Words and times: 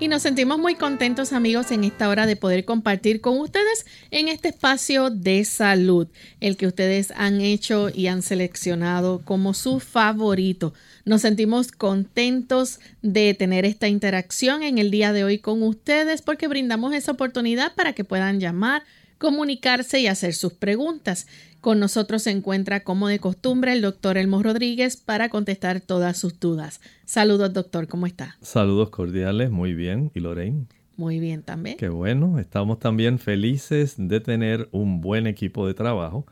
Y 0.00 0.08
nos 0.08 0.22
sentimos 0.22 0.58
muy 0.58 0.74
contentos 0.74 1.32
amigos 1.32 1.70
en 1.70 1.84
esta 1.84 2.08
hora 2.08 2.26
de 2.26 2.34
poder 2.34 2.64
compartir 2.64 3.20
con 3.20 3.38
ustedes 3.38 3.86
en 4.10 4.26
este 4.26 4.48
espacio 4.48 5.08
de 5.08 5.44
salud, 5.44 6.08
el 6.40 6.56
que 6.56 6.66
ustedes 6.66 7.12
han 7.16 7.40
hecho 7.40 7.90
y 7.94 8.08
han 8.08 8.22
seleccionado 8.22 9.22
como 9.24 9.54
su 9.54 9.78
favorito. 9.78 10.74
Nos 11.04 11.22
sentimos 11.22 11.70
contentos 11.70 12.80
de 13.02 13.34
tener 13.34 13.64
esta 13.64 13.86
interacción 13.86 14.64
en 14.64 14.78
el 14.78 14.90
día 14.90 15.12
de 15.12 15.22
hoy 15.22 15.38
con 15.38 15.62
ustedes 15.62 16.22
porque 16.22 16.48
brindamos 16.48 16.92
esa 16.92 17.12
oportunidad 17.12 17.72
para 17.74 17.92
que 17.92 18.02
puedan 18.02 18.40
llamar, 18.40 18.82
comunicarse 19.18 20.00
y 20.00 20.08
hacer 20.08 20.34
sus 20.34 20.54
preguntas. 20.54 21.28
Con 21.64 21.80
nosotros 21.80 22.24
se 22.24 22.30
encuentra, 22.30 22.80
como 22.80 23.08
de 23.08 23.18
costumbre, 23.18 23.72
el 23.72 23.80
doctor 23.80 24.18
Elmo 24.18 24.42
Rodríguez 24.42 24.98
para 24.98 25.30
contestar 25.30 25.80
todas 25.80 26.18
sus 26.18 26.38
dudas. 26.38 26.82
Saludos, 27.06 27.54
doctor, 27.54 27.88
¿cómo 27.88 28.06
está? 28.06 28.36
Saludos 28.42 28.90
cordiales, 28.90 29.50
muy 29.50 29.72
bien. 29.72 30.10
¿Y 30.14 30.20
Lorraine? 30.20 30.66
Muy 30.98 31.20
bien 31.20 31.42
también. 31.42 31.78
Qué 31.78 31.88
bueno, 31.88 32.38
estamos 32.38 32.80
también 32.80 33.18
felices 33.18 33.94
de 33.96 34.20
tener 34.20 34.68
un 34.72 35.00
buen 35.00 35.26
equipo 35.26 35.66
de 35.66 35.72
trabajo 35.72 36.26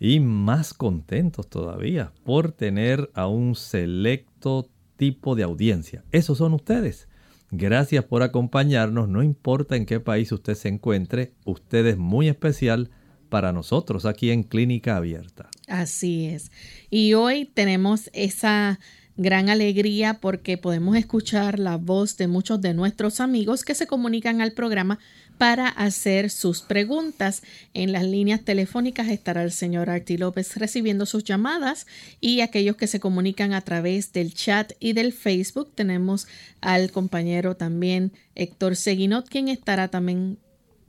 y 0.00 0.20
más 0.20 0.72
contentos 0.72 1.50
todavía 1.50 2.12
por 2.24 2.52
tener 2.52 3.10
a 3.12 3.26
un 3.26 3.56
selecto 3.56 4.70
tipo 4.96 5.36
de 5.36 5.42
audiencia. 5.42 6.02
Esos 6.12 6.38
son 6.38 6.54
ustedes. 6.54 7.08
Gracias 7.50 8.06
por 8.06 8.22
acompañarnos, 8.22 9.06
no 9.06 9.22
importa 9.22 9.76
en 9.76 9.84
qué 9.84 10.00
país 10.00 10.32
usted 10.32 10.54
se 10.54 10.68
encuentre, 10.68 11.34
usted 11.44 11.84
es 11.84 11.98
muy 11.98 12.28
especial 12.28 12.88
para 13.28 13.52
nosotros 13.52 14.04
aquí 14.04 14.30
en 14.30 14.42
Clínica 14.42 14.96
Abierta. 14.96 15.48
Así 15.66 16.26
es. 16.26 16.50
Y 16.90 17.14
hoy 17.14 17.44
tenemos 17.44 18.10
esa 18.12 18.78
gran 19.18 19.48
alegría 19.48 20.14
porque 20.20 20.56
podemos 20.56 20.96
escuchar 20.96 21.58
la 21.58 21.76
voz 21.76 22.16
de 22.16 22.28
muchos 22.28 22.60
de 22.60 22.72
nuestros 22.72 23.20
amigos 23.20 23.64
que 23.64 23.74
se 23.74 23.88
comunican 23.88 24.40
al 24.40 24.52
programa 24.52 25.00
para 25.38 25.68
hacer 25.68 26.30
sus 26.30 26.62
preguntas. 26.62 27.42
En 27.74 27.92
las 27.92 28.04
líneas 28.04 28.44
telefónicas 28.44 29.08
estará 29.08 29.42
el 29.42 29.50
señor 29.50 29.90
Arti 29.90 30.18
López 30.18 30.56
recibiendo 30.56 31.04
sus 31.04 31.24
llamadas 31.24 31.86
y 32.20 32.42
aquellos 32.42 32.76
que 32.76 32.86
se 32.86 33.00
comunican 33.00 33.52
a 33.52 33.60
través 33.60 34.12
del 34.12 34.34
chat 34.34 34.72
y 34.78 34.92
del 34.92 35.12
Facebook 35.12 35.72
tenemos 35.74 36.28
al 36.60 36.92
compañero 36.92 37.56
también 37.56 38.12
Héctor 38.36 38.76
Seguinot 38.76 39.28
quien 39.28 39.48
estará 39.48 39.88
también 39.88 40.38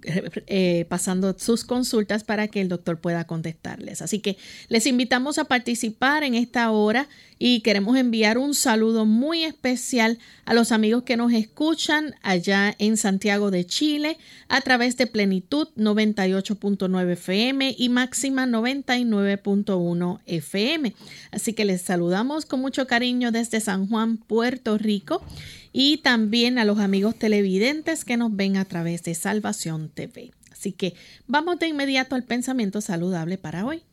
eh, 0.04 0.86
pasando 0.90 1.36
sus 1.38 1.64
consultas 1.64 2.24
para 2.24 2.48
que 2.48 2.62
el 2.62 2.70
doctor 2.70 3.00
pueda 3.00 3.26
contestarles. 3.26 4.02
Así 4.02 4.20
que 4.20 4.38
les 4.68 4.86
invitamos 4.88 5.38
a 5.38 5.46
participar 5.46 6.24
en 6.24 6.36
esta 6.36 6.72
hora 6.72 7.08
y 7.38 7.62
queremos 7.62 7.98
enviar 7.98 8.38
un 8.38 8.54
saludo 8.54 9.06
muy 9.06 9.44
especial 9.44 10.20
a 10.46 10.54
los 10.54 10.72
amigos 10.72 11.04
que 11.04 11.18
nos 11.18 11.32
escuchan 11.32 12.16
allá 12.22 12.76
en 12.80 12.98
Santiago 12.98 13.50
de 13.50 13.66
Chile 13.66 14.18
a 14.50 14.62
través 14.62 14.98
de 14.98 15.08
Plenitud 15.08 15.70
98.9 15.78 17.12
FM 17.14 17.76
y 17.78 17.90
Máxima 17.90 18.46
99.1 18.46 20.20
FM. 20.26 20.94
Así 21.32 21.54
que 21.54 21.66
les 21.66 21.82
saludamos 21.82 22.46
con 22.46 22.60
mucho 22.60 22.88
cariño 22.88 23.32
desde 23.32 23.62
San 23.62 23.88
Juan, 23.88 24.18
Puerto 24.18 24.78
Rico 24.78 25.24
y 25.72 25.98
también 25.98 26.58
a 26.58 26.66
los 26.66 26.80
amigos 26.80 27.16
televidentes 27.16 28.06
que 28.06 28.18
nos 28.18 28.36
ven 28.36 28.58
a 28.58 28.66
través 28.66 29.04
de 29.04 29.16
Salvación 29.16 29.90
TV. 29.90 30.32
Así 30.52 30.72
que 30.72 30.94
vamos 31.28 31.60
de 31.60 31.68
inmediato 31.68 32.16
al 32.16 32.24
pensamiento 32.24 32.82
saludable 32.82 33.38
para 33.38 33.66
hoy. 33.66 33.84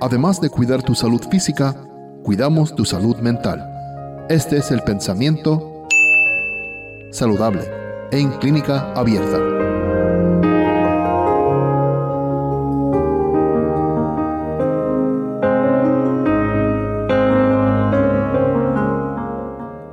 Además 0.00 0.40
de 0.40 0.50
cuidar 0.50 0.82
tu 0.82 0.94
salud 0.94 1.22
física, 1.30 1.88
cuidamos 2.24 2.74
tu 2.74 2.84
salud 2.84 3.16
mental. 3.18 3.68
Este 4.28 4.56
es 4.58 4.70
el 4.70 4.82
pensamiento 4.82 5.86
saludable 7.12 7.62
en 8.10 8.30
clínica 8.38 8.92
abierta. 8.94 9.91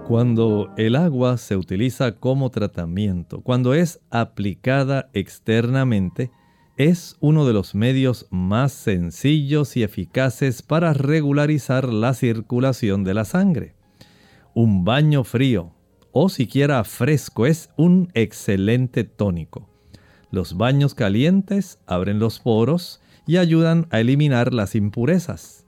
Cuando 0.09 0.73
el 0.75 0.95
agua 0.95 1.37
se 1.37 1.55
utiliza 1.55 2.13
como 2.13 2.49
tratamiento, 2.49 3.41
cuando 3.41 3.75
es 3.75 3.99
aplicada 4.09 5.11
externamente, 5.13 6.31
es 6.77 7.15
uno 7.19 7.45
de 7.45 7.53
los 7.53 7.75
medios 7.75 8.25
más 8.31 8.71
sencillos 8.71 9.77
y 9.77 9.83
eficaces 9.83 10.63
para 10.63 10.93
regularizar 10.93 11.93
la 11.93 12.15
circulación 12.15 13.03
de 13.03 13.13
la 13.13 13.23
sangre. 13.23 13.75
Un 14.55 14.83
baño 14.83 15.23
frío 15.23 15.75
o 16.11 16.29
siquiera 16.29 16.83
fresco 16.85 17.45
es 17.45 17.69
un 17.77 18.09
excelente 18.15 19.03
tónico. 19.03 19.69
Los 20.31 20.57
baños 20.57 20.95
calientes 20.95 21.77
abren 21.85 22.17
los 22.17 22.39
poros 22.39 22.99
y 23.27 23.37
ayudan 23.37 23.85
a 23.91 23.99
eliminar 23.99 24.55
las 24.55 24.73
impurezas. 24.73 25.58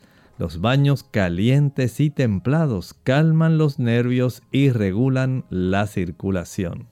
Los 0.41 0.59
baños 0.59 1.03
calientes 1.03 1.99
y 1.99 2.09
templados 2.09 2.95
calman 3.03 3.59
los 3.59 3.77
nervios 3.77 4.41
y 4.51 4.71
regulan 4.71 5.45
la 5.51 5.85
circulación. 5.85 6.87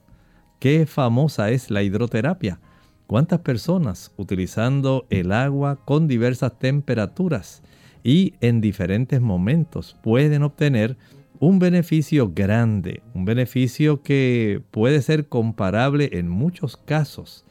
Qué 0.60 0.86
famosa 0.86 1.50
es 1.50 1.68
la 1.68 1.82
hidroterapia. 1.82 2.60
¿Cuántas 3.08 3.40
personas 3.40 4.12
utilizando 4.16 5.04
el 5.10 5.32
agua 5.32 5.84
con 5.84 6.06
diversas 6.06 6.60
temperaturas 6.60 7.64
y 8.04 8.34
en 8.40 8.60
diferentes 8.60 9.20
momentos 9.20 9.96
pueden 10.00 10.44
obtener 10.44 10.96
un 11.40 11.58
beneficio 11.58 12.30
grande, 12.32 13.02
un 13.14 13.24
beneficio 13.24 14.00
que 14.04 14.62
puede 14.70 15.02
ser 15.02 15.26
comparable 15.26 16.10
en 16.12 16.28
muchos 16.28 16.76
casos 16.76 17.44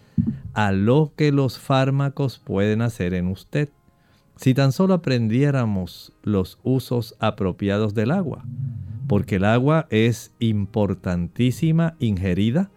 a 0.53 0.71
lo 0.71 1.11
que 1.17 1.33
los 1.33 1.59
fármacos 1.59 2.39
pueden 2.39 2.81
hacer 2.81 3.13
en 3.13 3.27
usted. 3.27 3.67
Si 4.39 4.53
tan 4.53 4.71
solo 4.71 4.93
aprendiéramos 4.93 6.13
los 6.23 6.59
usos 6.63 7.13
apropiados 7.19 7.93
del 7.93 8.09
agua, 8.09 8.45
porque 9.05 9.35
el 9.35 9.43
agua 9.43 9.85
es 9.89 10.31
importantísima 10.39 11.97
ingerida, 11.99 12.71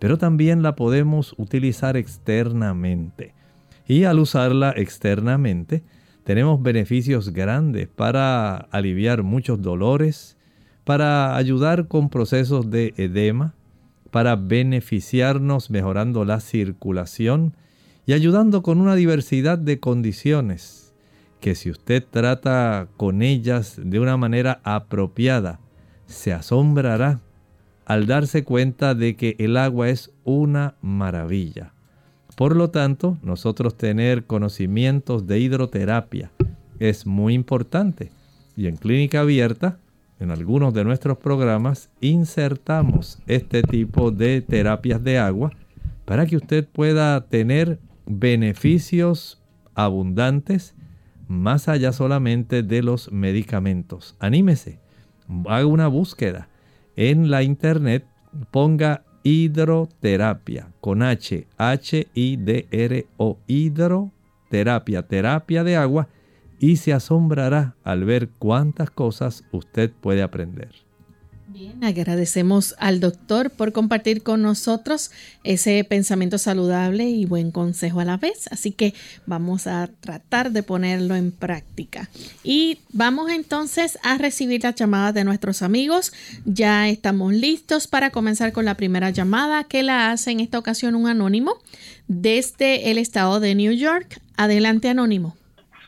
pero 0.00 0.18
también 0.18 0.64
la 0.64 0.74
podemos 0.74 1.36
utilizar 1.38 1.96
externamente. 1.96 3.32
Y 3.86 4.02
al 4.02 4.18
usarla 4.18 4.72
externamente, 4.72 5.84
tenemos 6.24 6.60
beneficios 6.60 7.32
grandes 7.32 7.86
para 7.86 8.56
aliviar 8.56 9.22
muchos 9.22 9.62
dolores, 9.62 10.36
para 10.82 11.36
ayudar 11.36 11.86
con 11.86 12.10
procesos 12.10 12.72
de 12.72 12.92
edema, 12.96 13.54
para 14.10 14.34
beneficiarnos 14.34 15.70
mejorando 15.70 16.24
la 16.24 16.40
circulación 16.40 17.56
y 18.04 18.14
ayudando 18.14 18.62
con 18.62 18.80
una 18.80 18.96
diversidad 18.96 19.58
de 19.58 19.78
condiciones 19.78 20.83
que 21.44 21.54
si 21.54 21.68
usted 21.70 22.02
trata 22.10 22.88
con 22.96 23.20
ellas 23.20 23.78
de 23.78 24.00
una 24.00 24.16
manera 24.16 24.62
apropiada, 24.64 25.60
se 26.06 26.32
asombrará 26.32 27.20
al 27.84 28.06
darse 28.06 28.44
cuenta 28.44 28.94
de 28.94 29.14
que 29.14 29.36
el 29.38 29.58
agua 29.58 29.90
es 29.90 30.10
una 30.24 30.76
maravilla. 30.80 31.74
Por 32.34 32.56
lo 32.56 32.70
tanto, 32.70 33.18
nosotros 33.22 33.76
tener 33.76 34.24
conocimientos 34.24 35.26
de 35.26 35.38
hidroterapia 35.38 36.30
es 36.78 37.04
muy 37.04 37.34
importante. 37.34 38.10
Y 38.56 38.66
en 38.66 38.76
clínica 38.76 39.20
abierta 39.20 39.78
en 40.20 40.30
algunos 40.30 40.72
de 40.72 40.84
nuestros 40.84 41.18
programas 41.18 41.90
insertamos 42.00 43.18
este 43.26 43.62
tipo 43.62 44.10
de 44.10 44.40
terapias 44.40 45.04
de 45.04 45.18
agua 45.18 45.50
para 46.06 46.24
que 46.24 46.38
usted 46.38 46.66
pueda 46.66 47.28
tener 47.28 47.80
beneficios 48.06 49.42
abundantes 49.74 50.74
más 51.28 51.68
allá 51.68 51.92
solamente 51.92 52.62
de 52.62 52.82
los 52.82 53.10
medicamentos. 53.12 54.16
Anímese, 54.18 54.80
haga 55.48 55.66
una 55.66 55.88
búsqueda 55.88 56.48
en 56.96 57.30
la 57.30 57.42
internet, 57.42 58.06
ponga 58.50 59.04
hidroterapia 59.22 60.72
con 60.80 61.02
H, 61.02 61.46
H-I-D-R-O, 61.56 63.38
hidroterapia, 63.46 65.02
terapia 65.02 65.64
de 65.64 65.76
agua 65.76 66.08
y 66.58 66.76
se 66.76 66.92
asombrará 66.92 67.74
al 67.82 68.04
ver 68.04 68.28
cuántas 68.38 68.90
cosas 68.90 69.44
usted 69.50 69.92
puede 69.92 70.22
aprender. 70.22 70.83
Bien, 71.54 71.84
agradecemos 71.84 72.74
al 72.80 72.98
doctor 72.98 73.48
por 73.48 73.70
compartir 73.70 74.24
con 74.24 74.42
nosotros 74.42 75.12
ese 75.44 75.84
pensamiento 75.84 76.36
saludable 76.36 77.04
y 77.04 77.26
buen 77.26 77.52
consejo 77.52 78.00
a 78.00 78.04
la 78.04 78.16
vez. 78.16 78.48
Así 78.50 78.72
que 78.72 78.92
vamos 79.24 79.68
a 79.68 79.88
tratar 80.00 80.50
de 80.50 80.64
ponerlo 80.64 81.14
en 81.14 81.30
práctica. 81.30 82.10
Y 82.42 82.80
vamos 82.92 83.30
entonces 83.30 84.00
a 84.02 84.18
recibir 84.18 84.64
las 84.64 84.74
llamadas 84.74 85.14
de 85.14 85.22
nuestros 85.22 85.62
amigos. 85.62 86.12
Ya 86.44 86.88
estamos 86.88 87.32
listos 87.32 87.86
para 87.86 88.10
comenzar 88.10 88.50
con 88.52 88.64
la 88.64 88.74
primera 88.74 89.10
llamada 89.10 89.62
que 89.62 89.84
la 89.84 90.10
hace 90.10 90.32
en 90.32 90.40
esta 90.40 90.58
ocasión 90.58 90.96
un 90.96 91.06
anónimo 91.06 91.54
desde 92.08 92.90
el 92.90 92.98
estado 92.98 93.38
de 93.38 93.54
New 93.54 93.74
York. 93.74 94.20
Adelante, 94.36 94.88
anónimo. 94.88 95.36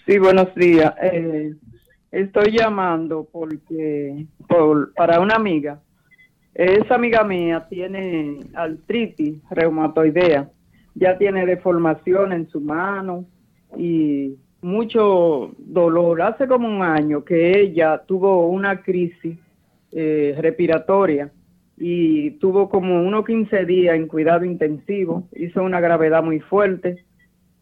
Sí, 0.07 0.19
buenos 0.19 0.55
días. 0.55 0.95
Eh, 1.03 1.57
estoy 2.23 2.57
llamando 2.57 3.29
porque 3.31 4.27
por, 4.49 4.93
para 4.95 5.21
una 5.21 5.35
amiga. 5.35 5.81
Esa 6.55 6.95
amiga 6.95 7.23
mía 7.25 7.67
tiene 7.69 8.41
artritis 8.55 9.39
reumatoidea. 9.51 10.51
Ya 10.95 11.19
tiene 11.19 11.45
deformación 11.45 12.33
en 12.33 12.49
su 12.49 12.61
mano 12.61 13.27
y 13.77 14.37
mucho 14.63 15.53
dolor. 15.59 16.23
Hace 16.23 16.49
como 16.49 16.69
un 16.69 16.83
año 16.83 17.25
que 17.25 17.61
ella 17.61 18.03
tuvo 18.07 18.49
una 18.49 18.81
crisis 18.83 19.39
eh, 19.93 20.35
respiratoria 20.41 21.31
y 21.77 22.31
tuvo 22.33 22.71
como 22.71 23.03
unos 23.03 23.27
15 23.27 23.67
días 23.67 23.95
en 23.95 24.09
cuidado 24.09 24.47
intensivo. 24.47 25.29
Hizo 25.35 25.63
una 25.63 25.81
gravedad 25.81 26.23
muy 26.23 26.41
fuerte. 26.41 27.05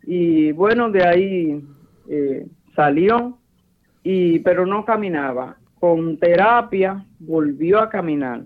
Y 0.04 0.52
bueno, 0.52 0.90
de 0.90 1.04
ahí 1.04 1.64
eh, 2.08 2.46
salió, 2.76 3.38
y, 4.04 4.38
pero 4.40 4.66
no 4.66 4.84
caminaba. 4.84 5.56
Con 5.80 6.18
terapia 6.18 7.04
volvió 7.18 7.80
a 7.80 7.90
caminar. 7.90 8.42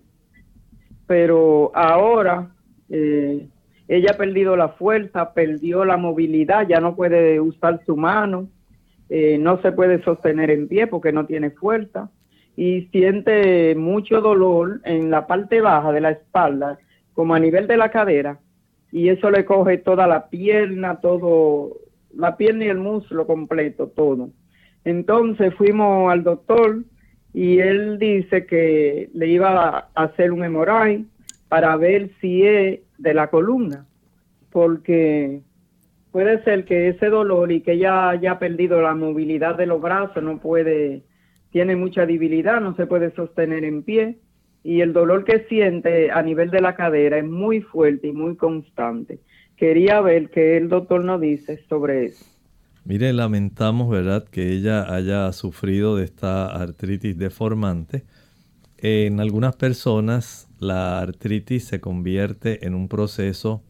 Pero 1.06 1.70
ahora 1.74 2.50
eh, 2.88 3.46
ella 3.88 4.12
ha 4.12 4.16
perdido 4.16 4.56
la 4.56 4.70
fuerza, 4.70 5.34
perdió 5.34 5.84
la 5.84 5.98
movilidad, 5.98 6.66
ya 6.66 6.80
no 6.80 6.96
puede 6.96 7.40
usar 7.40 7.80
su 7.84 7.96
mano, 7.96 8.48
eh, 9.10 9.36
no 9.38 9.60
se 9.60 9.72
puede 9.72 10.02
sostener 10.02 10.50
en 10.50 10.68
pie 10.68 10.86
porque 10.86 11.12
no 11.12 11.26
tiene 11.26 11.50
fuerza 11.50 12.10
y 12.56 12.82
siente 12.92 13.74
mucho 13.76 14.20
dolor 14.20 14.80
en 14.84 15.10
la 15.10 15.26
parte 15.26 15.60
baja 15.60 15.92
de 15.92 16.00
la 16.00 16.10
espalda, 16.10 16.78
como 17.14 17.34
a 17.34 17.38
nivel 17.38 17.66
de 17.66 17.76
la 17.76 17.90
cadera, 17.90 18.40
y 18.90 19.08
eso 19.08 19.30
le 19.30 19.44
coge 19.44 19.78
toda 19.78 20.06
la 20.06 20.28
pierna, 20.28 21.00
todo 21.00 21.76
la 22.14 22.36
pierna 22.36 22.64
y 22.64 22.68
el 22.68 22.78
muslo 22.78 23.26
completo, 23.26 23.86
todo. 23.88 24.30
Entonces 24.84 25.54
fuimos 25.54 26.10
al 26.10 26.22
doctor 26.24 26.84
y 27.34 27.58
él 27.58 27.98
dice 27.98 28.46
que 28.46 29.10
le 29.12 29.28
iba 29.28 29.90
a 29.94 30.02
hacer 30.02 30.32
un 30.32 30.44
hemorragia 30.44 31.04
para 31.48 31.76
ver 31.76 32.10
si 32.20 32.46
es 32.46 32.80
de 32.98 33.14
la 33.14 33.28
columna, 33.28 33.86
porque 34.50 35.40
puede 36.10 36.42
ser 36.44 36.64
que 36.64 36.88
ese 36.88 37.06
dolor 37.06 37.52
y 37.52 37.60
que 37.60 37.72
ella 37.72 38.10
haya 38.10 38.38
perdido 38.38 38.80
la 38.80 38.94
movilidad 38.94 39.56
de 39.56 39.66
los 39.66 39.80
brazos, 39.80 40.22
no 40.22 40.38
puede, 40.38 41.02
tiene 41.50 41.76
mucha 41.76 42.06
debilidad, 42.06 42.60
no 42.60 42.74
se 42.76 42.86
puede 42.86 43.10
sostener 43.12 43.64
en 43.64 43.82
pie 43.82 44.18
y 44.64 44.80
el 44.80 44.92
dolor 44.92 45.24
que 45.24 45.46
siente 45.48 46.10
a 46.10 46.22
nivel 46.22 46.50
de 46.50 46.60
la 46.60 46.74
cadera 46.74 47.18
es 47.18 47.24
muy 47.24 47.60
fuerte 47.60 48.08
y 48.08 48.12
muy 48.12 48.36
constante 48.36 49.20
quería 49.58 50.00
ver 50.00 50.30
qué 50.30 50.56
el 50.56 50.68
doctor 50.68 51.04
nos 51.04 51.20
dice 51.20 51.58
sobre 51.68 52.06
eso. 52.06 52.24
Mire, 52.88 53.12
lamentamos, 53.12 53.90
¿verdad?, 53.90 54.24
que 54.24 54.50
ella 54.50 54.94
haya 54.94 55.30
sufrido 55.34 55.96
de 55.96 56.04
esta 56.04 56.46
artritis 56.46 57.18
deformante. 57.18 58.06
En 58.78 59.20
algunas 59.20 59.54
personas 59.56 60.48
la 60.58 60.98
artritis 60.98 61.64
se 61.64 61.82
convierte 61.82 62.66
en 62.66 62.74
un 62.74 62.88
proceso 62.88 63.62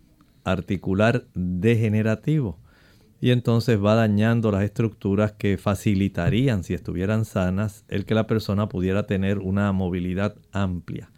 articular 0.45 1.27
degenerativo 1.35 2.61
y 3.21 3.33
entonces 3.33 3.83
va 3.85 3.97
dañando 3.97 4.53
las 4.53 4.63
estructuras 4.63 5.33
que 5.33 5.59
facilitarían, 5.59 6.63
si 6.63 6.75
estuvieran 6.75 7.25
sanas, 7.25 7.85
el 7.89 8.05
que 8.05 8.15
la 8.15 8.29
persona 8.29 8.69
pudiera 8.69 9.09
tener 9.09 9.39
una 9.41 9.73
movilidad 9.73 10.37
amplia 10.53 11.11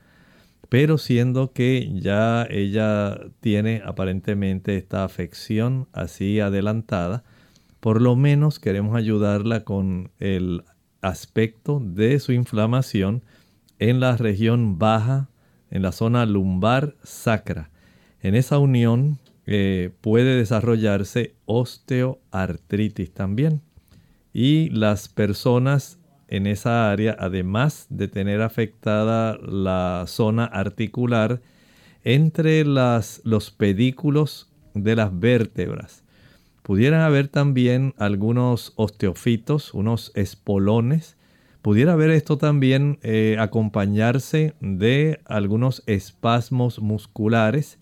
pero 0.71 0.99
siendo 0.99 1.53
que 1.53 1.91
ya 2.01 2.47
ella 2.49 3.19
tiene 3.41 3.83
aparentemente 3.85 4.77
esta 4.77 5.03
afección 5.03 5.89
así 5.93 6.39
adelantada, 6.39 7.25
por 7.81 8.01
lo 8.01 8.17
menos 8.17 8.59
queremos 8.59 8.97
ayudarla 8.97 9.65
con 9.65 10.11
el 10.19 10.63
aspecto 11.01 11.81
de 11.83 12.21
su 12.21 12.33
inflamación 12.33 13.23
en 13.79 14.01
la 14.01 14.17
región 14.17 14.79
baja, 14.79 15.29
en 15.71 15.83
la 15.83 15.93
zona 15.93 16.27
lumbar 16.27 16.95
sacra. 17.03 17.71
En 18.21 18.35
esa 18.35 18.59
unión 18.59 19.19
eh, 19.47 19.91
puede 20.01 20.37
desarrollarse 20.37 21.35
osteoartritis 21.47 23.13
también. 23.13 23.63
Y 24.33 24.69
las 24.71 25.09
personas 25.09 25.99
en 26.29 26.47
esa 26.47 26.93
área, 26.93 27.17
además 27.19 27.87
de 27.89 28.07
tener 28.07 28.41
afectada 28.41 29.37
la 29.39 30.05
zona 30.07 30.45
articular 30.45 31.41
entre 32.05 32.65
los 32.65 33.51
pedículos 33.57 34.49
de 34.75 34.95
las 34.95 35.19
vértebras. 35.19 36.05
Pudieran 36.63 37.01
haber 37.01 37.29
también 37.29 37.95
algunos 37.97 38.73
osteofitos, 38.77 39.75
unos 39.75 40.13
espolones. 40.15 41.17
Pudiera 41.63 41.95
haber 41.95 42.11
esto 42.11 42.39
también 42.39 42.99
eh, 43.03 43.37
acompañarse 43.39 44.55
de 44.61 45.21
algunos 45.25 45.83
espasmos 45.87 46.81
musculares. 46.81 47.79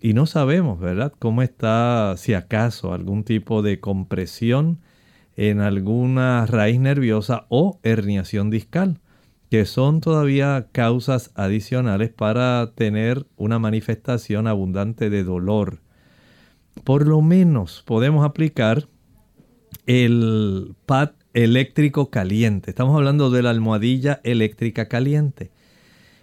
Y 0.00 0.14
no 0.14 0.26
sabemos, 0.26 0.80
¿verdad?, 0.80 1.12
cómo 1.18 1.42
está, 1.42 2.14
si 2.16 2.34
acaso, 2.34 2.94
algún 2.94 3.24
tipo 3.24 3.62
de 3.62 3.80
compresión 3.80 4.78
en 5.36 5.60
alguna 5.60 6.44
raíz 6.46 6.80
nerviosa 6.80 7.46
o 7.48 7.80
herniación 7.82 8.50
discal, 8.50 9.00
que 9.50 9.64
son 9.64 10.00
todavía 10.00 10.68
causas 10.72 11.32
adicionales 11.34 12.10
para 12.10 12.72
tener 12.74 13.26
una 13.36 13.58
manifestación 13.58 14.46
abundante 14.46 15.10
de 15.10 15.24
dolor. 15.24 15.80
Por 16.84 17.06
lo 17.06 17.20
menos 17.20 17.82
podemos 17.86 18.24
aplicar 18.24 18.88
el 19.86 20.74
pad 20.86 21.10
eléctrico 21.34 22.10
caliente. 22.10 22.70
Estamos 22.70 22.96
hablando 22.96 23.30
de 23.30 23.42
la 23.42 23.50
almohadilla 23.50 24.20
eléctrica 24.24 24.88
caliente. 24.88 25.50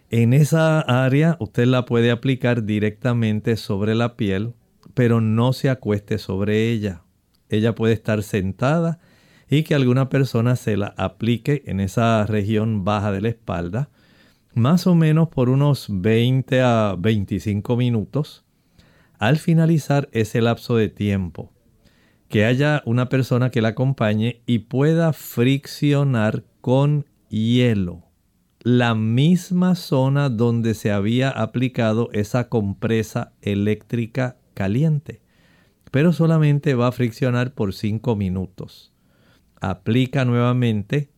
En 0.10 0.34
esa 0.34 0.80
área 0.80 1.38
usted 1.40 1.66
la 1.66 1.86
puede 1.86 2.12
aplicar 2.12 2.64
directamente 2.64 3.58
sobre 3.58 3.94
la 3.94 4.16
piel, 4.16 4.54
pero 4.94 5.22
no 5.22 5.54
se 5.54 5.70
acueste 5.70 6.18
sobre 6.18 6.72
ella. 6.72 7.04
Ella 7.50 7.76
puede 7.76 7.94
estar 7.94 8.24
sentada 8.24 9.00
y 9.50 9.64
que 9.64 9.76
alguna 9.76 10.10
persona 10.10 10.56
se 10.56 10.78
la 10.78 10.94
aplique 10.98 11.64
en 11.66 11.80
esa 11.80 12.26
región 12.26 12.84
baja 12.84 13.12
de 13.12 13.22
la 13.22 13.30
espalda, 13.30 13.90
más 14.54 14.88
o 14.88 14.96
menos 14.96 15.30
por 15.30 15.50
unos 15.50 15.88
20 15.90 16.62
a 16.62 16.96
25 16.98 17.78
minutos. 17.78 18.47
Al 19.20 19.38
finalizar 19.38 20.10
ese 20.12 20.42
lapso 20.42 20.76
de 20.76 20.90
tiempo, 20.90 21.52
que 22.30 22.46
haya 22.46 22.84
una 22.86 23.10
persona 23.10 23.50
que 23.50 23.62
la 23.62 23.70
acompañe 23.70 24.42
y 24.46 24.60
pueda 24.60 25.14
friccionar 25.14 26.44
con 26.62 27.06
hielo 27.30 28.08
la 28.68 28.96
misma 28.96 29.76
zona 29.76 30.28
donde 30.28 30.74
se 30.74 30.92
había 30.92 31.30
aplicado 31.30 32.10
esa 32.12 32.50
compresa 32.50 33.32
eléctrica 33.42 34.36
caliente, 34.54 35.22
pero 35.90 36.12
solamente 36.12 36.74
va 36.74 36.88
a 36.88 36.92
friccionar 36.92 37.54
por 37.54 37.74
5 37.74 38.18
minutos. 38.18 38.92
Aplica 39.62 40.26
nuevamente 40.26 41.10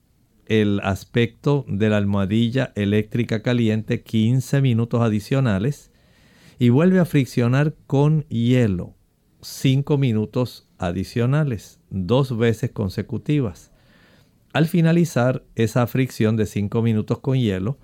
el 0.46 0.80
aspecto 0.84 1.66
de 1.68 1.90
la 1.90 1.98
almohadilla 1.98 2.72
eléctrica 2.76 3.42
caliente 3.42 4.04
15 4.04 4.62
minutos 4.62 5.02
adicionales 5.02 5.92
y 6.60 6.70
vuelve 6.70 7.00
a 7.00 7.06
friccionar 7.06 7.74
con 7.88 8.26
hielo 8.28 8.94
5 9.42 9.98
minutos 9.98 10.68
adicionales, 10.78 11.80
dos 11.90 12.38
veces 12.38 12.72
consecutivas. 12.72 13.72
Al 14.52 14.68
finalizar 14.68 15.44
esa 15.56 15.88
fricción 15.88 16.36
de 16.36 16.46
5 16.46 16.82
minutos 16.82 17.20
con 17.20 17.38
hielo, 17.38 17.80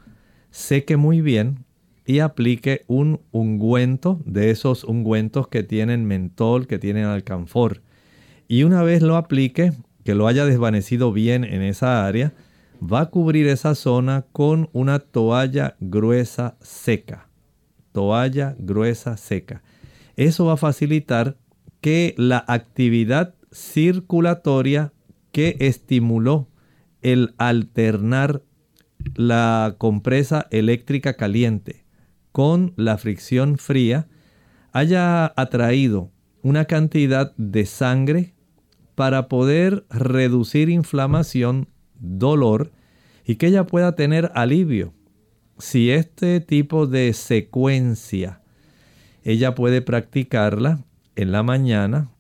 seque 0.52 0.98
muy 0.98 1.22
bien 1.22 1.64
y 2.06 2.20
aplique 2.20 2.84
un 2.88 3.22
ungüento 3.32 4.22
de 4.26 4.52
esos 4.52 4.84
ungüentos 4.84 5.48
que 5.48 5.64
tienen 5.64 6.06
mentol, 6.06 6.68
que 6.68 6.78
tienen 6.78 7.06
alcanfor. 7.06 7.82
Y 8.50 8.64
una 8.64 8.84
vez 8.84 9.02
lo 9.02 9.16
aplique, 9.16 9.72
que 10.04 10.16
lo 10.16 10.28
haya 10.28 10.46
desvanecido 10.46 11.14
bien 11.14 11.46
en 11.46 11.62
esa 11.62 12.06
área, 12.06 12.34
va 12.82 13.02
a 13.02 13.10
cubrir 13.10 13.48
esa 13.48 13.74
zona 13.74 14.26
con 14.34 14.70
una 14.74 15.00
toalla 15.00 15.78
gruesa 15.80 16.58
seca. 16.60 17.25
Toalla 17.96 18.58
gruesa 18.60 19.16
seca. 19.16 19.64
Eso 20.18 20.46
va 20.46 20.54
a 20.54 20.58
facilitar 20.58 21.38
que 21.80 22.14
la 22.18 22.44
actividad 22.46 23.36
circulatoria 23.54 24.92
que 25.32 25.56
estimuló 25.62 26.50
el 27.02 27.36
alternar 27.38 28.42
la 29.14 29.76
compresa 29.78 30.48
eléctrica 30.52 31.14
caliente 31.14 31.86
con 32.34 32.74
la 32.76 32.98
fricción 32.98 33.58
fría 33.58 34.10
haya 34.74 35.32
atraído 35.38 36.12
una 36.42 36.66
cantidad 36.66 37.34
de 37.38 37.66
sangre 37.66 38.34
para 38.96 39.30
poder 39.30 39.86
reducir 39.90 40.68
inflamación, 40.68 41.70
dolor 41.98 42.74
y 43.24 43.36
que 43.36 43.48
ella 43.48 43.66
pueda 43.66 43.96
tener 43.96 44.32
alivio. 44.36 44.95
Si 45.58 45.90
este 45.90 46.42
tipo 46.42 46.86
de 46.86 47.14
secuencia 47.14 48.42
ella 49.24 49.56
puede 49.56 49.82
practicarla 49.82 50.84
en 51.16 51.32
la 51.32 51.44
mañana 51.44 52.12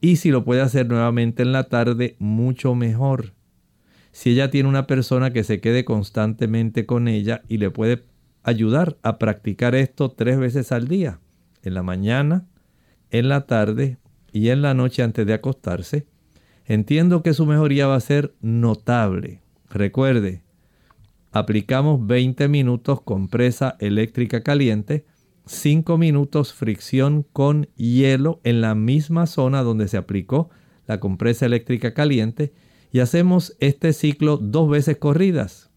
y 0.00 0.16
si 0.16 0.30
lo 0.30 0.44
puede 0.44 0.62
hacer 0.62 0.88
nuevamente 0.88 1.42
en 1.42 1.52
la 1.52 1.64
tarde, 1.64 2.16
mucho 2.18 2.74
mejor. 2.74 3.34
Si 4.12 4.30
ella 4.30 4.50
tiene 4.50 4.68
una 4.68 4.86
persona 4.86 5.32
que 5.32 5.44
se 5.44 5.60
quede 5.60 5.84
constantemente 5.84 6.86
con 6.86 7.06
ella 7.06 7.42
y 7.48 7.58
le 7.58 7.70
puede 7.70 8.04
ayudar 8.42 8.96
a 9.02 9.18
practicar 9.18 9.74
esto 9.74 10.10
tres 10.10 10.38
veces 10.38 10.72
al 10.72 10.88
día, 10.88 11.20
en 11.62 11.74
la 11.74 11.82
mañana, 11.82 12.46
en 13.10 13.28
la 13.28 13.46
tarde 13.46 13.98
y 14.32 14.48
en 14.48 14.62
la 14.62 14.74
noche 14.74 15.02
antes 15.02 15.26
de 15.26 15.34
acostarse, 15.34 16.06
entiendo 16.64 17.22
que 17.22 17.34
su 17.34 17.46
mejoría 17.46 17.86
va 17.86 17.96
a 17.96 18.00
ser 18.00 18.34
notable. 18.40 19.42
Recuerde, 19.68 20.42
aplicamos 21.32 22.06
20 22.06 22.48
minutos 22.48 23.00
compresa 23.02 23.76
eléctrica 23.80 24.42
caliente 24.42 25.04
5 25.46 25.98
minutos 25.98 26.54
fricción 26.54 27.26
con 27.32 27.68
hielo 27.74 28.40
en 28.44 28.60
la 28.60 28.76
misma 28.76 29.26
zona 29.26 29.62
donde 29.62 29.88
se 29.88 29.96
aplicó 29.96 30.48
la 30.86 31.00
compresa 31.00 31.46
eléctrica 31.46 31.92
caliente 31.92 32.52
y 32.92 33.00
hacemos 33.00 33.56
este 33.58 33.92
ciclo 33.92 34.36
dos 34.36 34.70
veces 34.70 34.98
corridas. 34.98 35.70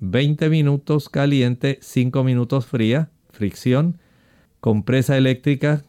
20 0.00 0.48
minutos 0.48 1.08
caliente, 1.08 1.78
5 1.82 2.22
minutos 2.24 2.66
fría, 2.66 3.10
fricción, 3.30 3.98
compresa 4.60 5.16
eléctrica, 5.16 5.84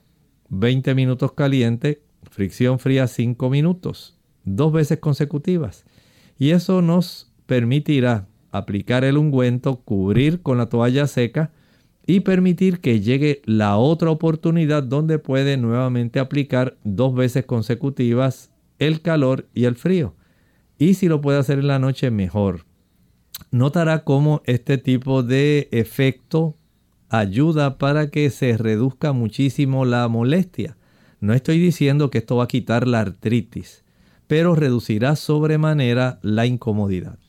20 0.50 0.96
minutos 0.96 1.32
caliente, 1.34 2.02
fricción 2.30 2.80
fría 2.80 3.08
5 3.08 3.50
minutos, 3.52 4.18
dos 4.44 4.74
veces 4.74 4.98
consecutivas. 4.98 5.86
Y 6.38 6.52
eso 6.52 6.82
nos 6.82 7.32
permitirá 7.46 8.28
aplicar 8.52 9.04
el 9.04 9.18
ungüento, 9.18 9.78
cubrir 9.78 10.42
con 10.42 10.58
la 10.58 10.68
toalla 10.68 11.08
seca, 11.08 11.52
y 12.06 12.22
permitir 12.22 12.80
que 12.80 13.00
llegue 13.00 13.42
la 13.46 13.78
otra 13.78 14.10
oportunidad 14.10 14.84
donde 14.84 15.20
puede 15.20 15.58
nuevamente 15.58 16.20
aplicar 16.20 16.78
dos 16.84 17.14
veces 17.14 17.46
consecutivas 17.46 18.52
el 18.80 19.02
calor 19.02 19.48
y 19.54 19.66
el 19.66 19.76
frío. 19.76 20.16
Y 20.78 20.96
si 20.96 21.08
lo 21.08 21.22
puede 21.22 21.38
hacer 21.40 21.60
en 21.60 21.68
la 21.68 21.80
noche, 21.80 22.10
mejor. 22.10 22.66
Notará 23.52 24.04
cómo 24.04 24.42
este 24.46 24.78
tipo 24.78 25.24
de 25.24 25.70
efecto 25.72 26.58
ayuda 27.10 27.78
para 27.78 28.10
que 28.10 28.30
se 28.30 28.58
reduzca 28.58 29.14
muchísimo 29.14 29.86
la 29.86 30.08
molestia. 30.08 30.78
No 31.20 31.34
estoy 31.34 31.60
diciendo 31.60 32.10
que 32.10 32.18
esto 32.18 32.38
va 32.38 32.46
a 32.46 32.48
quitar 32.48 32.88
la 32.88 33.02
artritis, 33.02 33.84
pero 34.28 34.56
reducirá 34.56 35.16
sobremanera 35.16 36.20
la 36.24 36.46
incomodidad. 36.46 37.20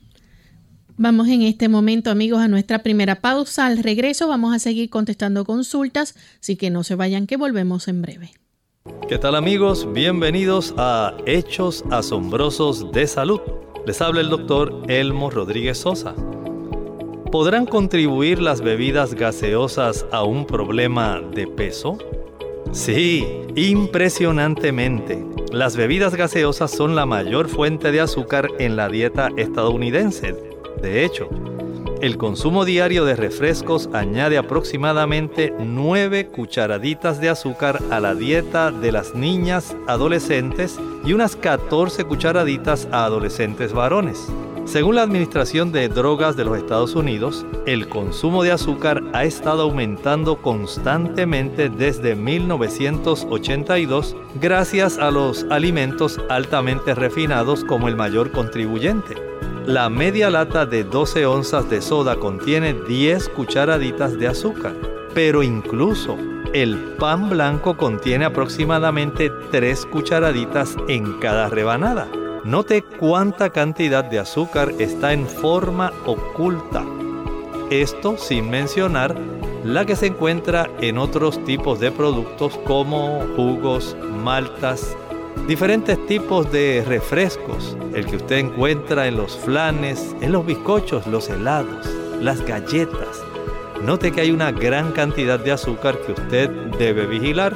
Vamos 0.99 1.28
en 1.28 1.42
este 1.42 1.68
momento, 1.68 2.11
amigos, 2.11 2.40
a 2.40 2.49
nuestra 2.49 2.82
primera 2.82 3.20
pausa. 3.20 3.66
Al 3.66 3.78
regreso 3.82 4.28
vamos 4.28 4.54
a 4.54 4.58
seguir 4.58 4.90
contestando 4.90 5.44
consultas, 5.44 6.14
así 6.40 6.56
que 6.56 6.70
no 6.70 6.84
se 6.84 6.96
vayan 6.96 7.26
que 7.26 7.37
volvemos 7.37 7.88
en 7.88 8.02
breve. 8.02 8.32
¿Qué 9.08 9.16
tal 9.18 9.34
amigos? 9.34 9.90
Bienvenidos 9.92 10.75
a 10.76 11.16
Hechos 11.25 11.84
Asombrosos 11.90 12.92
de 12.92 13.06
Salud. 13.06 13.40
Les 13.87 14.02
habla 14.02 14.20
el 14.20 14.28
doctor 14.28 14.82
Elmo 14.88 15.30
Rodríguez 15.30 15.78
Sosa. 15.78 16.14
¿Podrán 17.30 17.64
contribuir 17.64 18.42
las 18.42 18.61
bebidas 18.61 19.14
gaseosas 19.14 20.04
a 20.12 20.25
un 20.25 20.46
problema 20.46 21.20
de 21.20 21.46
peso? 21.46 21.96
Sí, 22.72 23.26
impresionantemente. 23.56 25.25
Las 25.52 25.76
bebidas 25.76 26.14
gaseosas 26.14 26.70
son 26.70 26.94
la 26.94 27.06
mayor 27.06 27.49
fuente 27.49 27.92
de 27.92 28.00
azúcar 28.00 28.49
en 28.58 28.76
la 28.76 28.88
dieta 28.88 29.30
estadounidense 29.37 30.51
de 30.82 31.04
hecho, 31.04 31.28
el 32.00 32.18
consumo 32.18 32.64
diario 32.64 33.04
de 33.04 33.14
refrescos 33.14 33.88
añade 33.92 34.36
aproximadamente 34.36 35.54
9 35.56 36.26
cucharaditas 36.26 37.20
de 37.20 37.28
azúcar 37.28 37.78
a 37.92 38.00
la 38.00 38.16
dieta 38.16 38.72
de 38.72 38.90
las 38.90 39.14
niñas 39.14 39.76
adolescentes 39.86 40.80
y 41.04 41.12
unas 41.12 41.36
14 41.36 42.02
cucharaditas 42.04 42.88
a 42.90 43.04
adolescentes 43.04 43.72
varones. 43.72 44.26
Según 44.64 44.95
la 44.95 45.02
Administración 45.02 45.73
de 45.73 45.88
Drogas 45.88 46.37
de 46.37 46.45
los 46.45 46.57
Estados 46.57 46.95
Unidos, 46.95 47.45
el 47.66 47.88
consumo 47.88 48.45
de 48.45 48.52
azúcar 48.52 49.02
ha 49.12 49.25
estado 49.25 49.62
aumentando 49.62 50.37
constantemente 50.37 51.69
desde 51.69 52.14
1982 52.14 54.16
gracias 54.40 54.99
a 54.99 55.11
los 55.11 55.45
alimentos 55.50 56.21
altamente 56.31 56.95
refinados 56.95 57.64
como 57.64 57.88
el 57.88 57.97
mayor 57.97 58.31
contribuyente. 58.31 59.16
La 59.66 59.90
media 59.90 60.31
lata 60.31 60.64
de 60.64 60.85
12 60.85 61.26
onzas 61.26 61.69
de 61.69 61.83
soda 61.83 62.14
contiene 62.16 62.73
10 62.73 63.31
cucharaditas 63.31 64.16
de 64.19 64.28
azúcar, 64.28 64.75
pero 65.12 65.42
incluso 65.42 66.16
el 66.54 66.76
pan 66.99 67.28
blanco 67.28 67.76
contiene 67.76 68.26
aproximadamente 68.26 69.28
3 69.50 69.87
cucharaditas 69.87 70.76
en 70.88 71.19
cada 71.19 71.49
rebanada. 71.49 72.07
Note 72.44 72.82
cuánta 72.82 73.50
cantidad 73.50 74.02
de 74.02 74.18
azúcar 74.18 74.72
está 74.80 75.12
en 75.12 75.28
forma 75.28 75.92
oculta. 76.06 76.84
Esto 77.70 78.18
sin 78.18 78.50
mencionar 78.50 79.16
la 79.62 79.87
que 79.87 79.94
se 79.94 80.06
encuentra 80.06 80.68
en 80.80 80.99
otros 80.99 81.42
tipos 81.44 81.78
de 81.78 81.92
productos 81.92 82.58
como 82.66 83.25
jugos, 83.37 83.96
maltas, 84.25 84.96
diferentes 85.46 86.04
tipos 86.06 86.50
de 86.50 86.84
refrescos, 86.84 87.76
el 87.94 88.06
que 88.06 88.16
usted 88.16 88.38
encuentra 88.38 89.06
en 89.06 89.18
los 89.18 89.37
flanes, 89.37 90.16
en 90.20 90.32
los 90.32 90.44
bizcochos, 90.44 91.06
los 91.06 91.28
helados, 91.28 91.88
las 92.20 92.44
galletas. 92.44 93.22
Note 93.84 94.11
que 94.11 94.22
hay 94.22 94.32
una 94.32 94.50
gran 94.50 94.90
cantidad 94.90 95.38
de 95.38 95.52
azúcar 95.52 95.96
que 96.00 96.12
usted 96.12 96.50
debe 96.76 97.06
vigilar 97.06 97.54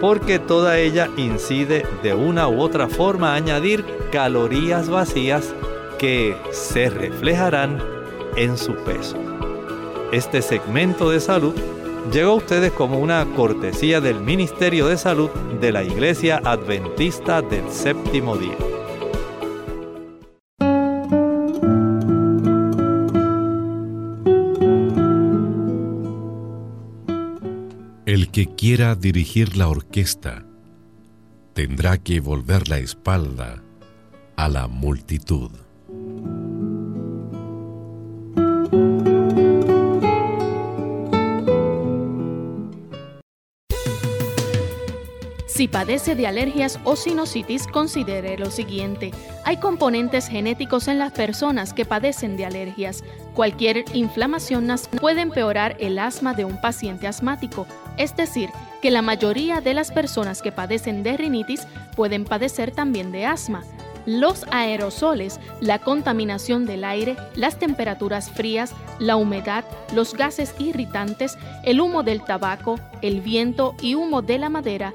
porque 0.00 0.38
toda 0.38 0.78
ella 0.78 1.08
incide 1.16 1.86
de 2.02 2.14
una 2.14 2.48
u 2.48 2.60
otra 2.60 2.88
forma 2.88 3.32
a 3.32 3.36
añadir 3.36 3.84
calorías 4.10 4.88
vacías 4.88 5.54
que 5.98 6.36
se 6.50 6.88
reflejarán 6.88 7.82
en 8.36 8.56
su 8.56 8.74
peso. 8.76 9.16
Este 10.12 10.42
segmento 10.42 11.10
de 11.10 11.20
salud 11.20 11.54
llegó 12.10 12.32
a 12.32 12.36
ustedes 12.36 12.72
como 12.72 12.98
una 12.98 13.24
cortesía 13.36 14.00
del 14.00 14.20
Ministerio 14.20 14.88
de 14.88 14.96
Salud 14.96 15.30
de 15.60 15.72
la 15.72 15.84
Iglesia 15.84 16.40
Adventista 16.44 17.42
del 17.42 17.70
Séptimo 17.70 18.36
Día. 18.36 18.69
Quiera 28.60 28.94
dirigir 28.94 29.56
la 29.56 29.68
orquesta 29.68 30.44
tendrá 31.54 31.96
que 31.96 32.20
volver 32.20 32.68
la 32.68 32.76
espalda 32.76 33.64
a 34.36 34.50
la 34.50 34.68
multitud. 34.68 35.50
Si 45.60 45.68
padece 45.68 46.14
de 46.14 46.26
alergias 46.26 46.80
o 46.84 46.96
sinusitis, 46.96 47.66
considere 47.66 48.38
lo 48.38 48.50
siguiente. 48.50 49.10
Hay 49.44 49.58
componentes 49.58 50.26
genéticos 50.26 50.88
en 50.88 50.98
las 50.98 51.12
personas 51.12 51.74
que 51.74 51.84
padecen 51.84 52.38
de 52.38 52.46
alergias. 52.46 53.04
Cualquier 53.34 53.84
inflamación 53.92 54.74
puede 55.02 55.20
empeorar 55.20 55.76
el 55.78 55.98
asma 55.98 56.32
de 56.32 56.46
un 56.46 56.58
paciente 56.62 57.06
asmático, 57.06 57.66
es 57.98 58.16
decir, 58.16 58.48
que 58.80 58.90
la 58.90 59.02
mayoría 59.02 59.60
de 59.60 59.74
las 59.74 59.92
personas 59.92 60.40
que 60.40 60.50
padecen 60.50 61.02
de 61.02 61.18
rinitis 61.18 61.66
pueden 61.94 62.24
padecer 62.24 62.70
también 62.70 63.12
de 63.12 63.26
asma. 63.26 63.62
Los 64.06 64.46
aerosoles, 64.50 65.40
la 65.60 65.78
contaminación 65.78 66.64
del 66.64 66.84
aire, 66.84 67.18
las 67.34 67.58
temperaturas 67.58 68.30
frías, 68.30 68.72
la 68.98 69.16
humedad, 69.16 69.66
los 69.94 70.14
gases 70.14 70.54
irritantes, 70.58 71.36
el 71.64 71.82
humo 71.82 72.02
del 72.02 72.24
tabaco, 72.24 72.80
el 73.02 73.20
viento 73.20 73.74
y 73.82 73.94
humo 73.94 74.22
de 74.22 74.38
la 74.38 74.48
madera 74.48 74.94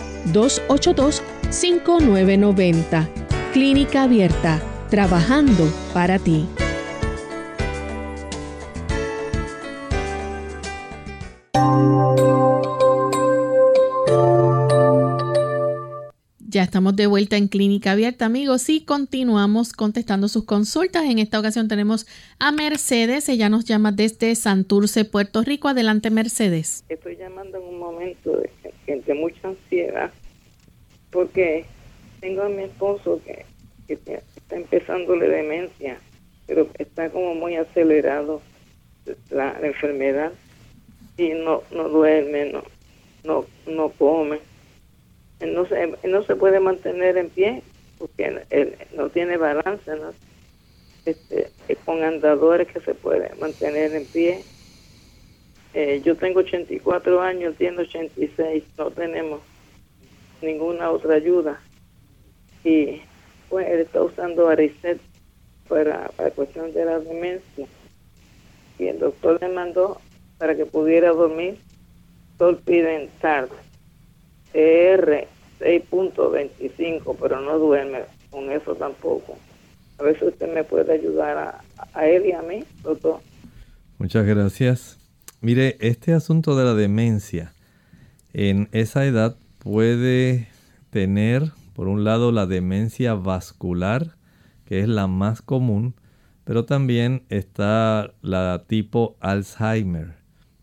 282 0.25 1.21
5990. 1.49 3.09
Clínica 3.53 4.03
Abierta, 4.03 4.61
trabajando 4.89 5.67
para 5.93 6.19
ti. 6.19 6.47
Ya 16.53 16.63
estamos 16.63 16.97
de 16.97 17.07
vuelta 17.07 17.37
en 17.37 17.47
Clínica 17.47 17.93
Abierta, 17.93 18.25
amigos, 18.25 18.67
y 18.67 18.81
continuamos 18.81 19.71
contestando 19.71 20.27
sus 20.27 20.43
consultas. 20.43 21.05
En 21.05 21.17
esta 21.17 21.39
ocasión 21.39 21.69
tenemos 21.69 22.05
a 22.39 22.51
Mercedes, 22.51 23.29
ella 23.29 23.47
nos 23.47 23.63
llama 23.63 23.93
desde 23.93 24.35
Santurce, 24.35 25.05
Puerto 25.05 25.43
Rico. 25.43 25.69
Adelante, 25.69 26.09
Mercedes. 26.09 26.83
Estoy 26.89 27.15
llamando 27.15 27.57
en 27.57 27.63
un 27.63 27.79
momento 27.79 28.31
de, 28.31 28.49
de 28.99 29.13
mucha 29.13 29.47
ansiedad 29.47 30.11
porque 31.11 31.65
tengo 32.19 32.43
a 32.43 32.49
mi 32.49 32.63
esposo 32.63 33.21
que, 33.25 33.45
está 33.87 34.55
empezando 34.55 35.15
la 35.17 35.25
demencia, 35.25 35.97
pero 36.47 36.69
está 36.77 37.09
como 37.09 37.35
muy 37.35 37.55
acelerado 37.57 38.41
la, 39.29 39.57
enfermedad 39.61 40.31
y 41.17 41.29
no 41.31 41.61
no 41.71 41.89
duerme, 41.89 42.51
no 42.51 42.63
no 43.23 43.45
no 43.67 43.89
come. 43.89 44.39
No 45.41 45.65
se, 45.65 45.93
no 46.07 46.23
se 46.23 46.35
puede 46.35 46.59
mantener 46.59 47.17
en 47.17 47.29
pie 47.29 47.63
porque 47.97 48.43
él, 48.49 48.75
no 48.95 49.09
tiene 49.09 49.37
balance, 49.37 49.95
¿no? 49.95 50.13
Este, 51.05 51.49
con 51.85 52.03
andadores 52.03 52.67
que 52.67 52.79
se 52.79 52.93
puede 52.93 53.33
mantener 53.35 53.93
en 53.93 54.05
pie. 54.05 54.43
Eh, 55.73 56.01
yo 56.03 56.15
tengo 56.17 56.41
84 56.41 57.21
años, 57.21 57.55
tiene 57.57 57.81
86, 57.81 58.63
no 58.77 58.91
tenemos 58.91 59.41
ninguna 60.41 60.91
otra 60.91 61.15
ayuda. 61.15 61.59
Y 62.63 63.01
pues 63.49 63.67
él 63.67 63.79
está 63.79 64.03
usando 64.03 64.49
Aricet 64.49 64.99
para, 65.67 66.09
para 66.09 66.31
cuestión 66.31 66.73
de 66.73 66.85
la 66.85 66.99
demencia. 66.99 67.67
Y 68.77 68.87
el 68.87 68.99
doctor 68.99 69.39
le 69.41 69.49
mandó 69.49 69.99
para 70.37 70.55
que 70.55 70.65
pudiera 70.65 71.11
dormir 71.11 71.57
Solpidental 72.37 73.47
ER 74.53 75.27
6.25, 75.59 77.15
pero 77.19 77.39
no 77.39 77.59
duerme 77.59 77.99
con 78.29 78.51
eso 78.51 78.75
tampoco. 78.75 79.37
A 79.99 80.03
ver 80.03 80.17
si 80.17 80.25
usted 80.25 80.51
me 80.51 80.63
puede 80.63 80.93
ayudar 80.93 81.37
a, 81.37 81.63
a 81.93 82.07
él 82.07 82.25
y 82.25 82.31
a 82.31 82.41
mí, 82.41 82.63
doctor. 82.81 83.19
Muchas 83.99 84.25
gracias. 84.25 85.00
Mire, 85.43 85.75
este 85.79 86.13
asunto 86.13 86.55
de 86.55 86.65
la 86.65 86.75
demencia 86.75 87.55
en 88.31 88.69
esa 88.73 89.05
edad 89.05 89.37
puede 89.57 90.47
tener, 90.91 91.51
por 91.73 91.87
un 91.87 92.03
lado, 92.03 92.31
la 92.31 92.45
demencia 92.45 93.15
vascular, 93.15 94.17
que 94.65 94.81
es 94.81 94.87
la 94.87 95.07
más 95.07 95.41
común, 95.41 95.95
pero 96.43 96.65
también 96.65 97.23
está 97.29 98.13
la 98.21 98.65
tipo 98.67 99.17
Alzheimer. 99.19 100.13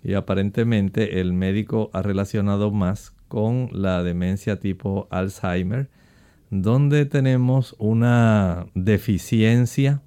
Y 0.04 0.14
aparentemente 0.14 1.20
el 1.20 1.32
médico 1.32 1.90
ha 1.92 2.02
relacionado 2.02 2.70
más 2.70 3.10
con 3.26 3.70
la 3.72 4.04
demencia 4.04 4.60
tipo 4.60 5.08
Alzheimer, 5.10 5.90
donde 6.50 7.04
tenemos 7.04 7.74
una 7.80 8.66
deficiencia 8.76 10.02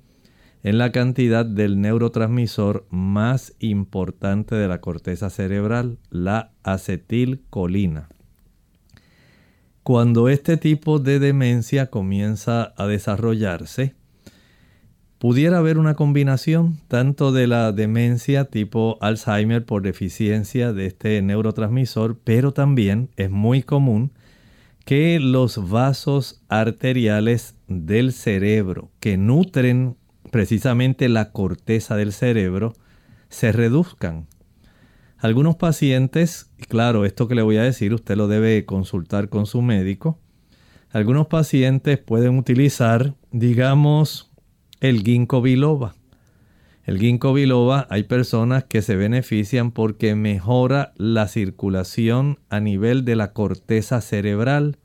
en 0.64 0.78
la 0.78 0.92
cantidad 0.92 1.46
del 1.46 1.82
neurotransmisor 1.82 2.86
más 2.90 3.56
importante 3.60 4.56
de 4.56 4.68
la 4.68 4.82
corteza 4.82 5.30
cerebral, 5.30 5.98
la 6.10 6.52
acetilcolina. 6.64 8.10
Cuando 9.84 10.30
este 10.30 10.58
tipo 10.58 11.00
de 11.00 11.20
demencia 11.20 11.88
comienza 11.90 12.74
a 12.78 12.86
desarrollarse, 12.86 13.96
pudiera 15.18 15.58
haber 15.58 15.80
una 15.80 15.96
combinación 15.96 16.80
tanto 16.88 17.32
de 17.32 17.48
la 17.48 17.72
demencia 17.72 18.46
tipo 18.46 19.00
Alzheimer 19.02 19.66
por 19.66 19.82
deficiencia 19.82 20.74
de 20.74 20.86
este 20.86 21.22
neurotransmisor, 21.24 22.20
pero 22.24 22.54
también 22.54 23.10
es 23.18 23.32
muy 23.32 23.64
común 23.64 24.12
que 24.86 25.20
los 25.20 25.70
vasos 25.70 26.42
arteriales 26.48 27.56
del 27.68 28.14
cerebro 28.14 28.92
que 29.00 29.18
nutren 29.18 29.96
precisamente 30.32 31.10
la 31.10 31.32
corteza 31.32 31.96
del 31.96 32.14
cerebro 32.14 32.74
se 33.30 33.52
reduzcan. 33.52 34.28
Algunos 35.18 35.56
pacientes, 35.56 36.50
claro, 36.68 37.06
esto 37.06 37.28
que 37.28 37.36
le 37.36 37.44
voy 37.44 37.58
a 37.58 37.64
decir 37.64 37.94
usted 37.94 38.16
lo 38.16 38.28
debe 38.28 38.66
consultar 38.66 39.30
con 39.30 39.46
su 39.46 39.62
médico. 39.62 40.18
Algunos 40.90 41.28
pacientes 41.28 42.00
pueden 42.00 42.40
utilizar, 42.40 43.14
digamos, 43.32 44.32
el 44.80 45.04
ginkgo 45.04 45.42
biloba. 45.42 45.94
El 46.84 46.98
ginkgo 46.98 47.34
biloba 47.34 47.86
hay 47.92 48.04
personas 48.04 48.64
que 48.64 48.82
se 48.82 48.96
benefician 48.96 49.72
porque 49.72 50.16
mejora 50.16 50.94
la 50.98 51.28
circulación 51.28 52.40
a 52.50 52.60
nivel 52.60 53.06
de 53.06 53.16
la 53.16 53.34
corteza 53.34 54.02
cerebral 54.02 54.80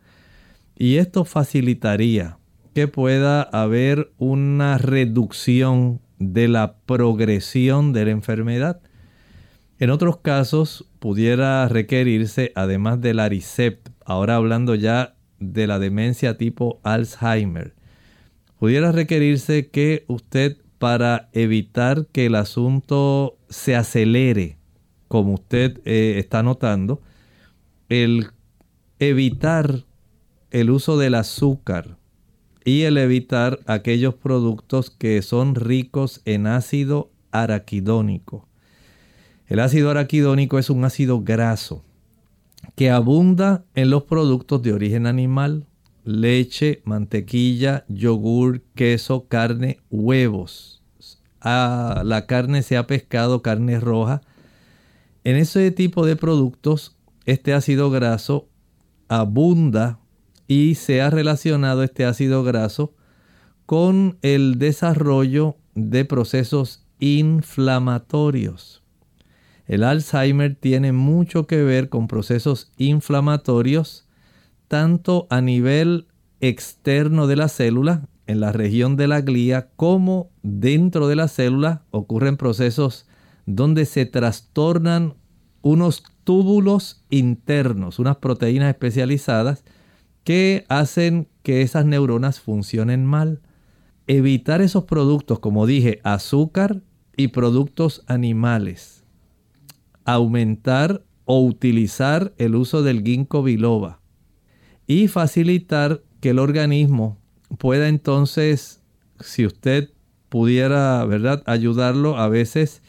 Y 0.77 0.97
esto 0.97 1.25
facilitaría 1.25 2.37
que 2.77 2.89
pueda 2.89 3.41
haber 3.41 4.13
una 4.19 4.77
reducción 4.77 6.03
de 6.19 6.47
la 6.47 6.77
progresión 6.85 7.95
de 7.95 8.05
la 8.05 8.11
enfermedad. 8.11 8.83
En 9.79 9.89
otros 9.89 10.19
casos 10.19 10.85
pudiera 10.99 11.67
requerirse, 11.69 12.53
además 12.55 13.01
del 13.01 13.21
Aricept, 13.21 13.89
ahora 14.05 14.37
hablando 14.37 14.75
ya 14.75 15.17
de 15.41 15.67
la 15.67 15.79
demencia 15.79 16.37
tipo 16.37 16.79
Alzheimer, 16.83 17.75
pudiera 18.59 18.93
requerirse 18.93 19.71
que 19.71 20.05
usted 20.07 20.59
para 20.77 21.31
evitar 21.33 22.09
que 22.13 22.27
el 22.27 22.35
asunto 22.35 23.39
se 23.49 23.75
acelere, 23.75 24.59
como 25.09 25.33
usted 25.33 25.81
eh, 25.87 26.17
está 26.19 26.43
notando, 26.43 27.01
el 27.89 28.33
evitar 28.99 29.87
el 30.51 30.69
uso 30.69 30.99
del 30.99 31.15
azúcar 31.15 31.96
y 32.67 32.83
el 32.83 32.99
evitar 32.99 33.61
aquellos 33.67 34.17
productos 34.17 34.91
que 34.91 35.23
son 35.23 35.55
ricos 35.55 36.21
en 36.25 36.49
ácido 36.49 37.13
araquidónico. 37.31 38.49
El 39.47 39.61
ácido 39.61 39.89
araquidónico 39.89 40.59
es 40.59 40.69
un 40.69 40.85
ácido 40.85 41.23
graso 41.23 41.85
que 42.75 42.91
abunda 42.91 43.65
en 43.77 43.91
los 43.91 44.03
productos 44.03 44.63
de 44.63 44.73
origen 44.73 45.07
animal, 45.07 45.65
leche, 46.05 46.83
mantequilla, 46.85 47.85
yogur, 47.89 48.63
queso, 48.75 49.29
carne, 49.29 49.79
huevos. 49.93 50.83
A 51.41 52.03
la 52.05 52.27
carne 52.27 52.65
sea 52.65 52.89
pescado, 52.89 53.43
carne 53.43 53.79
roja. 53.79 54.23
En 55.23 55.37
ese 55.37 55.71
tipo 55.71 56.05
de 56.05 56.17
productos, 56.17 56.97
este 57.27 57.55
ácido 57.55 57.93
graso 57.93 58.49
abunda 59.07 60.01
y 60.49 60.77
se 60.77 61.03
ha 61.03 61.11
relacionado 61.11 61.83
este 61.83 62.05
ácido 62.05 62.45
graso 62.45 62.95
con 63.67 64.19
el 64.23 64.59
desarrollo 64.59 65.57
de 65.75 66.05
procesos 66.05 66.85
inflamatorios. 67.01 68.83
El 69.67 69.83
Alzheimer 69.83 70.55
tiene 70.55 70.93
mucho 70.93 71.47
que 71.47 71.63
ver 71.63 71.89
con 71.89 72.07
procesos 72.07 72.73
inflamatorios, 72.77 74.07
tanto 74.69 75.27
a 75.31 75.41
nivel 75.41 76.07
externo 76.41 77.27
de 77.27 77.37
la 77.37 77.49
célula, 77.49 78.09
en 78.27 78.41
la 78.41 78.53
región 78.53 78.97
de 78.97 79.09
la 79.09 79.21
glía, 79.21 79.69
como 79.77 80.31
dentro 80.43 81.09
de 81.09 81.17
la 81.17 81.29
célula 81.29 81.83
ocurren 81.91 82.37
procesos 82.37 83.07
donde 83.47 83.85
se 83.85 84.07
trastornan 84.07 85.15
unos 85.63 86.03
túbulos 86.25 87.05
internos, 87.09 87.99
unas 87.99 88.17
proteínas 88.17 88.69
especializadas 88.71 89.65
que 90.27 90.67
hacen 90.69 91.29
que 91.43 91.63
esas 91.63 91.87
neuronas 91.87 92.41
funcionen 92.41 93.07
mal. 93.07 93.41
Evitar 94.07 94.61
esos 94.61 94.85
productos, 94.85 95.39
como 95.39 95.67
dije, 95.67 96.01
azúcar 96.05 96.83
y 97.17 97.29
productos 97.29 98.05
animales 98.07 99.07
aumentar 100.07 101.03
o 101.25 101.45
utilizar 101.45 102.33
el 102.39 102.55
uso 102.55 102.83
del 102.83 103.03
ginkgo 103.03 103.43
biloba 103.43 104.01
y 104.87 105.09
facilitar 105.09 106.03
que 106.21 106.31
el 106.31 106.39
organismo 106.39 107.19
pueda 107.59 107.89
entonces, 107.89 108.81
si 109.21 109.45
usted 109.45 109.91
pudiera, 110.29 111.05
¿verdad?, 111.05 111.43
ayudarlo 111.47 112.17
a 112.17 112.29
veces 112.29 112.83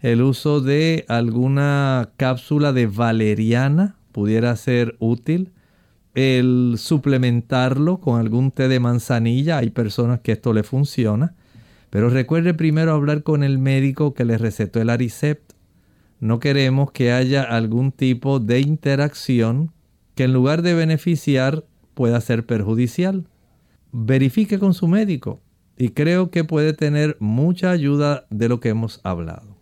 el 0.00 0.22
uso 0.22 0.60
de 0.60 1.06
alguna 1.08 2.10
cápsula 2.16 2.72
de 2.72 2.86
valeriana 2.86 3.96
pudiera 4.12 4.54
ser 4.54 4.96
útil. 5.00 5.52
El 6.18 6.74
suplementarlo 6.78 8.00
con 8.00 8.18
algún 8.18 8.50
té 8.50 8.68
de 8.68 8.80
manzanilla, 8.80 9.58
hay 9.58 9.70
personas 9.70 10.20
que 10.20 10.32
esto 10.32 10.52
le 10.52 10.62
funciona. 10.62 11.34
Pero 11.90 12.10
recuerde 12.10 12.54
primero 12.54 12.92
hablar 12.92 13.22
con 13.22 13.42
el 13.42 13.58
médico 13.58 14.14
que 14.14 14.24
le 14.24 14.36
recetó 14.36 14.80
el 14.80 14.90
Aricept 14.90 15.52
no 16.20 16.40
queremos 16.40 16.90
que 16.90 17.12
haya 17.12 17.42
algún 17.42 17.92
tipo 17.92 18.40
de 18.40 18.60
interacción 18.60 19.72
que 20.14 20.24
en 20.24 20.32
lugar 20.32 20.62
de 20.62 20.74
beneficiar 20.74 21.64
pueda 21.94 22.20
ser 22.20 22.44
perjudicial. 22.44 23.26
Verifique 23.92 24.58
con 24.58 24.74
su 24.74 24.88
médico 24.88 25.40
y 25.76 25.90
creo 25.90 26.30
que 26.30 26.42
puede 26.42 26.72
tener 26.72 27.16
mucha 27.20 27.70
ayuda 27.70 28.26
de 28.30 28.48
lo 28.48 28.58
que 28.58 28.70
hemos 28.70 29.00
hablado. 29.04 29.56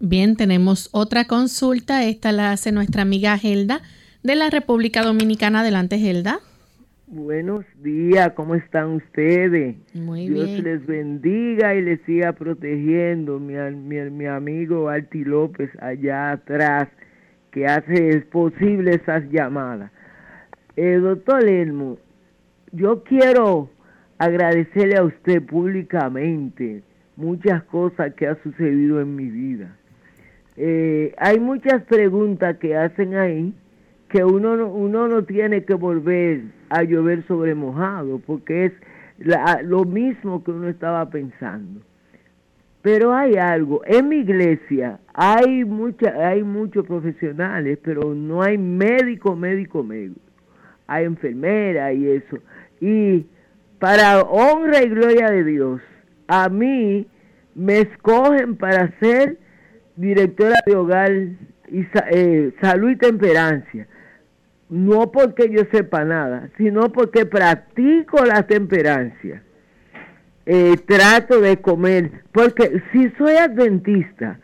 Bien, 0.00 0.36
tenemos 0.36 0.88
otra 0.92 1.26
consulta. 1.26 2.04
Esta 2.04 2.32
la 2.32 2.52
hace 2.52 2.72
nuestra 2.72 3.02
amiga 3.02 3.36
Gelda 3.36 3.82
de 4.28 4.36
la 4.36 4.50
República 4.50 5.02
Dominicana. 5.02 5.60
Adelante, 5.60 5.96
Gelda. 5.98 6.40
Buenos 7.06 7.64
días, 7.82 8.32
¿cómo 8.34 8.54
están 8.54 8.90
ustedes? 8.90 9.74
Muy 9.94 10.28
Dios 10.28 10.62
les 10.62 10.86
bendiga 10.86 11.74
y 11.74 11.80
les 11.80 12.02
siga 12.02 12.34
protegiendo, 12.34 13.40
mi, 13.40 13.54
mi, 14.10 14.26
amigo 14.26 14.90
Alti 14.90 15.24
López 15.24 15.70
allá 15.80 16.32
atrás, 16.32 16.88
que 17.52 17.64
hace 17.64 18.20
posible 18.30 18.96
esas 18.96 19.24
llamadas. 19.30 19.90
Eh, 20.76 20.96
doctor 20.96 21.48
Elmo, 21.48 21.96
yo 22.72 23.02
quiero 23.04 23.70
agradecerle 24.18 24.98
a 24.98 25.04
usted 25.04 25.42
públicamente 25.42 26.82
muchas 27.16 27.62
cosas 27.62 28.12
que 28.12 28.26
ha 28.26 28.36
sucedido 28.42 29.00
en 29.00 29.16
mi 29.16 29.30
vida. 29.30 29.74
Eh, 30.58 31.14
hay 31.16 31.40
muchas 31.40 31.82
preguntas 31.84 32.58
que 32.58 32.76
hacen 32.76 33.14
ahí 33.14 33.54
que 34.08 34.24
uno, 34.24 34.66
uno 34.66 35.08
no 35.08 35.24
tiene 35.24 35.64
que 35.64 35.74
volver 35.74 36.42
a 36.70 36.82
llover 36.82 37.26
sobre 37.26 37.54
mojado, 37.54 38.20
porque 38.26 38.66
es 38.66 38.72
lo 39.64 39.84
mismo 39.84 40.42
que 40.42 40.50
uno 40.50 40.68
estaba 40.68 41.08
pensando. 41.10 41.80
Pero 42.80 43.12
hay 43.12 43.36
algo, 43.36 43.82
en 43.84 44.08
mi 44.08 44.16
iglesia 44.16 44.98
hay 45.12 45.64
mucha, 45.64 46.10
hay 46.28 46.42
muchos 46.42 46.86
profesionales, 46.86 47.78
pero 47.82 48.14
no 48.14 48.40
hay 48.40 48.56
médico, 48.56 49.36
médico, 49.36 49.82
médico. 49.82 50.20
Hay 50.86 51.04
enfermera 51.04 51.92
y 51.92 52.08
eso. 52.08 52.38
Y 52.80 53.26
para 53.78 54.22
honra 54.22 54.82
y 54.82 54.88
gloria 54.88 55.30
de 55.30 55.44
Dios, 55.44 55.82
a 56.28 56.48
mí 56.48 57.06
me 57.54 57.80
escogen 57.80 58.56
para 58.56 58.88
ser 59.00 59.36
directora 59.96 60.56
de 60.64 60.76
hogar 60.76 61.12
y 61.12 61.86
eh, 62.10 62.52
salud 62.62 62.90
y 62.90 62.96
temperancia 62.96 63.86
no 64.70 65.10
porque 65.10 65.48
yo 65.50 65.62
sepa 65.72 66.04
nada, 66.04 66.50
sino 66.56 66.92
porque 66.92 67.26
practico 67.26 68.24
la 68.24 68.42
temperancia. 68.46 69.42
Eh, 70.46 70.76
trato 70.86 71.40
de 71.40 71.58
comer, 71.58 72.10
porque 72.32 72.82
si 72.92 73.10
soy 73.18 73.34
adventista, 73.36 74.38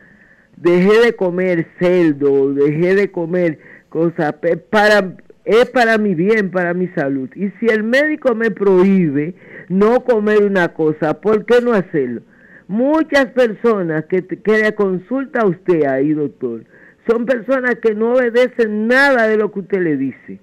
dejé 0.56 1.06
de 1.06 1.12
comer 1.14 1.66
cerdo, 1.78 2.52
dejé 2.52 2.94
de 2.94 3.10
comer 3.10 3.58
cosas, 3.88 4.34
para, 4.70 5.14
es 5.44 5.70
para 5.70 5.96
mi 5.98 6.14
bien, 6.14 6.50
para 6.50 6.74
mi 6.74 6.88
salud. 6.88 7.30
Y 7.34 7.48
si 7.58 7.66
el 7.66 7.84
médico 7.84 8.34
me 8.34 8.50
prohíbe 8.50 9.34
no 9.68 10.04
comer 10.04 10.44
una 10.44 10.68
cosa, 10.74 11.20
¿por 11.20 11.46
qué 11.46 11.60
no 11.62 11.72
hacerlo? 11.72 12.20
Muchas 12.68 13.26
personas 13.26 14.04
que, 14.06 14.26
que 14.26 14.58
le 14.58 14.74
consulta 14.74 15.40
a 15.40 15.46
usted 15.46 15.84
ahí, 15.84 16.12
doctor, 16.12 16.64
son 17.06 17.26
personas 17.26 17.76
que 17.76 17.94
no 17.94 18.14
obedecen 18.14 18.88
nada 18.88 19.26
de 19.26 19.36
lo 19.36 19.52
que 19.52 19.60
usted 19.60 19.80
le 19.80 19.96
dice. 19.96 20.38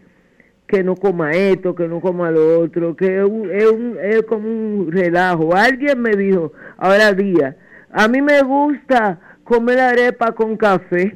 Que 0.68 0.84
no 0.84 0.96
coma 0.96 1.32
esto, 1.32 1.76
que 1.76 1.88
no 1.88 2.00
coma 2.00 2.32
lo 2.32 2.60
otro, 2.60 2.96
que 2.96 3.18
es, 3.18 3.24
un, 3.26 3.98
es, 4.02 4.22
como 4.24 4.48
un 4.48 4.92
relajo. 4.92 5.56
Alguien 5.56 6.02
me 6.02 6.12
dijo, 6.12 6.54
ahora 6.78 7.14
día, 7.14 7.58
a 7.92 8.08
mí 8.08 8.22
me 8.22 8.42
gusta 8.42 9.20
comer 9.44 9.80
arepa 9.80 10.32
con 10.32 10.56
café. 10.56 11.14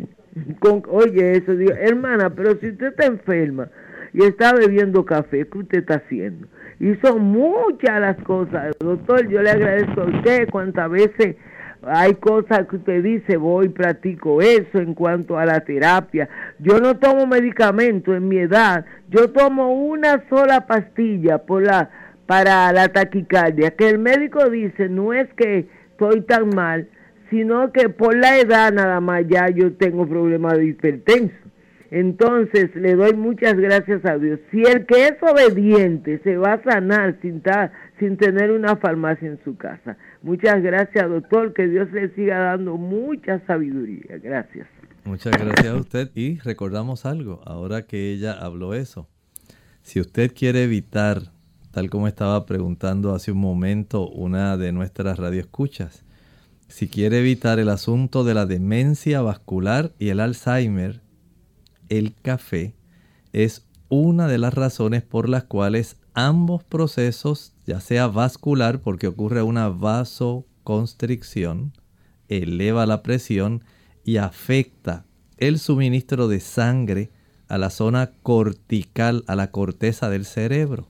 Con, 0.60 0.84
oye, 0.90 1.38
eso, 1.38 1.56
digo, 1.56 1.72
hermana, 1.72 2.30
pero 2.30 2.58
si 2.60 2.70
usted 2.72 2.88
está 2.88 3.06
enferma 3.06 3.70
y 4.14 4.24
está 4.26 4.54
bebiendo 4.54 5.06
café, 5.06 5.48
¿qué 5.48 5.58
usted 5.58 5.80
está 5.80 5.96
haciendo? 5.96 6.48
Y 6.80 6.94
son 6.96 7.22
muchas 7.22 8.02
las 8.02 8.18
cosas. 8.24 8.76
Doctor, 8.80 9.30
yo 9.30 9.42
le 9.42 9.52
agradezco 9.52 10.02
a 10.02 10.06
usted 10.06 10.50
cuántas 10.50 10.90
veces 10.90 11.38
hay 11.88 12.16
cosas 12.16 12.68
que 12.68 12.78
usted 12.78 13.04
dice, 13.04 13.38
voy, 13.38 13.70
practico 13.70 14.42
eso 14.42 14.80
en 14.80 14.94
cuanto 14.94 15.38
a 15.38 15.46
la 15.46 15.62
terapia. 15.62 16.28
Yo 16.60 16.80
no 16.80 16.98
tomo 16.98 17.28
medicamento 17.28 18.16
en 18.16 18.28
mi 18.28 18.38
edad, 18.38 18.86
yo 19.10 19.32
tomo 19.32 19.74
una 19.74 20.24
sola 20.30 20.66
pastilla 20.66 21.40
por 21.40 21.64
la, 21.64 21.90
para 22.26 22.72
la 22.72 22.90
taquicardia, 22.90 23.72
que 23.72 23.90
el 23.90 24.00
médico 24.00 24.50
dice 24.50 24.90
no 24.90 25.14
es 25.14 25.32
que 25.36 25.68
estoy 25.92 26.22
tan 26.22 26.50
mal, 26.50 26.88
sino 27.30 27.72
que 27.72 27.90
por 27.90 28.16
la 28.16 28.38
edad 28.38 28.72
nada 28.72 29.00
más 29.00 29.24
ya 29.28 29.50
yo 29.50 29.74
tengo 29.74 30.08
problemas 30.08 30.58
de 30.58 30.66
hipertenso. 30.68 31.36
Entonces 31.92 32.76
le 32.76 32.96
doy 32.96 33.14
muchas 33.14 33.56
gracias 33.56 34.04
a 34.06 34.18
Dios. 34.18 34.40
Si 34.52 34.62
el 34.64 34.86
que 34.86 35.08
es 35.08 35.16
obediente 35.22 36.20
se 36.24 36.36
va 36.36 36.54
a 36.54 36.64
sanar 36.64 37.16
sin, 37.22 37.42
sin 38.00 38.18
tener 38.18 38.52
una 38.52 38.76
farmacia 38.76 39.28
en 39.28 39.40
su 39.44 39.56
casa. 39.56 39.96
Muchas 40.26 40.64
gracias, 40.64 41.08
doctor. 41.08 41.54
Que 41.54 41.68
Dios 41.68 41.92
le 41.92 42.10
siga 42.16 42.40
dando 42.40 42.78
mucha 42.78 43.46
sabiduría. 43.46 44.18
Gracias. 44.18 44.68
Muchas 45.04 45.34
gracias 45.34 45.68
a 45.68 45.76
usted. 45.76 46.10
Y 46.16 46.40
recordamos 46.40 47.06
algo, 47.06 47.44
ahora 47.46 47.84
que 47.84 48.12
ella 48.12 48.34
habló 48.34 48.74
eso. 48.74 49.08
Si 49.84 50.00
usted 50.00 50.34
quiere 50.34 50.64
evitar, 50.64 51.32
tal 51.70 51.92
como 51.92 52.08
estaba 52.08 52.44
preguntando 52.48 53.14
hace 53.14 53.32
un 53.34 53.38
momento 53.38 54.10
una 54.10 54.58
de 54.58 54.72
nuestras 54.72 55.20
radioescuchas, 55.20 56.04
si 56.70 56.88
quiere 56.88 57.20
evitar 57.20 57.60
el 57.60 57.70
asunto 57.70 58.24
de 58.24 58.34
la 58.34 58.48
demencia 58.48 59.22
vascular 59.22 59.92
y 60.00 60.10
el 60.10 60.20
Alzheimer, 60.20 61.02
el 61.90 62.16
café 62.24 62.74
es 63.32 63.68
una 63.90 64.28
de 64.28 64.40
las 64.40 64.56
razones 64.56 65.04
por 65.04 65.30
las 65.30 65.44
cuales 65.44 65.98
ambos 66.16 66.64
procesos, 66.64 67.54
ya 67.68 67.80
sea 67.82 68.08
vascular 68.08 68.82
porque 68.82 69.06
ocurre 69.08 69.44
una 69.44 69.70
vasoconstricción, 69.70 71.74
eleva 72.30 72.88
la 72.88 73.04
presión 73.04 73.64
y 74.04 74.18
afecta 74.18 75.06
el 75.38 75.60
suministro 75.60 76.28
de 76.28 76.40
sangre 76.40 77.12
a 77.48 77.58
la 77.58 77.70
zona 77.70 78.12
cortical, 78.24 79.24
a 79.28 79.36
la 79.36 79.52
corteza 79.52 80.10
del 80.10 80.26
cerebro. 80.26 80.90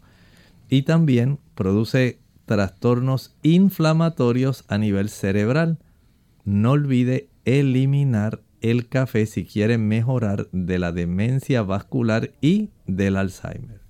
Y 0.69 0.83
también 0.83 1.39
produce 1.55 2.19
trastornos 2.45 3.35
inflamatorios 3.41 4.63
a 4.67 4.77
nivel 4.77 5.09
cerebral. 5.09 5.79
No 6.43 6.71
olvide 6.71 7.29
eliminar 7.43 8.41
el 8.61 8.87
café 8.87 9.25
si 9.25 9.45
quiere 9.45 9.77
mejorar 9.77 10.47
de 10.51 10.79
la 10.79 10.91
demencia 10.91 11.63
vascular 11.63 12.31
y 12.41 12.69
del 12.87 13.17
Alzheimer. 13.17 13.84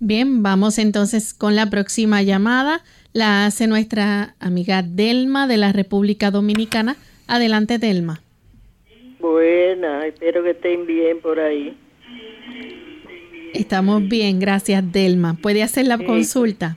Bien, 0.00 0.42
vamos 0.42 0.78
entonces 0.78 1.32
con 1.32 1.54
la 1.54 1.70
próxima 1.70 2.22
llamada. 2.22 2.82
La 3.12 3.46
hace 3.46 3.66
nuestra 3.66 4.34
amiga 4.40 4.82
Delma 4.82 5.46
de 5.46 5.58
la 5.58 5.72
República 5.72 6.30
Dominicana. 6.30 6.96
Adelante, 7.28 7.78
Delma. 7.78 8.20
Buena, 9.20 10.06
espero 10.06 10.42
que 10.42 10.50
estén 10.50 10.86
bien 10.86 11.20
por 11.20 11.38
ahí. 11.38 11.76
Estamos 13.54 14.08
bien, 14.08 14.40
gracias, 14.40 14.82
Delma. 14.90 15.36
¿Puede 15.40 15.62
hacer 15.62 15.86
la 15.86 15.98
consulta? 15.98 16.76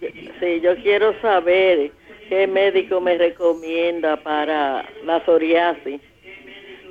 Sí, 0.00 0.60
yo 0.62 0.74
quiero 0.82 1.18
saber 1.20 1.92
qué 2.28 2.46
médico 2.46 3.00
me 3.00 3.16
recomienda 3.16 4.16
para 4.16 4.84
la 5.04 5.24
psoriasis. 5.24 6.00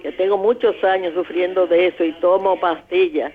Que 0.01 0.11
tengo 0.11 0.37
muchos 0.37 0.81
años 0.83 1.13
sufriendo 1.13 1.67
de 1.67 1.87
eso 1.87 2.03
y 2.03 2.13
tomo 2.13 2.59
pastillas. 2.59 3.33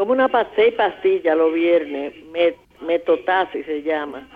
Tomo 0.00 0.12
una 0.12 0.28
pastilla 0.28 0.74
pastilla 0.78 1.34
los 1.34 1.52
viernes, 1.52 2.14
metotasi 2.80 3.62
se 3.64 3.82
llama, 3.82 4.26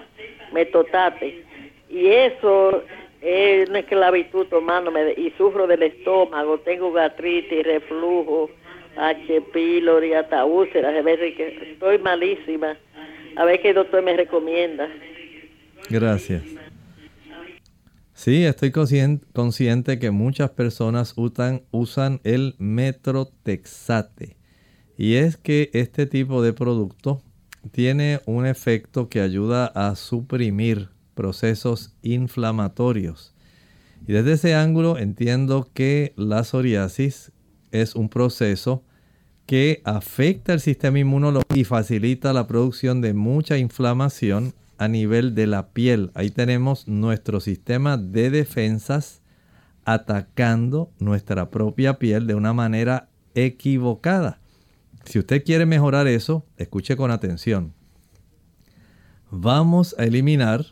metotate. 0.53 1.43
Y 1.89 2.07
eso 2.09 2.85
es 3.23 3.71
una 3.71 3.79
esclavitud 3.79 4.47
tomándome 4.49 5.15
y 5.17 5.33
sufro 5.39 5.67
del 5.67 5.85
estómago, 5.85 6.59
tengo 6.59 6.93
gastritis, 6.93 7.65
reflujo, 7.65 8.51
H. 8.99 9.41
pylori, 9.55 10.13
hasta 10.13 10.45
úlceras, 10.45 10.95
a 10.95 11.01
veces 11.01 11.35
que 11.35 11.71
estoy 11.73 11.97
malísima. 11.97 12.77
A 13.37 13.47
ver 13.47 13.63
qué 13.63 13.73
doctor 13.73 14.03
me 14.03 14.15
recomienda. 14.19 14.87
Gracias. 15.89 16.43
Sí, 18.13 18.45
estoy 18.45 18.71
consciente, 18.71 19.99
que 19.99 20.11
muchas 20.11 20.51
personas 20.51 21.15
usan, 21.17 21.63
usan 21.71 22.21
el 22.23 22.55
metrotexate. 22.59 24.44
Y 24.97 25.15
es 25.15 25.37
que 25.37 25.71
este 25.73 26.07
tipo 26.07 26.43
de 26.43 26.53
producto 26.53 27.23
tiene 27.73 28.21
un 28.27 28.47
efecto 28.47 29.09
que 29.09 29.21
ayuda 29.21 29.67
a 29.67 29.97
suprimir 29.97 30.91
procesos 31.15 31.95
inflamatorios. 32.03 33.35
Y 34.07 34.13
desde 34.13 34.33
ese 34.33 34.55
ángulo 34.55 34.99
entiendo 34.99 35.71
que 35.73 36.13
la 36.17 36.45
psoriasis 36.45 37.33
es 37.71 37.95
un 37.95 38.09
proceso 38.09 38.85
que 39.47 39.83
afecta 39.85 40.53
el 40.53 40.61
sistema 40.61 40.99
inmunológico 40.99 41.57
y 41.57 41.65
facilita 41.65 42.33
la 42.33 42.47
producción 42.47 43.01
de 43.01 43.15
mucha 43.15 43.59
inflamación 43.59 44.55
a 44.79 44.89
nivel 44.89 45.35
de 45.35 45.47
la 45.47 45.69
piel. 45.69 46.11
Ahí 46.15 46.31
tenemos 46.31 46.89
nuestro 46.89 47.41
sistema 47.41 47.97
de 47.97 48.31
defensas 48.31 49.21
atacando 49.85 50.91
nuestra 50.99 51.51
propia 51.51 51.99
piel 51.99 52.27
de 52.27 52.35
una 52.35 52.53
manera 52.53 53.09
equivocada. 53.35 54.41
Si 55.05 55.19
usted 55.19 55.45
quiere 55.45 55.67
mejorar 55.67 56.07
eso, 56.07 56.47
escuche 56.57 56.97
con 56.97 57.11
atención. 57.11 57.75
Vamos 59.31 59.95
a 59.99 60.05
eliminar 60.05 60.67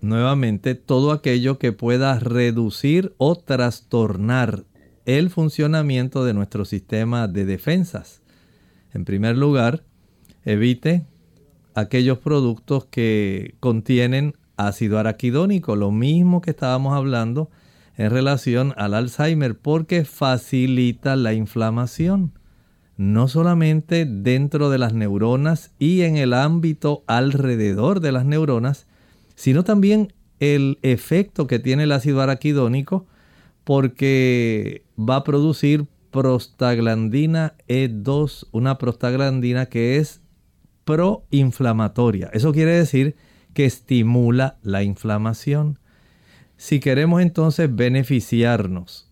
nuevamente 0.00 0.74
todo 0.74 1.12
aquello 1.12 1.58
que 1.58 1.72
pueda 1.72 2.18
reducir 2.18 3.14
o 3.18 3.36
trastornar 3.36 4.64
el 5.04 5.30
funcionamiento 5.30 6.24
de 6.24 6.34
nuestro 6.34 6.64
sistema 6.64 7.28
de 7.28 7.44
defensas. 7.44 8.22
En 8.92 9.04
primer 9.04 9.36
lugar, 9.36 9.84
evite 10.44 11.06
aquellos 11.74 12.18
productos 12.18 12.86
que 12.86 13.54
contienen 13.60 14.34
ácido 14.56 14.98
araquidónico, 14.98 15.76
lo 15.76 15.90
mismo 15.90 16.40
que 16.40 16.50
estábamos 16.50 16.94
hablando 16.94 17.50
en 17.96 18.10
relación 18.10 18.74
al 18.76 18.94
Alzheimer, 18.94 19.58
porque 19.58 20.04
facilita 20.04 21.16
la 21.16 21.34
inflamación, 21.34 22.35
no 22.96 23.28
solamente 23.28 24.06
dentro 24.06 24.70
de 24.70 24.78
las 24.78 24.94
neuronas 24.94 25.72
y 25.78 26.02
en 26.02 26.16
el 26.16 26.32
ámbito 26.32 27.04
alrededor 27.06 28.00
de 28.00 28.12
las 28.12 28.24
neuronas, 28.24 28.86
sino 29.34 29.64
también 29.64 30.12
el 30.40 30.78
efecto 30.82 31.46
que 31.46 31.58
tiene 31.58 31.84
el 31.84 31.92
ácido 31.92 32.20
araquidónico 32.20 33.06
porque 33.64 34.84
va 34.98 35.16
a 35.16 35.24
producir 35.24 35.86
prostaglandina 36.10 37.54
E2, 37.68 38.46
una 38.52 38.78
prostaglandina 38.78 39.66
que 39.66 39.98
es 39.98 40.22
proinflamatoria. 40.84 42.30
Eso 42.32 42.52
quiere 42.52 42.72
decir 42.72 43.16
que 43.52 43.66
estimula 43.66 44.56
la 44.62 44.82
inflamación. 44.82 45.78
Si 46.56 46.80
queremos 46.80 47.20
entonces 47.20 47.74
beneficiarnos 47.74 49.06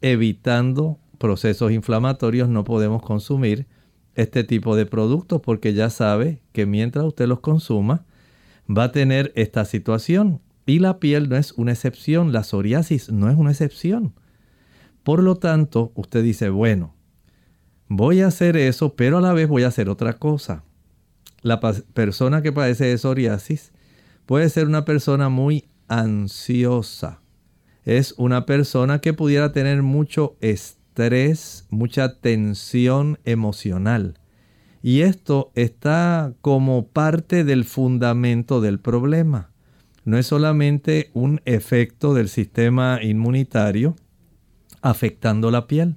evitando 0.00 0.98
procesos 1.16 1.72
inflamatorios, 1.72 2.48
no 2.48 2.64
podemos 2.64 3.02
consumir 3.02 3.66
este 4.14 4.44
tipo 4.44 4.76
de 4.76 4.86
productos 4.86 5.40
porque 5.42 5.74
ya 5.74 5.90
sabe 5.90 6.40
que 6.52 6.66
mientras 6.66 7.04
usted 7.04 7.26
los 7.26 7.40
consuma, 7.40 8.04
va 8.68 8.84
a 8.84 8.92
tener 8.92 9.32
esta 9.34 9.64
situación. 9.64 10.40
Y 10.64 10.78
la 10.80 10.98
piel 10.98 11.28
no 11.28 11.36
es 11.36 11.52
una 11.52 11.72
excepción, 11.72 12.32
la 12.32 12.42
psoriasis 12.42 13.10
no 13.10 13.30
es 13.30 13.36
una 13.36 13.50
excepción. 13.50 14.14
Por 15.02 15.22
lo 15.22 15.36
tanto, 15.36 15.92
usted 15.94 16.22
dice, 16.22 16.48
bueno, 16.48 16.94
voy 17.88 18.20
a 18.20 18.28
hacer 18.28 18.56
eso, 18.56 18.94
pero 18.94 19.18
a 19.18 19.20
la 19.20 19.32
vez 19.32 19.48
voy 19.48 19.62
a 19.62 19.68
hacer 19.68 19.88
otra 19.88 20.14
cosa 20.14 20.64
la 21.46 21.60
persona 21.60 22.42
que 22.42 22.52
padece 22.52 22.86
de 22.86 22.98
psoriasis 22.98 23.72
puede 24.26 24.50
ser 24.50 24.66
una 24.66 24.84
persona 24.84 25.28
muy 25.28 25.68
ansiosa. 25.86 27.20
Es 27.84 28.14
una 28.16 28.46
persona 28.46 29.00
que 29.00 29.12
pudiera 29.12 29.52
tener 29.52 29.82
mucho 29.82 30.36
estrés, 30.40 30.78
mucha 31.70 32.20
tensión 32.20 33.18
emocional. 33.24 34.18
Y 34.82 35.02
esto 35.02 35.52
está 35.54 36.32
como 36.40 36.88
parte 36.88 37.44
del 37.44 37.64
fundamento 37.64 38.60
del 38.60 38.78
problema. 38.78 39.50
No 40.04 40.16
es 40.16 40.26
solamente 40.28 41.10
un 41.12 41.40
efecto 41.44 42.14
del 42.14 42.28
sistema 42.28 43.00
inmunitario 43.02 43.96
afectando 44.80 45.50
la 45.50 45.66
piel. 45.66 45.96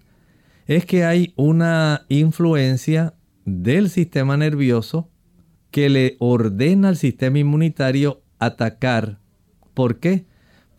Es 0.66 0.86
que 0.86 1.06
hay 1.06 1.34
una 1.36 2.06
influencia 2.10 3.14
del 3.46 3.90
sistema 3.90 4.36
nervioso 4.36 5.10
que 5.72 5.90
le 5.90 6.18
ordena 6.20 6.90
al 6.90 6.98
sistema 6.98 7.40
inmunitario 7.40 8.22
atacar. 8.40 9.20
¿Por 9.74 10.00
qué? 10.00 10.26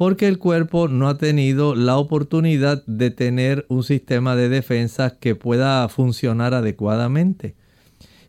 Porque 0.01 0.29
el 0.29 0.39
cuerpo 0.39 0.89
no 0.89 1.11
ha 1.11 1.19
tenido 1.19 1.75
la 1.75 1.99
oportunidad 1.99 2.83
de 2.87 3.11
tener 3.11 3.67
un 3.69 3.83
sistema 3.83 4.35
de 4.35 4.49
defensa 4.49 5.19
que 5.21 5.35
pueda 5.35 5.87
funcionar 5.91 6.55
adecuadamente. 6.55 7.55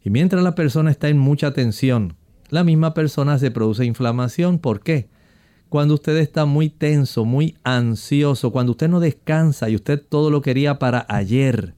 Y 0.03 0.09
mientras 0.09 0.43
la 0.43 0.53
persona 0.53 0.91
está 0.91 1.07
en 1.07 1.17
mucha 1.17 1.53
tensión, 1.53 2.17
la 2.49 2.65
misma 2.65 2.93
persona 2.93 3.39
se 3.39 3.51
produce 3.51 3.85
inflamación. 3.85 4.59
¿Por 4.59 4.81
qué? 4.81 5.07
Cuando 5.69 5.93
usted 5.93 6.17
está 6.17 6.43
muy 6.43 6.67
tenso, 6.67 7.23
muy 7.23 7.55
ansioso, 7.63 8.51
cuando 8.51 8.73
usted 8.73 8.89
no 8.89 8.99
descansa 8.99 9.69
y 9.69 9.75
usted 9.75 10.03
todo 10.09 10.29
lo 10.29 10.41
quería 10.41 10.77
para 10.77 11.05
ayer, 11.07 11.75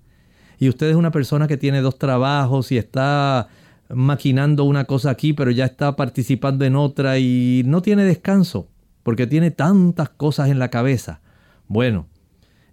y 0.57 0.69
usted 0.69 0.89
es 0.89 0.95
una 0.95 1.11
persona 1.11 1.47
que 1.47 1.57
tiene 1.57 1.81
dos 1.81 1.99
trabajos 1.99 2.71
y 2.71 2.79
está 2.79 3.47
maquinando 3.89 4.63
una 4.63 4.85
cosa 4.85 5.11
aquí, 5.11 5.33
pero 5.33 5.51
ya 5.51 5.65
está 5.65 5.95
participando 5.95 6.65
en 6.65 6.77
otra 6.77 7.19
y 7.19 7.61
no 7.67 7.83
tiene 7.83 8.05
descanso 8.05 8.72
porque 9.03 9.27
tiene 9.27 9.51
tantas 9.51 10.09
cosas 10.09 10.49
en 10.49 10.59
la 10.59 10.69
cabeza. 10.69 11.21
Bueno, 11.67 12.07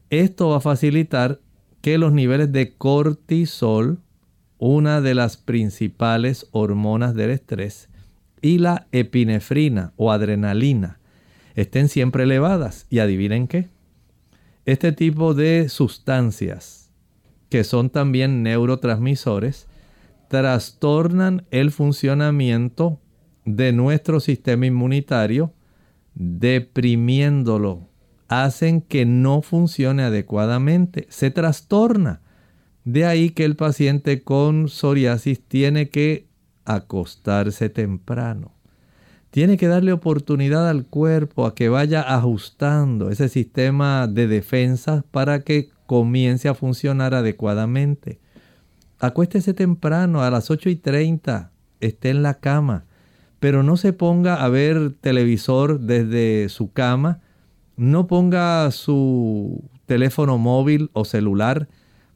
esto 0.08 0.48
va 0.48 0.56
a 0.56 0.60
facilitar 0.60 1.40
que 1.80 1.98
los 1.98 2.12
niveles 2.12 2.52
de 2.52 2.76
cortisol, 2.76 4.00
una 4.58 5.00
de 5.00 5.14
las 5.14 5.36
principales 5.36 6.46
hormonas 6.52 7.14
del 7.14 7.30
estrés, 7.30 7.88
y 8.42 8.58
la 8.58 8.86
epinefrina 8.92 9.92
o 9.96 10.12
adrenalina 10.12 11.00
estén 11.54 11.88
siempre 11.88 12.24
elevadas. 12.24 12.86
Y 12.90 12.98
adivinen 13.00 13.48
qué. 13.48 13.68
Este 14.64 14.92
tipo 14.92 15.34
de 15.34 15.68
sustancias, 15.68 16.90
que 17.48 17.64
son 17.64 17.90
también 17.90 18.42
neurotransmisores, 18.42 19.66
trastornan 20.28 21.44
el 21.50 21.70
funcionamiento 21.70 23.00
de 23.44 23.72
nuestro 23.72 24.20
sistema 24.20 24.66
inmunitario, 24.66 25.52
deprimiéndolo, 26.20 27.88
hacen 28.28 28.82
que 28.82 29.06
no 29.06 29.40
funcione 29.40 30.02
adecuadamente, 30.02 31.06
se 31.08 31.30
trastorna. 31.30 32.20
De 32.84 33.06
ahí 33.06 33.30
que 33.30 33.46
el 33.46 33.56
paciente 33.56 34.22
con 34.22 34.68
psoriasis 34.68 35.42
tiene 35.42 35.88
que 35.88 36.28
acostarse 36.66 37.70
temprano. 37.70 38.52
Tiene 39.30 39.56
que 39.56 39.66
darle 39.66 39.92
oportunidad 39.92 40.68
al 40.68 40.84
cuerpo 40.84 41.46
a 41.46 41.54
que 41.54 41.70
vaya 41.70 42.02
ajustando 42.02 43.10
ese 43.10 43.30
sistema 43.30 44.06
de 44.06 44.26
defensa 44.26 45.04
para 45.10 45.40
que 45.40 45.70
comience 45.86 46.48
a 46.48 46.54
funcionar 46.54 47.14
adecuadamente. 47.14 48.20
Acuéstese 48.98 49.54
temprano, 49.54 50.22
a 50.22 50.30
las 50.30 50.50
8 50.50 50.68
y 50.68 50.76
30, 50.76 51.50
esté 51.80 52.10
en 52.10 52.22
la 52.22 52.34
cama, 52.40 52.84
pero 53.40 53.62
no 53.62 53.76
se 53.76 53.92
ponga 53.92 54.44
a 54.44 54.48
ver 54.48 54.92
televisor 55.00 55.80
desde 55.80 56.48
su 56.50 56.72
cama, 56.72 57.20
no 57.76 58.06
ponga 58.06 58.70
su 58.70 59.64
teléfono 59.86 60.38
móvil 60.38 60.90
o 60.92 61.04
celular 61.04 61.68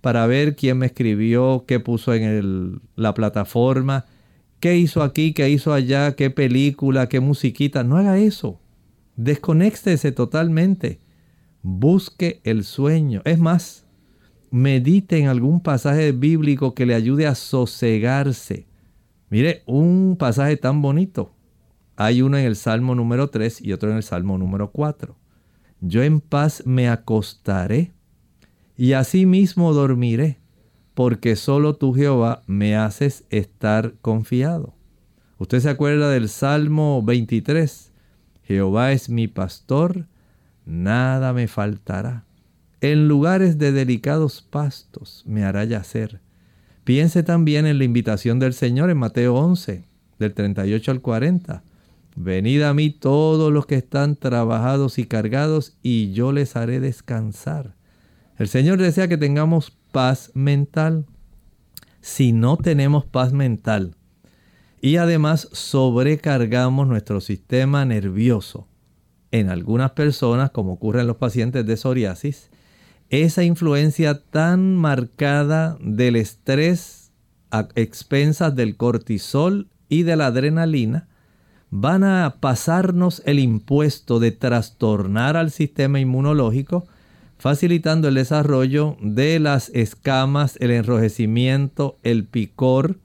para 0.03 0.27
ver 0.27 0.55
quién 0.55 0.79
me 0.79 0.87
escribió, 0.87 1.65
qué 1.67 1.81
puso 1.81 2.13
en 2.13 2.83
la 2.95 3.15
plataforma, 3.15 4.05
qué 4.61 4.77
hizo 4.77 5.03
aquí, 5.03 5.33
qué 5.33 5.49
hizo 5.49 5.73
allá, 5.73 6.15
qué 6.15 6.29
película, 6.29 7.09
qué 7.09 7.21
musiquita. 7.21 7.83
No 7.85 7.97
haga 7.97 8.19
eso. 8.19 8.61
Desconéctese 9.17 10.13
totalmente. 10.13 11.01
Busque 11.63 12.43
el 12.45 12.65
sueño. 12.65 13.23
Es 13.25 13.39
más, 13.39 13.87
medite 14.51 15.19
en 15.19 15.29
algún 15.29 15.61
pasaje 15.61 16.13
bíblico 16.13 16.75
que 16.75 16.85
le 16.85 16.95
ayude 16.95 17.27
a 17.27 17.35
sosegarse. 17.35 18.67
Mire, 19.35 19.65
un 19.67 20.15
pasaje 20.17 20.57
tan 20.57 20.81
bonito. 20.81 21.35
Hay 21.97 22.23
uno 22.23 22.39
en 22.39 22.45
el 22.45 22.55
Salmo 22.55 22.95
número 22.95 23.31
3 23.31 23.63
y 23.63 23.73
otro 23.73 23.91
en 23.91 23.97
el 23.97 24.05
Salmo 24.05 24.39
número 24.39 24.71
4. 24.71 25.17
Yo 25.81 26.05
en 26.05 26.21
paz 26.21 26.63
me 26.67 26.89
acostaré 26.89 27.95
y 28.77 28.93
asimismo 28.93 29.73
dormiré, 29.73 30.39
porque 30.95 31.35
solo 31.35 31.75
tú 31.75 31.95
Jehová 31.95 32.45
me 32.47 32.77
haces 32.77 33.25
estar 33.29 33.95
confiado. 34.03 34.77
Usted 35.39 35.59
se 35.59 35.71
acuerda 35.71 36.11
del 36.11 36.29
Salmo 36.29 37.03
23. 37.03 37.91
Jehová 38.45 38.93
es 38.93 39.09
mi 39.09 39.27
pastor, 39.27 40.07
nada 40.65 41.33
me 41.33 41.49
faltará. 41.49 42.25
En 42.81 43.09
lugares 43.09 43.59
de 43.59 43.73
delicados 43.73 44.43
pastos 44.43 45.25
me 45.27 45.43
hará 45.43 45.65
yacer. 45.65 46.21
Piense 46.85 47.23
también 47.23 47.67
en 47.67 47.79
la 47.79 47.85
invitación 47.85 48.39
del 48.39 48.53
Señor 48.53 48.91
en 48.91 48.99
Mateo 48.99 49.35
11, 49.35 49.85
del 50.19 50.35
38 50.35 50.91
al 50.91 51.01
40. 51.01 51.63
Venid 52.15 52.63
a 52.63 52.75
mí 52.75 52.91
todos 52.91 53.51
los 53.51 53.65
que 53.65 53.77
están 53.77 54.17
trabajados 54.17 54.99
y 54.99 55.07
cargados, 55.07 55.77
y 55.83 56.13
yo 56.13 56.31
les 56.31 56.57
haré 56.57 56.81
descansar. 56.81 57.75
El 58.39 58.49
Señor 58.49 58.79
desea 58.79 59.09
que 59.09 59.17
tengamos 59.17 59.73
paz 59.93 60.31
mental. 60.35 61.07
Si 62.03 62.33
no 62.33 62.59
tenemos 62.59 63.07
paz 63.07 63.33
mental 63.33 63.97
y 64.83 64.97
además 64.97 65.49
sobrecargamos 65.53 66.87
nuestro 66.87 67.23
sistema 67.23 67.87
nervioso, 67.87 68.69
en 69.31 69.49
algunas 69.49 69.93
personas, 69.93 70.51
como 70.51 70.75
ocurre 70.75 71.01
en 71.01 71.07
los 71.07 71.17
pacientes 71.17 71.65
de 71.65 71.79
psoriasis, 71.79 72.51
esa 73.11 73.45
influencia 73.45 74.23
tan 74.23 74.77
marcada 74.77 75.77
del 75.81 76.17
estrés 76.17 77.13
a 77.51 77.69
expensas 77.75 78.55
del 78.57 78.77
cortisol 78.77 79.69
y 79.89 80.03
de 80.03 80.17
la 80.17 80.27
adrenalina, 80.27 81.09
van 81.71 82.05
a 82.05 82.37
pasarnos 82.41 83.23
el 83.27 83.39
impuesto 83.39 84.21
de 84.21 84.33
trastornar 84.33 85.37
al 85.37 85.51
sistema 85.51 86.01
inmunológico 86.01 86.87
facilitando 87.37 88.09
el 88.09 88.15
desarrollo 88.15 88.97
de 89.01 89.39
las 89.39 89.69
escamas, 89.71 90.57
el 90.61 90.71
enrojecimiento, 90.71 91.99
el 92.03 92.25
picor 92.25 92.99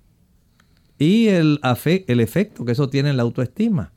y 0.97 1.27
el, 1.27 1.59
el 2.07 2.19
efecto 2.19 2.63
que 2.63 2.73
eso 2.73 2.89
tiene 2.89 3.09
en 3.09 3.17
la 3.17 3.23
autoestima. 3.23 3.91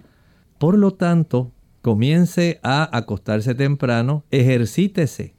Por 0.59 0.79
lo 0.79 0.93
tanto, 0.93 1.53
comience 1.83 2.61
a 2.63 2.97
acostarse 2.97 3.55
temprano, 3.55 4.25
ejercítese. 4.31 5.35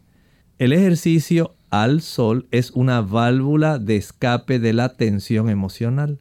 El 0.58 0.74
ejercicio 0.74 1.56
al 1.70 2.02
sol 2.02 2.48
es 2.52 2.72
una 2.72 3.02
válvula 3.02 3.80
de 3.80 3.96
escape 3.96 4.60
de 4.60 4.74
la 4.74 4.96
tensión 4.96 5.50
emocional. 5.50 6.20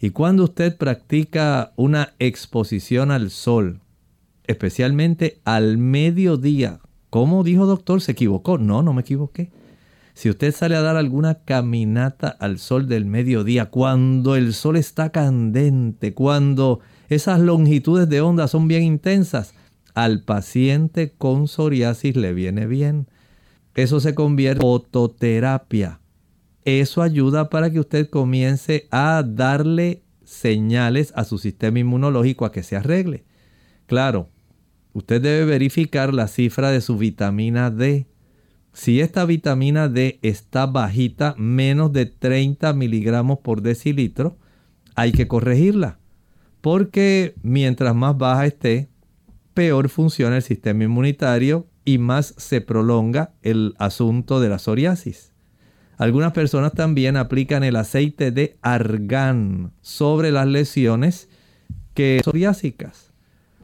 Y 0.00 0.10
cuando 0.10 0.44
usted 0.44 0.76
practica 0.76 1.72
una 1.76 2.14
exposición 2.18 3.10
al 3.10 3.30
sol, 3.30 3.80
especialmente 4.46 5.40
al 5.44 5.78
mediodía, 5.78 6.80
¿Cómo 7.16 7.44
dijo 7.44 7.64
doctor? 7.64 8.02
¿Se 8.02 8.12
equivocó? 8.12 8.58
No, 8.58 8.82
no 8.82 8.92
me 8.92 9.00
equivoqué. 9.00 9.50
Si 10.12 10.28
usted 10.28 10.52
sale 10.54 10.76
a 10.76 10.82
dar 10.82 10.96
alguna 10.96 11.36
caminata 11.44 12.28
al 12.28 12.58
sol 12.58 12.88
del 12.88 13.06
mediodía, 13.06 13.70
cuando 13.70 14.36
el 14.36 14.52
sol 14.52 14.76
está 14.76 15.08
candente, 15.08 16.12
cuando 16.12 16.80
esas 17.08 17.40
longitudes 17.40 18.08
de 18.10 18.20
onda 18.20 18.48
son 18.48 18.68
bien 18.68 18.82
intensas, 18.82 19.54
al 19.94 20.24
paciente 20.24 21.14
con 21.16 21.48
psoriasis 21.48 22.16
le 22.16 22.34
viene 22.34 22.66
bien. 22.66 23.06
Eso 23.76 24.00
se 24.00 24.14
convierte 24.14 24.64
en 24.64 24.68
fototerapia. 24.70 26.00
Eso 26.64 27.02
ayuda 27.02 27.50
para 27.50 27.70
que 27.70 27.78
usted 27.78 28.08
comience 28.08 28.88
a 28.90 29.22
darle 29.22 30.02
señales 30.24 31.12
a 31.14 31.24
su 31.24 31.36
sistema 31.38 31.78
inmunológico 31.78 32.46
a 32.46 32.52
que 32.52 32.62
se 32.62 32.74
arregle. 32.74 33.24
Claro, 33.86 34.30
usted 34.94 35.20
debe 35.20 35.44
verificar 35.44 36.14
la 36.14 36.26
cifra 36.26 36.70
de 36.70 36.80
su 36.80 36.96
vitamina 36.96 37.70
D. 37.70 38.06
Si 38.72 39.00
esta 39.00 39.26
vitamina 39.26 39.88
D 39.88 40.18
está 40.22 40.66
bajita, 40.66 41.34
menos 41.36 41.92
de 41.92 42.06
30 42.06 42.72
miligramos 42.72 43.40
por 43.40 43.60
decilitro, 43.60 44.38
hay 44.94 45.12
que 45.12 45.28
corregirla. 45.28 45.98
Porque 46.62 47.34
mientras 47.42 47.94
más 47.94 48.16
baja 48.16 48.46
esté, 48.46 48.88
peor 49.52 49.90
funciona 49.90 50.36
el 50.36 50.42
sistema 50.42 50.84
inmunitario 50.84 51.66
y 51.86 51.96
más 51.96 52.34
se 52.36 52.60
prolonga 52.60 53.32
el 53.40 53.74
asunto 53.78 54.40
de 54.40 54.50
la 54.50 54.58
psoriasis. 54.58 55.32
Algunas 55.96 56.32
personas 56.32 56.74
también 56.74 57.16
aplican 57.16 57.64
el 57.64 57.76
aceite 57.76 58.30
de 58.30 58.58
argán 58.60 59.72
sobre 59.80 60.30
las 60.30 60.46
lesiones 60.46 61.30
que 61.94 62.20
psoriásicas. 62.22 63.14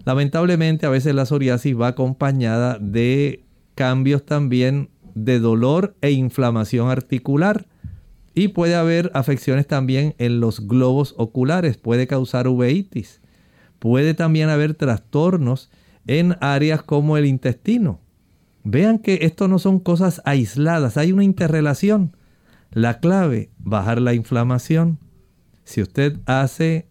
Lamentablemente 0.06 0.86
a 0.86 0.90
veces 0.90 1.14
la 1.14 1.26
psoriasis 1.26 1.78
va 1.78 1.88
acompañada 1.88 2.78
de 2.78 3.44
cambios 3.74 4.24
también 4.24 4.88
de 5.14 5.38
dolor 5.40 5.94
e 6.00 6.12
inflamación 6.12 6.88
articular 6.88 7.66
y 8.34 8.48
puede 8.48 8.76
haber 8.76 9.10
afecciones 9.14 9.66
también 9.66 10.14
en 10.18 10.40
los 10.40 10.66
globos 10.66 11.14
oculares, 11.18 11.76
puede 11.76 12.06
causar 12.06 12.48
uveitis. 12.48 13.20
Puede 13.78 14.14
también 14.14 14.48
haber 14.48 14.74
trastornos 14.74 15.70
en 16.06 16.36
áreas 16.40 16.82
como 16.82 17.16
el 17.16 17.26
intestino. 17.26 18.00
Vean 18.64 18.98
que 18.98 19.20
esto 19.22 19.48
no 19.48 19.58
son 19.58 19.80
cosas 19.80 20.22
aisladas, 20.24 20.96
hay 20.96 21.12
una 21.12 21.24
interrelación. 21.24 22.16
La 22.70 23.00
clave, 23.00 23.50
bajar 23.58 24.00
la 24.00 24.14
inflamación. 24.14 24.98
Si 25.64 25.82
usted 25.82 26.20
hace 26.26 26.88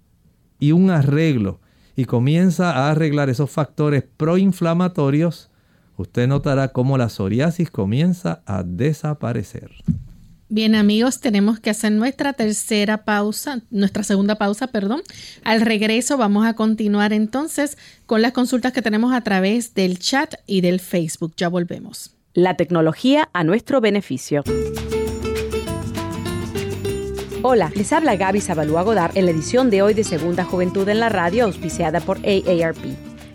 y 0.59 0.73
un 0.73 0.89
arreglo 0.91 1.59
y 1.95 2.05
comienza 2.05 2.71
a 2.71 2.91
arreglar 2.91 3.29
esos 3.29 3.49
factores 3.49 4.03
proinflamatorios, 4.17 5.49
usted 5.97 6.27
notará 6.27 6.69
cómo 6.69 6.97
la 6.97 7.09
psoriasis 7.09 7.71
comienza 7.71 8.43
a 8.45 8.63
desaparecer. 8.63 9.71
Bien 10.53 10.75
amigos, 10.75 11.21
tenemos 11.21 11.61
que 11.61 11.69
hacer 11.69 11.93
nuestra 11.93 12.33
tercera 12.33 13.05
pausa, 13.05 13.61
nuestra 13.69 14.03
segunda 14.03 14.35
pausa, 14.35 14.67
perdón. 14.67 15.01
Al 15.45 15.61
regreso 15.61 16.17
vamos 16.17 16.45
a 16.45 16.55
continuar 16.55 17.13
entonces 17.13 17.77
con 18.05 18.21
las 18.21 18.33
consultas 18.33 18.73
que 18.73 18.81
tenemos 18.81 19.13
a 19.13 19.21
través 19.21 19.73
del 19.75 19.97
chat 19.97 20.33
y 20.47 20.59
del 20.59 20.81
Facebook. 20.81 21.31
Ya 21.37 21.47
volvemos. 21.47 22.17
La 22.33 22.57
tecnología 22.57 23.29
a 23.31 23.45
nuestro 23.45 23.79
beneficio. 23.79 24.43
Hola, 27.43 27.71
les 27.73 27.93
habla 27.93 28.17
Gaby 28.17 28.41
Zabalúa 28.41 28.81
Godard 28.81 29.17
en 29.17 29.27
la 29.27 29.31
edición 29.31 29.69
de 29.69 29.83
hoy 29.83 29.93
de 29.93 30.03
Segunda 30.03 30.43
Juventud 30.43 30.87
en 30.89 30.99
la 30.99 31.07
Radio, 31.07 31.45
auspiciada 31.45 32.01
por 32.01 32.17
AARP. 32.17 33.10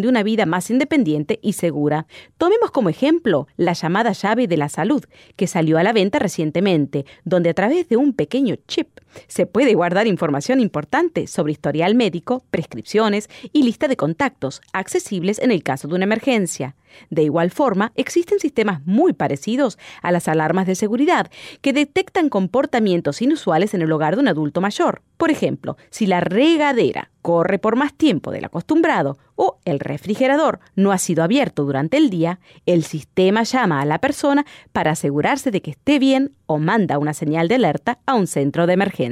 de 0.00 0.08
una 0.08 0.22
vida 0.22 0.46
más 0.46 0.70
independiente 0.70 1.38
y 1.42 1.54
segura. 1.54 2.06
Tomemos 2.38 2.70
como 2.70 2.88
ejemplo 2.88 3.46
la 3.56 3.72
llamada 3.72 4.12
llave 4.12 4.46
de 4.46 4.56
la 4.56 4.68
salud, 4.68 5.04
que 5.36 5.46
salió 5.46 5.78
a 5.78 5.82
la 5.82 5.92
venta 5.92 6.18
recientemente, 6.18 7.06
donde 7.24 7.50
a 7.50 7.54
través 7.54 7.88
de 7.88 7.96
un 7.96 8.12
pequeño 8.12 8.56
chip 8.66 8.88
se 9.28 9.46
puede 9.46 9.74
guardar 9.74 10.06
información 10.06 10.60
importante 10.60 11.26
sobre 11.26 11.52
historial 11.52 11.94
médico, 11.94 12.44
prescripciones 12.50 13.28
y 13.52 13.62
lista 13.62 13.88
de 13.88 13.96
contactos, 13.96 14.60
accesibles 14.72 15.38
en 15.38 15.50
el 15.50 15.62
caso 15.62 15.88
de 15.88 15.94
una 15.94 16.04
emergencia. 16.04 16.76
De 17.10 17.22
igual 17.22 17.50
forma, 17.50 17.92
existen 17.94 18.38
sistemas 18.38 18.80
muy 18.86 19.12
parecidos 19.12 19.78
a 20.02 20.12
las 20.12 20.28
alarmas 20.28 20.66
de 20.66 20.74
seguridad 20.74 21.30
que 21.60 21.72
detectan 21.72 22.28
comportamientos 22.28 23.22
inusuales 23.22 23.74
en 23.74 23.82
el 23.82 23.92
hogar 23.92 24.16
de 24.16 24.22
un 24.22 24.28
adulto 24.28 24.60
mayor. 24.60 25.02
Por 25.16 25.30
ejemplo, 25.30 25.76
si 25.90 26.06
la 26.06 26.20
regadera 26.20 27.10
corre 27.22 27.58
por 27.58 27.76
más 27.76 27.92
tiempo 27.94 28.30
del 28.30 28.44
acostumbrado 28.44 29.18
o 29.34 29.58
el 29.64 29.80
refrigerador 29.80 30.60
no 30.74 30.92
ha 30.92 30.98
sido 30.98 31.22
abierto 31.22 31.64
durante 31.64 31.96
el 31.96 32.08
día, 32.10 32.38
el 32.66 32.84
sistema 32.84 33.42
llama 33.42 33.80
a 33.80 33.84
la 33.84 33.98
persona 33.98 34.46
para 34.72 34.92
asegurarse 34.92 35.50
de 35.50 35.60
que 35.60 35.72
esté 35.72 35.98
bien 35.98 36.32
o 36.46 36.58
manda 36.58 36.98
una 36.98 37.14
señal 37.14 37.48
de 37.48 37.56
alerta 37.56 37.98
a 38.06 38.14
un 38.14 38.26
centro 38.26 38.66
de 38.66 38.74
emergencia. 38.74 39.05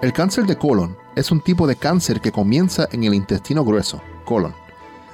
El 0.02 0.14
cáncer 0.14 0.46
de 0.46 0.56
colon 0.56 0.96
es 1.14 1.30
un 1.30 1.42
tipo 1.42 1.66
de 1.66 1.76
cáncer 1.76 2.22
que 2.22 2.32
comienza 2.32 2.88
en 2.90 3.04
el 3.04 3.12
intestino 3.12 3.66
grueso, 3.66 4.00
colon. 4.24 4.54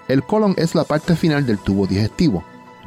El 0.06 0.22
colon 0.22 0.54
es 0.56 0.76
la 0.76 0.84
parte 0.84 1.16
final 1.16 1.44
del 1.44 1.58
tubo 1.58 1.88
digestivo. 1.88 2.44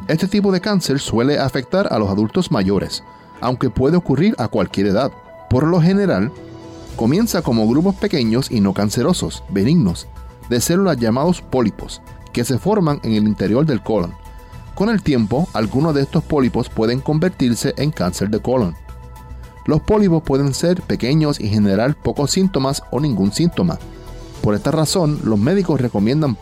Este 0.07 0.29
tipo 0.29 0.53
de 0.53 0.61
cáncer 0.61 1.01
suele 1.01 1.39
afectar 1.39 1.91
a 1.91 1.99
los 1.99 2.09
adultos 2.09 2.51
mayores, 2.51 3.03
aunque 3.41 3.69
puede 3.69 3.97
ocurrir 3.97 4.33
a 4.37 4.47
cualquier 4.47 4.87
edad. 4.87 5.11
Por 5.49 5.67
lo 5.67 5.81
general, 5.81 6.31
comienza 6.95 7.41
como 7.41 7.67
grupos 7.67 7.95
pequeños 7.95 8.49
y 8.49 8.61
no 8.61 8.73
cancerosos, 8.73 9.43
benignos, 9.49 10.07
de 10.47 10.61
células 10.61 10.95
llamados 10.95 11.41
pólipos, 11.41 12.01
que 12.31 12.45
se 12.45 12.57
forman 12.59 13.01
en 13.03 13.11
el 13.11 13.27
interior 13.27 13.65
del 13.65 13.83
colon. 13.83 14.13
Con 14.73 14.87
el 14.87 15.03
tiempo, 15.03 15.49
algunos 15.51 15.93
de 15.93 16.03
estos 16.03 16.23
pólipos 16.23 16.69
pueden 16.69 17.01
convertirse 17.01 17.73
en 17.75 17.91
cáncer 17.91 18.29
de 18.29 18.39
colon. 18.39 18.77
Los 19.65 19.81
pólipos 19.81 20.23
pueden 20.23 20.53
ser 20.53 20.81
pequeños 20.81 21.39
y 21.39 21.47
generar 21.47 21.95
pocos 21.95 22.31
síntomas 22.31 22.81
o 22.91 22.99
ningún 22.99 23.31
síntoma. 23.31 23.77
Por 24.41 24.55
esta 24.55 24.71
razón, 24.71 25.19
los 25.23 25.37
médicos 25.37 25.81
recomiendan 25.81 26.37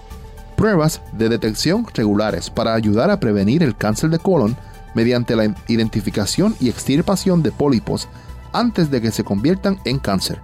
pruebas 0.55 1.01
de 1.13 1.29
detección 1.29 1.85
regulares 1.93 2.49
para 2.49 2.73
ayudar 2.73 3.11
a 3.11 3.19
prevenir 3.19 3.63
el 3.63 3.75
cáncer 3.75 4.09
de 4.09 4.19
colon 4.19 4.55
mediante 4.95 5.35
la 5.35 5.55
identificación 5.67 6.55
y 6.59 6.69
extirpación 6.69 7.43
de 7.43 7.51
pólipos 7.51 8.07
antes 8.53 8.89
de 8.89 9.01
que 9.01 9.11
se 9.11 9.23
conviertan 9.23 9.79
en 9.85 9.99
cáncer. 9.99 10.41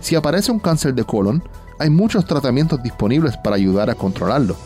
Si 0.00 0.16
aparece 0.16 0.50
un 0.50 0.58
cáncer 0.58 0.94
de 0.94 1.04
colon, 1.04 1.42
hay 1.78 1.90
muchos 1.90 2.24
tratamientos 2.24 2.82
disponibles 2.82 3.36
para 3.36 3.56
ayudar 3.56 3.90
a 3.90 3.94
controlarlo, 3.94 4.56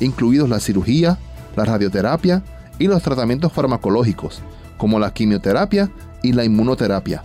incluidos 0.00 0.48
la 0.48 0.60
cirugía, 0.60 1.18
la 1.56 1.64
radioterapia 1.64 2.44
y 2.78 2.86
los 2.86 3.02
tratamientos 3.02 3.52
farmacológicos, 3.52 4.40
como 4.76 4.98
la 4.98 5.12
quimioterapia 5.12 5.90
y 6.22 6.32
la 6.32 6.44
inmunoterapia. 6.44 7.22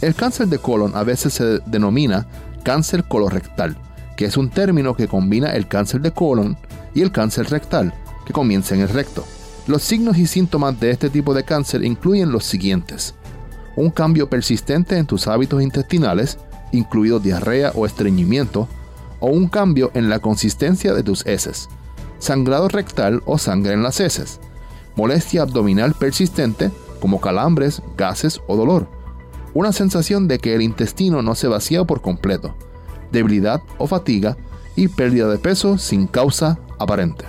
El 0.00 0.14
cáncer 0.14 0.48
de 0.48 0.58
colon 0.58 0.92
a 0.96 1.04
veces 1.04 1.34
se 1.34 1.60
denomina 1.66 2.26
cáncer 2.64 3.04
colorectal, 3.04 3.76
que 4.16 4.24
es 4.24 4.36
un 4.36 4.50
término 4.50 4.94
que 4.94 5.08
combina 5.08 5.50
el 5.50 5.68
cáncer 5.68 6.00
de 6.00 6.12
colon 6.12 6.56
y 6.94 7.02
el 7.02 7.12
cáncer 7.12 7.50
rectal, 7.50 7.94
que 8.26 8.32
comienza 8.32 8.74
en 8.74 8.82
el 8.82 8.88
recto. 8.88 9.24
Los 9.66 9.82
signos 9.82 10.18
y 10.18 10.26
síntomas 10.26 10.78
de 10.80 10.90
este 10.90 11.08
tipo 11.08 11.34
de 11.34 11.44
cáncer 11.44 11.84
incluyen 11.84 12.32
los 12.32 12.44
siguientes. 12.44 13.14
Un 13.76 13.90
cambio 13.90 14.28
persistente 14.28 14.98
en 14.98 15.06
tus 15.06 15.28
hábitos 15.28 15.62
intestinales, 15.62 16.38
incluido 16.72 17.20
diarrea 17.20 17.70
o 17.74 17.86
estreñimiento, 17.86 18.68
o 19.20 19.28
un 19.28 19.48
cambio 19.48 19.92
en 19.94 20.08
la 20.08 20.18
consistencia 20.18 20.92
de 20.94 21.04
tus 21.04 21.24
heces, 21.26 21.68
sangrado 22.18 22.68
rectal 22.68 23.22
o 23.24 23.38
sangre 23.38 23.72
en 23.72 23.84
las 23.84 24.00
heces, 24.00 24.40
molestia 24.96 25.42
abdominal 25.42 25.94
persistente 25.94 26.70
como 27.02 27.20
calambres, 27.20 27.82
gases 27.96 28.40
o 28.46 28.56
dolor. 28.56 28.88
Una 29.54 29.72
sensación 29.72 30.28
de 30.28 30.38
que 30.38 30.54
el 30.54 30.62
intestino 30.62 31.20
no 31.20 31.34
se 31.34 31.48
vacía 31.48 31.82
por 31.82 32.00
completo, 32.00 32.54
debilidad 33.10 33.60
o 33.78 33.88
fatiga 33.88 34.36
y 34.76 34.86
pérdida 34.86 35.28
de 35.28 35.38
peso 35.38 35.78
sin 35.78 36.06
causa 36.06 36.60
aparente. 36.78 37.24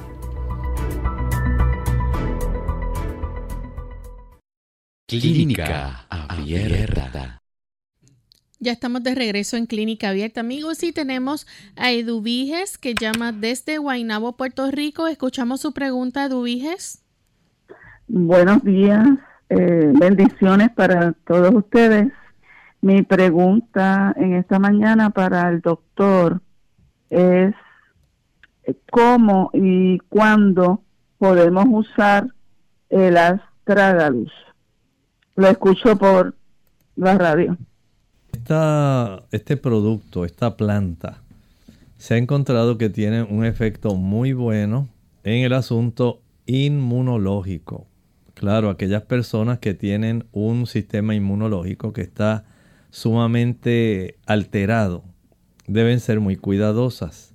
Clínica 5.08 6.06
Abierta. 6.08 7.42
Ya 8.60 8.74
estamos 8.74 9.02
de 9.02 9.16
regreso 9.16 9.58
en 9.58 9.66
Clínica 9.66 10.10
Abierta, 10.10 10.42
amigos, 10.42 10.84
y 10.84 10.92
tenemos 10.92 11.48
a 11.76 11.92
Eduviges 11.92 12.78
que 12.78 12.94
llama 12.94 13.32
desde 13.32 13.80
Guaynabo, 13.80 14.38
Puerto 14.38 14.70
Rico. 14.70 15.08
Escuchamos 15.08 15.62
su 15.62 15.74
pregunta, 15.74 16.26
Eduviges. 16.26 17.02
Buenos 18.08 18.64
días. 18.64 19.08
Eh, 19.56 19.92
bendiciones 19.94 20.72
para 20.72 21.14
todos 21.28 21.54
ustedes. 21.54 22.12
Mi 22.82 23.04
pregunta 23.04 24.14
en 24.18 24.34
esta 24.34 24.58
mañana 24.60 25.12
para 25.12 25.48
el 25.50 25.62
doctor 25.62 26.42
es 27.10 27.54
cómo 28.92 29.52
y 29.54 30.00
cuándo 30.10 30.82
podemos 31.18 31.66
usar 31.70 32.28
el 32.90 33.18
astragalus. 33.18 34.32
Lo 35.36 35.48
escucho 35.48 35.98
por 35.98 36.36
la 36.96 37.18
radio. 37.18 37.58
este 39.32 39.58
producto, 39.58 40.26
esta 40.26 40.58
planta, 40.58 41.22
se 41.98 42.16
ha 42.16 42.18
encontrado 42.18 42.78
que 42.78 42.90
tiene 42.90 43.22
un 43.24 43.46
efecto 43.46 43.96
muy 43.96 44.34
bueno 44.34 44.90
en 45.24 45.44
el 45.44 45.54
asunto 45.54 46.22
inmunológico. 46.46 47.88
Claro, 48.44 48.70
aquellas 48.70 49.04
personas 49.04 49.60
que 49.60 49.74
tienen 49.74 50.26
un 50.34 50.68
sistema 50.68 51.16
inmunológico 51.16 51.94
que 51.94 52.02
está 52.02 52.44
sumamente 52.90 54.18
alterado 54.26 55.06
deben 55.66 56.02
ser 56.02 56.20
muy 56.20 56.36
cuidadosas. 56.36 57.34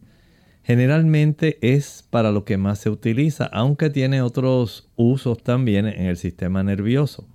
Generalmente 0.65 1.57
es 1.63 2.07
para 2.11 2.31
lo 2.31 2.45
que 2.45 2.59
más 2.59 2.81
se 2.81 2.91
utiliza, 2.91 3.47
aunque 3.47 3.89
tiene 3.89 4.21
otros 4.21 4.91
usos 4.97 5.43
también 5.43 5.87
en 5.87 6.05
el 6.05 6.19
sistema 6.19 6.63
nervioso. 6.63 7.27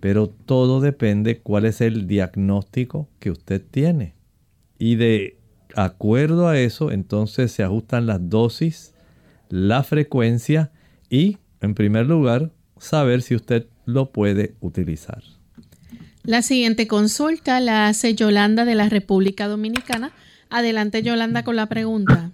Pero 0.00 0.28
todo 0.28 0.82
depende 0.82 1.40
cuál 1.40 1.64
es 1.64 1.80
el 1.80 2.08
diagnóstico 2.08 3.08
que 3.20 3.30
usted 3.30 3.62
tiene. 3.70 4.16
Y 4.78 4.96
de 4.96 5.38
acuerdo 5.74 6.46
a 6.46 6.58
eso, 6.58 6.90
entonces 6.90 7.52
se 7.52 7.62
ajustan 7.62 8.04
las 8.04 8.28
dosis, 8.28 8.92
la 9.48 9.82
frecuencia 9.82 10.72
y, 11.08 11.38
en 11.62 11.72
primer 11.72 12.04
lugar, 12.04 12.52
saber 12.78 13.22
si 13.22 13.34
usted 13.34 13.66
lo 13.86 14.12
puede 14.12 14.54
utilizar. 14.60 15.22
La 16.24 16.42
siguiente 16.42 16.86
consulta 16.86 17.58
la 17.60 17.88
hace 17.88 18.14
Yolanda 18.14 18.64
de 18.64 18.74
la 18.74 18.88
República 18.88 19.48
Dominicana. 19.48 20.10
Adelante 20.50 21.02
Yolanda 21.02 21.42
con 21.42 21.56
la 21.56 21.66
pregunta. 21.66 22.30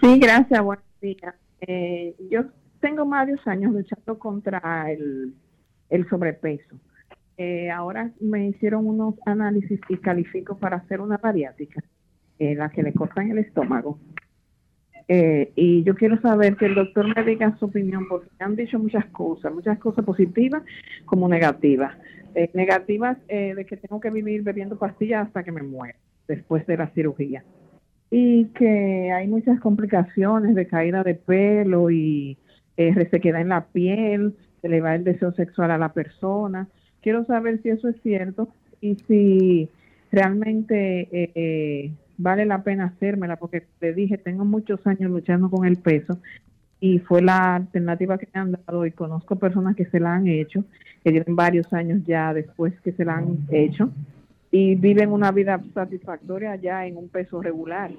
Sí, 0.00 0.18
gracias, 0.18 0.62
buenos 0.62 0.84
días. 1.00 1.34
Eh, 1.60 2.14
yo 2.30 2.44
tengo 2.80 3.04
varios 3.04 3.46
años 3.46 3.72
luchando 3.72 4.18
contra 4.18 4.90
el, 4.90 5.34
sobrepeso 6.08 6.76
eh, 7.36 7.70
ahora 7.70 8.10
me 8.20 8.48
hicieron 8.48 8.86
unos 8.86 9.14
análisis 9.26 9.80
y 9.88 9.96
califico 9.98 10.56
para 10.56 10.78
hacer 10.78 11.00
una 11.00 11.18
bariátrica, 11.18 11.82
eh, 12.38 12.54
la 12.54 12.68
que 12.70 12.82
le 12.82 12.92
cortan 12.92 13.30
el 13.30 13.38
estómago. 13.38 13.98
Eh, 15.08 15.52
y 15.56 15.82
yo 15.84 15.94
quiero 15.94 16.20
saber 16.20 16.56
que 16.56 16.66
el 16.66 16.74
doctor 16.74 17.06
me 17.16 17.24
diga 17.24 17.56
su 17.58 17.64
opinión, 17.64 18.06
porque 18.08 18.28
han 18.38 18.56
dicho 18.56 18.78
muchas 18.78 19.06
cosas, 19.06 19.52
muchas 19.52 19.78
cosas 19.78 20.04
positivas 20.04 20.62
como 21.06 21.28
negativas. 21.28 21.96
Eh, 22.34 22.50
negativas 22.52 23.16
eh, 23.28 23.54
de 23.56 23.64
que 23.64 23.78
tengo 23.78 24.00
que 24.00 24.10
vivir 24.10 24.42
bebiendo 24.42 24.78
pastillas 24.78 25.26
hasta 25.26 25.42
que 25.42 25.52
me 25.52 25.62
muera, 25.62 25.98
después 26.28 26.66
de 26.66 26.76
la 26.76 26.88
cirugía. 26.88 27.42
Y 28.10 28.46
que 28.48 29.10
hay 29.12 29.26
muchas 29.28 29.58
complicaciones 29.60 30.54
de 30.54 30.66
caída 30.66 31.02
de 31.02 31.14
pelo 31.14 31.90
y 31.90 32.36
eh, 32.76 32.92
resequedad 32.94 33.40
en 33.40 33.48
la 33.48 33.66
piel, 33.66 34.36
se 34.60 34.68
le 34.68 34.80
va 34.80 34.94
el 34.94 35.04
deseo 35.04 35.32
sexual 35.32 35.70
a 35.70 35.78
la 35.78 35.92
persona. 35.92 36.68
Quiero 37.00 37.24
saber 37.24 37.60
si 37.62 37.70
eso 37.70 37.88
es 37.88 37.96
cierto 38.02 38.48
y 38.80 38.96
si 39.06 39.68
realmente 40.12 41.08
eh, 41.12 41.92
vale 42.18 42.44
la 42.44 42.62
pena 42.62 42.86
hacérmela, 42.86 43.36
porque 43.36 43.62
te 43.78 43.94
dije, 43.94 44.18
tengo 44.18 44.44
muchos 44.44 44.84
años 44.86 45.10
luchando 45.10 45.48
con 45.48 45.64
el 45.64 45.76
peso 45.76 46.18
y 46.80 46.98
fue 46.98 47.22
la 47.22 47.56
alternativa 47.56 48.18
que 48.18 48.28
me 48.32 48.40
han 48.40 48.52
dado 48.52 48.84
y 48.86 48.90
conozco 48.90 49.36
personas 49.36 49.74
que 49.74 49.86
se 49.86 50.00
la 50.00 50.14
han 50.14 50.28
hecho, 50.28 50.64
que 51.02 51.10
tienen 51.10 51.34
varios 51.34 51.72
años 51.72 52.02
ya 52.06 52.34
después 52.34 52.78
que 52.80 52.92
se 52.92 53.04
la 53.04 53.16
han 53.16 53.38
hecho 53.50 53.90
y 54.50 54.74
viven 54.74 55.12
una 55.12 55.30
vida 55.30 55.60
satisfactoria 55.74 56.56
ya 56.56 56.86
en 56.86 56.96
un 56.96 57.08
peso 57.08 57.40
regular. 57.40 57.90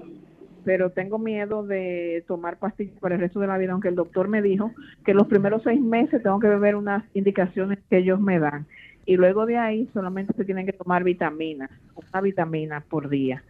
Pero 0.65 0.89
tengo 0.89 1.17
miedo 1.17 1.65
de 1.65 2.23
tomar 2.27 2.57
pastillas 2.57 2.99
para 2.99 3.15
el 3.15 3.21
resto 3.21 3.39
de 3.39 3.47
la 3.47 3.57
vida, 3.57 3.71
aunque 3.71 3.87
el 3.87 3.95
doctor 3.95 4.27
me 4.27 4.41
dijo 4.41 4.71
que 5.05 5.13
los 5.13 5.27
primeros 5.27 5.63
seis 5.63 5.81
meses 5.81 6.21
tengo 6.21 6.39
que 6.39 6.47
beber 6.47 6.75
unas 6.75 7.03
indicaciones 7.13 7.79
que 7.89 7.99
ellos 7.99 8.19
me 8.19 8.39
dan. 8.39 8.65
Y 9.05 9.15
luego 9.15 9.45
de 9.45 9.57
ahí 9.57 9.89
solamente 9.93 10.33
se 10.33 10.45
tienen 10.45 10.65
que 10.65 10.73
tomar 10.73 11.03
vitaminas, 11.03 11.71
una 11.95 12.21
vitamina 12.21 12.81
por 12.81 13.09
día, 13.09 13.41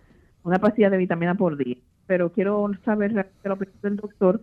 una 0.43 0.59
pastilla 0.59 0.89
de 0.89 0.97
vitamina 0.97 1.35
por 1.35 1.57
día. 1.57 1.77
Pero 2.07 2.31
quiero 2.31 2.69
saber 2.85 3.13
la 3.13 3.53
opinión 3.53 3.77
del 3.81 3.95
doctor 3.97 4.41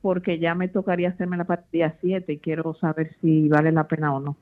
porque 0.00 0.38
ya 0.38 0.54
me 0.54 0.68
tocaría 0.68 1.10
hacerme 1.10 1.36
la 1.36 1.44
pastilla 1.44 1.96
7 2.00 2.32
y 2.32 2.38
quiero 2.38 2.74
saber 2.80 3.16
si 3.20 3.48
vale 3.48 3.72
la 3.72 3.84
pena 3.84 4.14
o 4.14 4.20
no. 4.20 4.36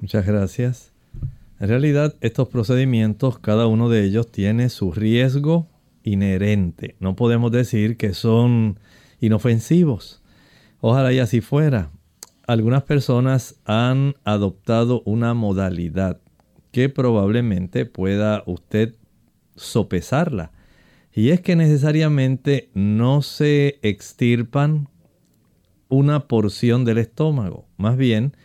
Muchas 0.00 0.26
gracias. 0.26 0.92
En 1.58 1.68
realidad, 1.68 2.14
estos 2.20 2.48
procedimientos, 2.48 3.38
cada 3.38 3.66
uno 3.66 3.88
de 3.88 4.04
ellos 4.04 4.30
tiene 4.30 4.68
su 4.70 4.92
riesgo 4.92 5.66
inherente. 6.02 6.96
No 7.00 7.16
podemos 7.16 7.52
decir 7.52 7.96
que 7.96 8.14
son 8.14 8.78
inofensivos. 9.20 10.22
Ojalá 10.80 11.12
y 11.12 11.18
así 11.18 11.40
fuera. 11.40 11.90
Algunas 12.46 12.82
personas 12.84 13.60
han 13.66 14.14
adoptado 14.24 15.02
una 15.04 15.34
modalidad 15.34 16.18
que 16.72 16.88
probablemente 16.88 17.84
pueda 17.84 18.42
usted 18.46 18.94
sopesarla. 19.60 20.52
Y 21.12 21.30
es 21.30 21.40
que 21.40 21.56
necesariamente 21.56 22.70
no 22.74 23.22
se 23.22 23.78
extirpan 23.82 24.88
una 25.88 26.28
porción 26.28 26.84
del 26.84 26.98
estómago. 26.98 27.66
Más 27.76 27.96
bien, 27.96 28.36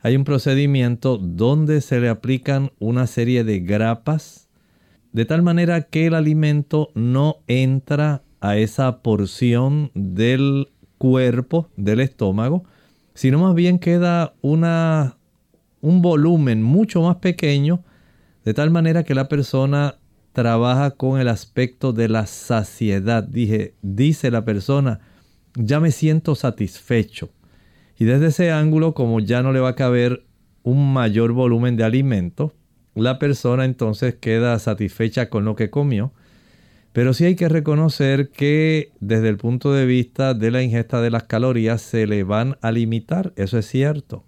hay 0.00 0.16
un 0.16 0.24
procedimiento 0.24 1.18
donde 1.18 1.80
se 1.80 2.00
le 2.00 2.08
aplican 2.08 2.72
una 2.78 3.06
serie 3.06 3.44
de 3.44 3.60
grapas 3.60 4.48
de 5.12 5.24
tal 5.24 5.42
manera 5.42 5.82
que 5.82 6.06
el 6.06 6.14
alimento 6.14 6.90
no 6.94 7.38
entra 7.46 8.22
a 8.40 8.56
esa 8.56 9.02
porción 9.02 9.90
del 9.94 10.68
cuerpo 10.98 11.68
del 11.76 12.00
estómago, 12.00 12.64
sino 13.14 13.40
más 13.40 13.54
bien 13.54 13.78
queda 13.78 14.34
una, 14.40 15.16
un 15.80 16.00
volumen 16.00 16.62
mucho 16.62 17.02
más 17.02 17.16
pequeño, 17.16 17.82
de 18.44 18.54
tal 18.54 18.70
manera 18.70 19.02
que 19.02 19.14
la 19.14 19.28
persona 19.28 19.96
trabaja 20.32 20.92
con 20.92 21.20
el 21.20 21.28
aspecto 21.28 21.92
de 21.92 22.08
la 22.08 22.26
saciedad. 22.26 23.22
Dije, 23.22 23.74
dice 23.82 24.30
la 24.30 24.44
persona, 24.44 25.00
ya 25.54 25.80
me 25.80 25.90
siento 25.90 26.34
satisfecho. 26.34 27.30
Y 27.98 28.04
desde 28.04 28.28
ese 28.28 28.50
ángulo, 28.50 28.94
como 28.94 29.20
ya 29.20 29.42
no 29.42 29.52
le 29.52 29.60
va 29.60 29.70
a 29.70 29.74
caber 29.76 30.24
un 30.62 30.92
mayor 30.92 31.32
volumen 31.32 31.76
de 31.76 31.84
alimento, 31.84 32.54
la 32.94 33.18
persona 33.18 33.64
entonces 33.64 34.14
queda 34.14 34.58
satisfecha 34.58 35.28
con 35.28 35.44
lo 35.44 35.56
que 35.56 35.70
comió. 35.70 36.12
Pero 36.92 37.14
sí 37.14 37.24
hay 37.24 37.36
que 37.36 37.48
reconocer 37.48 38.30
que 38.30 38.90
desde 39.00 39.28
el 39.28 39.36
punto 39.36 39.72
de 39.72 39.86
vista 39.86 40.34
de 40.34 40.50
la 40.50 40.62
ingesta 40.62 41.00
de 41.00 41.10
las 41.10 41.24
calorías 41.24 41.82
se 41.82 42.06
le 42.06 42.24
van 42.24 42.56
a 42.62 42.72
limitar, 42.72 43.32
eso 43.36 43.58
es 43.58 43.66
cierto. 43.66 44.24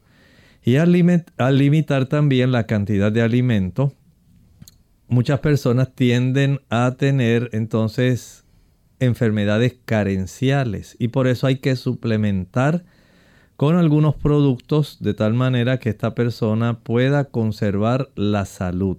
Y 0.65 0.77
al, 0.77 0.93
limitar 0.93 2.07
también 2.07 2.53
la 2.53 2.67
cantidad 2.67 3.11
de 3.11 3.23
alimento, 3.23 3.95
muchas 5.13 5.41
personas 5.41 5.95
tienden 5.95 6.61
a 6.71 6.95
tener 6.97 7.51
entonces 7.53 8.47
enfermedades 8.99 9.77
carenciales 9.85 10.97
y 10.99 11.09
por 11.09 11.27
eso 11.27 11.47
hay 11.47 11.57
que 11.57 11.77
suplementar 11.77 12.85
con 13.57 13.77
algunos 13.77 14.15
productos 14.15 14.97
de 15.01 15.13
tal 15.13 15.35
manera 15.35 15.79
que 15.79 15.91
esta 15.91 16.15
persona 16.15 16.81
pueda 16.81 17.27
conservar 17.27 18.09
la 18.15 18.47
salud. 18.47 18.97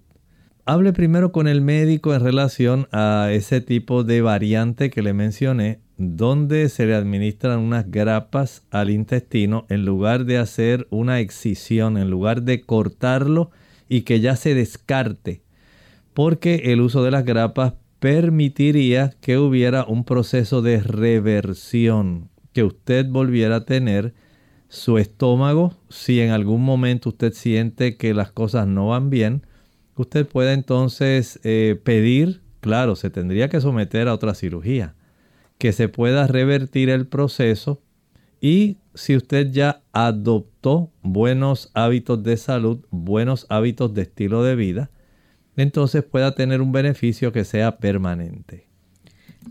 Hable 0.66 0.93
primero 0.93 1.32
con 1.32 1.47
el 1.47 1.61
médico 1.61 2.14
en 2.14 2.22
relación 2.22 2.88
a 2.91 3.30
ese 3.32 3.59
tipo 3.59 4.03
de 4.03 4.22
variante 4.22 4.91
que 4.91 5.01
le 5.01 5.14
mencioné, 5.14 5.80
donde 5.97 6.70
se 6.70 6.86
le 6.86 6.93
administran 6.93 7.59
unas 7.59 7.89
grapas 7.89 8.61
al 8.70 8.91
intestino 8.91 9.66
en 9.68 9.84
lugar 9.84 10.26
de 10.26 10.38
hacer 10.38 10.86
una 10.91 11.22
excisión, 11.22 11.97
en 11.97 12.11
lugar 12.11 12.43
de 12.43 12.61
cortarlo 12.61 13.49
y 13.89 14.01
que 14.01 14.20
ya 14.20 14.36
se 14.36 14.53
descarte 14.53 15.43
porque 16.14 16.72
el 16.72 16.82
uso 16.82 17.03
de 17.03 17.11
las 17.11 17.26
grapas 17.26 17.74
permitiría 17.99 19.14
que 19.22 19.38
hubiera 19.38 19.86
un 19.86 20.03
proceso 20.03 20.61
de 20.61 20.82
reversión, 20.82 22.30
que 22.51 22.64
usted 22.64 23.07
volviera 23.07 23.57
a 23.57 23.66
tener 23.66 24.14
su 24.68 24.97
estómago, 24.97 25.76
si 25.89 26.20
en 26.20 26.32
algún 26.32 26.64
momento 26.64 27.09
usted 27.09 27.34
siente 27.34 27.95
que 27.95 28.14
las 28.14 28.32
cosas 28.32 28.68
no 28.68 28.88
van 28.89 29.09
bien, 29.09 29.45
usted 29.95 30.28
puede 30.28 30.53
entonces 30.53 31.39
eh, 31.43 31.80
pedir, 31.84 32.41
claro, 32.59 32.95
se 32.95 33.09
tendría 33.09 33.49
que 33.49 33.61
someter 33.61 34.07
a 34.07 34.14
otra 34.14 34.34
cirugía, 34.34 34.95
que 35.57 35.72
se 35.74 35.89
pueda 35.89 36.28
revertir 36.28 36.89
el 36.89 37.07
proceso. 37.07 37.82
Y 38.41 38.78
si 38.95 39.16
usted 39.16 39.51
ya 39.51 39.82
adoptó 39.93 40.91
buenos 41.03 41.72
hábitos 41.74 42.22
de 42.24 42.36
salud, 42.36 42.80
buenos 42.89 43.45
hábitos 43.49 43.93
de 43.93 44.01
estilo 44.01 44.43
de 44.43 44.55
vida, 44.55 44.89
entonces 45.56 46.04
pueda 46.04 46.36
tener 46.36 46.62
un 46.62 46.72
beneficio 46.72 47.32
que 47.32 47.45
sea 47.45 47.78
permanente. 47.78 48.66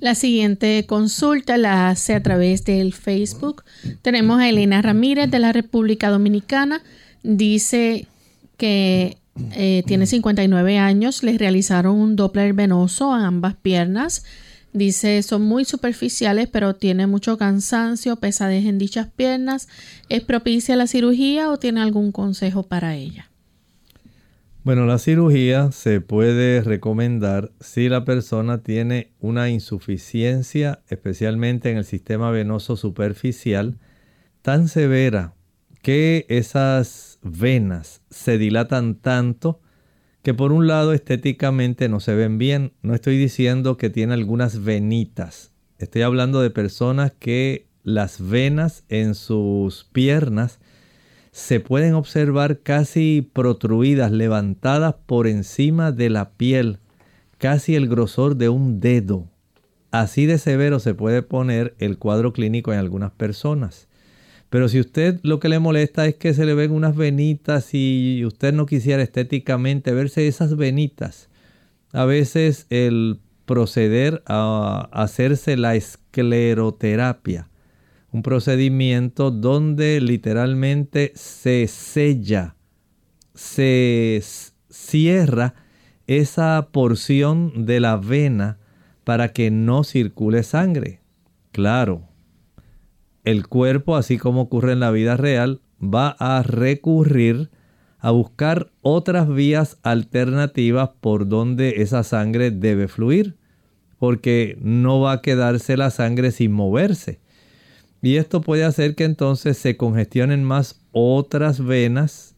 La 0.00 0.14
siguiente 0.14 0.84
consulta 0.86 1.56
la 1.58 1.88
hace 1.88 2.14
a 2.14 2.22
través 2.22 2.64
del 2.64 2.92
Facebook. 2.92 3.62
Tenemos 4.00 4.40
a 4.40 4.48
Elena 4.48 4.82
Ramírez 4.82 5.30
de 5.30 5.38
la 5.38 5.52
República 5.52 6.10
Dominicana. 6.10 6.82
Dice 7.22 8.06
que 8.56 9.18
eh, 9.52 9.82
tiene 9.86 10.06
59 10.06 10.78
años, 10.78 11.22
le 11.22 11.38
realizaron 11.38 11.96
un 11.96 12.16
Doppler 12.16 12.52
venoso 12.52 13.12
a 13.12 13.26
ambas 13.26 13.54
piernas. 13.54 14.24
Dice, 14.72 15.22
son 15.22 15.42
muy 15.42 15.66
superficiales, 15.66 16.48
pero 16.50 16.74
tiene 16.74 17.06
mucho 17.06 17.36
cansancio, 17.36 18.16
pesadez 18.16 18.64
en 18.64 18.78
dichas 18.78 19.08
piernas. 19.14 19.68
¿Es 20.08 20.22
propicia 20.22 20.76
la 20.76 20.86
cirugía 20.86 21.50
o 21.50 21.58
tiene 21.58 21.82
algún 21.82 22.10
consejo 22.10 22.62
para 22.62 22.96
ella? 22.96 23.31
Bueno, 24.64 24.86
la 24.86 24.98
cirugía 24.98 25.72
se 25.72 26.00
puede 26.00 26.62
recomendar 26.62 27.50
si 27.58 27.88
la 27.88 28.04
persona 28.04 28.62
tiene 28.62 29.12
una 29.18 29.50
insuficiencia, 29.50 30.82
especialmente 30.88 31.72
en 31.72 31.78
el 31.78 31.84
sistema 31.84 32.30
venoso 32.30 32.76
superficial, 32.76 33.80
tan 34.40 34.68
severa 34.68 35.34
que 35.82 36.26
esas 36.28 37.18
venas 37.22 38.02
se 38.10 38.38
dilatan 38.38 38.94
tanto 38.94 39.60
que 40.22 40.32
por 40.32 40.52
un 40.52 40.68
lado 40.68 40.92
estéticamente 40.92 41.88
no 41.88 41.98
se 41.98 42.14
ven 42.14 42.38
bien. 42.38 42.72
No 42.82 42.94
estoy 42.94 43.18
diciendo 43.18 43.76
que 43.76 43.90
tiene 43.90 44.14
algunas 44.14 44.62
venitas. 44.62 45.52
Estoy 45.78 46.02
hablando 46.02 46.40
de 46.40 46.50
personas 46.50 47.10
que 47.18 47.66
las 47.82 48.24
venas 48.24 48.84
en 48.88 49.16
sus 49.16 49.88
piernas 49.92 50.60
se 51.32 51.60
pueden 51.60 51.94
observar 51.94 52.60
casi 52.60 53.26
protruidas, 53.32 54.12
levantadas 54.12 54.94
por 55.06 55.26
encima 55.26 55.90
de 55.90 56.10
la 56.10 56.32
piel, 56.32 56.78
casi 57.38 57.74
el 57.74 57.88
grosor 57.88 58.36
de 58.36 58.50
un 58.50 58.80
dedo. 58.80 59.30
Así 59.90 60.26
de 60.26 60.36
severo 60.38 60.78
se 60.78 60.94
puede 60.94 61.22
poner 61.22 61.74
el 61.78 61.98
cuadro 61.98 62.34
clínico 62.34 62.72
en 62.72 62.78
algunas 62.78 63.12
personas. 63.12 63.88
Pero 64.50 64.68
si 64.68 64.78
usted 64.78 65.20
lo 65.22 65.40
que 65.40 65.48
le 65.48 65.58
molesta 65.58 66.06
es 66.06 66.16
que 66.16 66.34
se 66.34 66.44
le 66.44 66.52
ven 66.52 66.70
unas 66.70 66.94
venitas 66.94 67.70
y 67.72 68.22
usted 68.26 68.52
no 68.52 68.66
quisiera 68.66 69.02
estéticamente 69.02 69.92
verse 69.92 70.28
esas 70.28 70.56
venitas, 70.56 71.30
a 71.92 72.04
veces 72.04 72.66
el 72.68 73.20
proceder 73.46 74.22
a 74.26 74.90
hacerse 74.92 75.56
la 75.56 75.76
escleroterapia 75.76 77.48
un 78.12 78.22
procedimiento 78.22 79.30
donde 79.30 80.00
literalmente 80.00 81.12
se 81.14 81.66
sella 81.66 82.54
se 83.34 84.22
cierra 84.68 85.54
esa 86.06 86.68
porción 86.72 87.66
de 87.66 87.80
la 87.80 87.96
vena 87.96 88.58
para 89.04 89.32
que 89.32 89.50
no 89.50 89.84
circule 89.84 90.42
sangre. 90.42 91.00
Claro, 91.52 92.08
el 93.24 93.46
cuerpo, 93.46 93.96
así 93.96 94.18
como 94.18 94.42
ocurre 94.42 94.72
en 94.72 94.80
la 94.80 94.90
vida 94.90 95.16
real, 95.16 95.60
va 95.82 96.08
a 96.18 96.42
recurrir 96.42 97.50
a 97.98 98.10
buscar 98.10 98.72
otras 98.80 99.28
vías 99.28 99.78
alternativas 99.82 100.90
por 101.00 101.28
donde 101.28 101.82
esa 101.82 102.02
sangre 102.02 102.50
debe 102.50 102.88
fluir, 102.88 103.36
porque 103.98 104.58
no 104.60 105.00
va 105.00 105.12
a 105.12 105.22
quedarse 105.22 105.76
la 105.76 105.90
sangre 105.90 106.32
sin 106.32 106.52
moverse. 106.52 107.20
Y 108.02 108.16
esto 108.16 108.40
puede 108.40 108.64
hacer 108.64 108.96
que 108.96 109.04
entonces 109.04 109.56
se 109.56 109.76
congestionen 109.76 110.42
más 110.42 110.80
otras 110.90 111.64
venas 111.64 112.34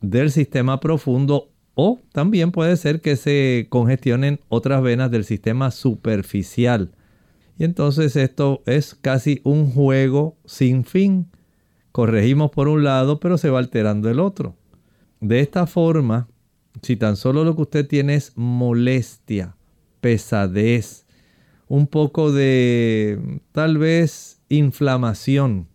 del 0.00 0.30
sistema 0.30 0.80
profundo 0.80 1.50
o 1.74 2.00
también 2.12 2.52
puede 2.52 2.76
ser 2.76 3.00
que 3.00 3.16
se 3.16 3.66
congestionen 3.68 4.40
otras 4.48 4.82
venas 4.82 5.10
del 5.10 5.24
sistema 5.24 5.70
superficial. 5.70 6.92
Y 7.58 7.64
entonces 7.64 8.16
esto 8.16 8.62
es 8.66 8.94
casi 8.94 9.40
un 9.44 9.70
juego 9.70 10.36
sin 10.46 10.84
fin. 10.84 11.30
Corregimos 11.92 12.50
por 12.50 12.68
un 12.68 12.82
lado, 12.82 13.20
pero 13.20 13.38
se 13.38 13.50
va 13.50 13.58
alterando 13.58 14.10
el 14.10 14.20
otro. 14.20 14.56
De 15.20 15.40
esta 15.40 15.66
forma, 15.66 16.28
si 16.82 16.96
tan 16.96 17.16
solo 17.16 17.44
lo 17.44 17.54
que 17.54 17.62
usted 17.62 17.86
tiene 17.86 18.14
es 18.14 18.32
molestia, 18.36 19.56
pesadez, 20.00 21.06
un 21.68 21.86
poco 21.86 22.32
de 22.32 23.40
tal 23.52 23.78
vez 23.78 24.33
inflamación, 24.48 25.68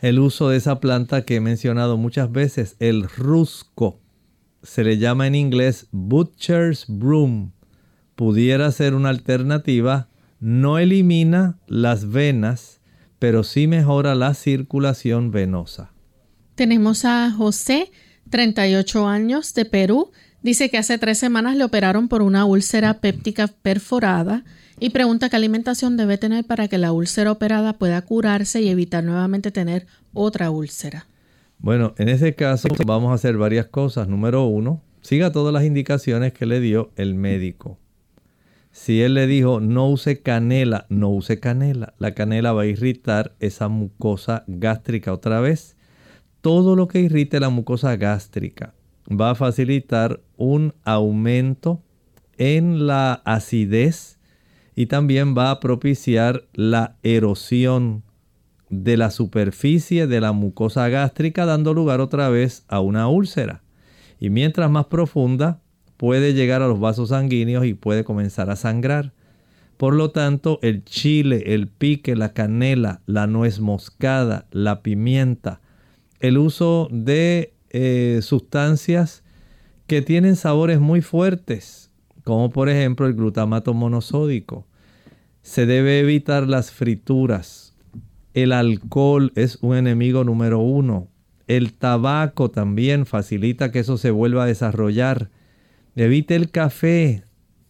el 0.00 0.18
uso 0.18 0.48
de 0.48 0.56
esa 0.56 0.80
planta 0.80 1.22
que 1.22 1.36
he 1.36 1.40
mencionado 1.40 1.96
muchas 1.96 2.32
veces, 2.32 2.76
el 2.78 3.08
rusco, 3.08 4.00
se 4.62 4.84
le 4.84 4.98
llama 4.98 5.26
en 5.26 5.34
inglés 5.34 5.88
Butcher's 5.90 6.86
Broom, 6.88 7.52
pudiera 8.14 8.70
ser 8.72 8.94
una 8.94 9.10
alternativa, 9.10 10.08
no 10.38 10.78
elimina 10.78 11.58
las 11.66 12.10
venas, 12.10 12.80
pero 13.18 13.44
sí 13.44 13.66
mejora 13.66 14.14
la 14.14 14.34
circulación 14.34 15.30
venosa. 15.30 15.92
Tenemos 16.54 17.04
a 17.04 17.30
José, 17.30 17.90
38 18.30 19.06
años, 19.06 19.54
de 19.54 19.64
Perú. 19.64 20.10
Dice 20.42 20.70
que 20.70 20.78
hace 20.78 20.98
tres 20.98 21.18
semanas 21.18 21.56
le 21.56 21.64
operaron 21.64 22.08
por 22.08 22.22
una 22.22 22.44
úlcera 22.46 23.00
péptica 23.00 23.48
perforada 23.48 24.44
y 24.80 24.90
pregunta 24.90 25.28
qué 25.28 25.36
alimentación 25.36 25.98
debe 25.98 26.16
tener 26.16 26.46
para 26.46 26.66
que 26.66 26.78
la 26.78 26.92
úlcera 26.92 27.30
operada 27.30 27.74
pueda 27.74 28.00
curarse 28.02 28.62
y 28.62 28.70
evitar 28.70 29.04
nuevamente 29.04 29.50
tener 29.50 29.86
otra 30.14 30.50
úlcera. 30.50 31.06
Bueno, 31.58 31.94
en 31.98 32.08
ese 32.08 32.34
caso 32.34 32.68
vamos 32.86 33.10
a 33.10 33.14
hacer 33.14 33.36
varias 33.36 33.66
cosas. 33.66 34.08
Número 34.08 34.46
uno, 34.46 34.82
siga 35.02 35.30
todas 35.30 35.52
las 35.52 35.64
indicaciones 35.64 36.32
que 36.32 36.46
le 36.46 36.60
dio 36.60 36.90
el 36.96 37.14
médico. 37.14 37.78
Si 38.72 39.02
él 39.02 39.14
le 39.14 39.26
dijo 39.26 39.60
no 39.60 39.90
use 39.90 40.22
canela, 40.22 40.86
no 40.88 41.10
use 41.10 41.38
canela. 41.38 41.92
La 41.98 42.14
canela 42.14 42.52
va 42.52 42.62
a 42.62 42.66
irritar 42.66 43.34
esa 43.38 43.68
mucosa 43.68 44.44
gástrica 44.46 45.12
otra 45.12 45.40
vez. 45.40 45.76
Todo 46.40 46.74
lo 46.74 46.88
que 46.88 47.00
irrite 47.00 47.38
la 47.40 47.50
mucosa 47.50 47.94
gástrica 47.96 48.72
va 49.08 49.30
a 49.30 49.34
facilitar 49.34 50.20
un 50.38 50.72
aumento 50.84 51.82
en 52.38 52.86
la 52.86 53.20
acidez 53.26 54.19
y 54.80 54.86
también 54.86 55.36
va 55.36 55.50
a 55.50 55.60
propiciar 55.60 56.44
la 56.54 56.96
erosión 57.02 58.02
de 58.70 58.96
la 58.96 59.10
superficie 59.10 60.06
de 60.06 60.22
la 60.22 60.32
mucosa 60.32 60.88
gástrica 60.88 61.44
dando 61.44 61.74
lugar 61.74 62.00
otra 62.00 62.30
vez 62.30 62.64
a 62.66 62.80
una 62.80 63.06
úlcera. 63.06 63.62
Y 64.18 64.30
mientras 64.30 64.70
más 64.70 64.86
profunda, 64.86 65.60
puede 65.98 66.32
llegar 66.32 66.62
a 66.62 66.66
los 66.66 66.80
vasos 66.80 67.10
sanguíneos 67.10 67.66
y 67.66 67.74
puede 67.74 68.04
comenzar 68.04 68.48
a 68.48 68.56
sangrar. 68.56 69.12
Por 69.76 69.94
lo 69.94 70.12
tanto, 70.12 70.58
el 70.62 70.82
chile, 70.82 71.42
el 71.54 71.68
pique, 71.68 72.16
la 72.16 72.32
canela, 72.32 73.02
la 73.04 73.26
nuez 73.26 73.60
moscada, 73.60 74.46
la 74.50 74.80
pimienta, 74.80 75.60
el 76.20 76.38
uso 76.38 76.88
de 76.90 77.52
eh, 77.68 78.20
sustancias 78.22 79.24
que 79.86 80.00
tienen 80.00 80.36
sabores 80.36 80.80
muy 80.80 81.02
fuertes, 81.02 81.90
como 82.24 82.48
por 82.48 82.70
ejemplo 82.70 83.06
el 83.06 83.12
glutamato 83.12 83.74
monosódico. 83.74 84.69
Se 85.42 85.66
debe 85.66 86.00
evitar 86.00 86.46
las 86.46 86.70
frituras, 86.70 87.70
el 88.32 88.52
alcohol 88.52 89.32
es 89.34 89.58
un 89.60 89.76
enemigo 89.76 90.22
número 90.22 90.60
uno. 90.60 91.08
El 91.48 91.72
tabaco 91.72 92.50
también 92.50 93.04
facilita 93.04 93.72
que 93.72 93.80
eso 93.80 93.96
se 93.96 94.12
vuelva 94.12 94.44
a 94.44 94.46
desarrollar. 94.46 95.30
Evite 95.96 96.36
el 96.36 96.50
café. 96.50 97.24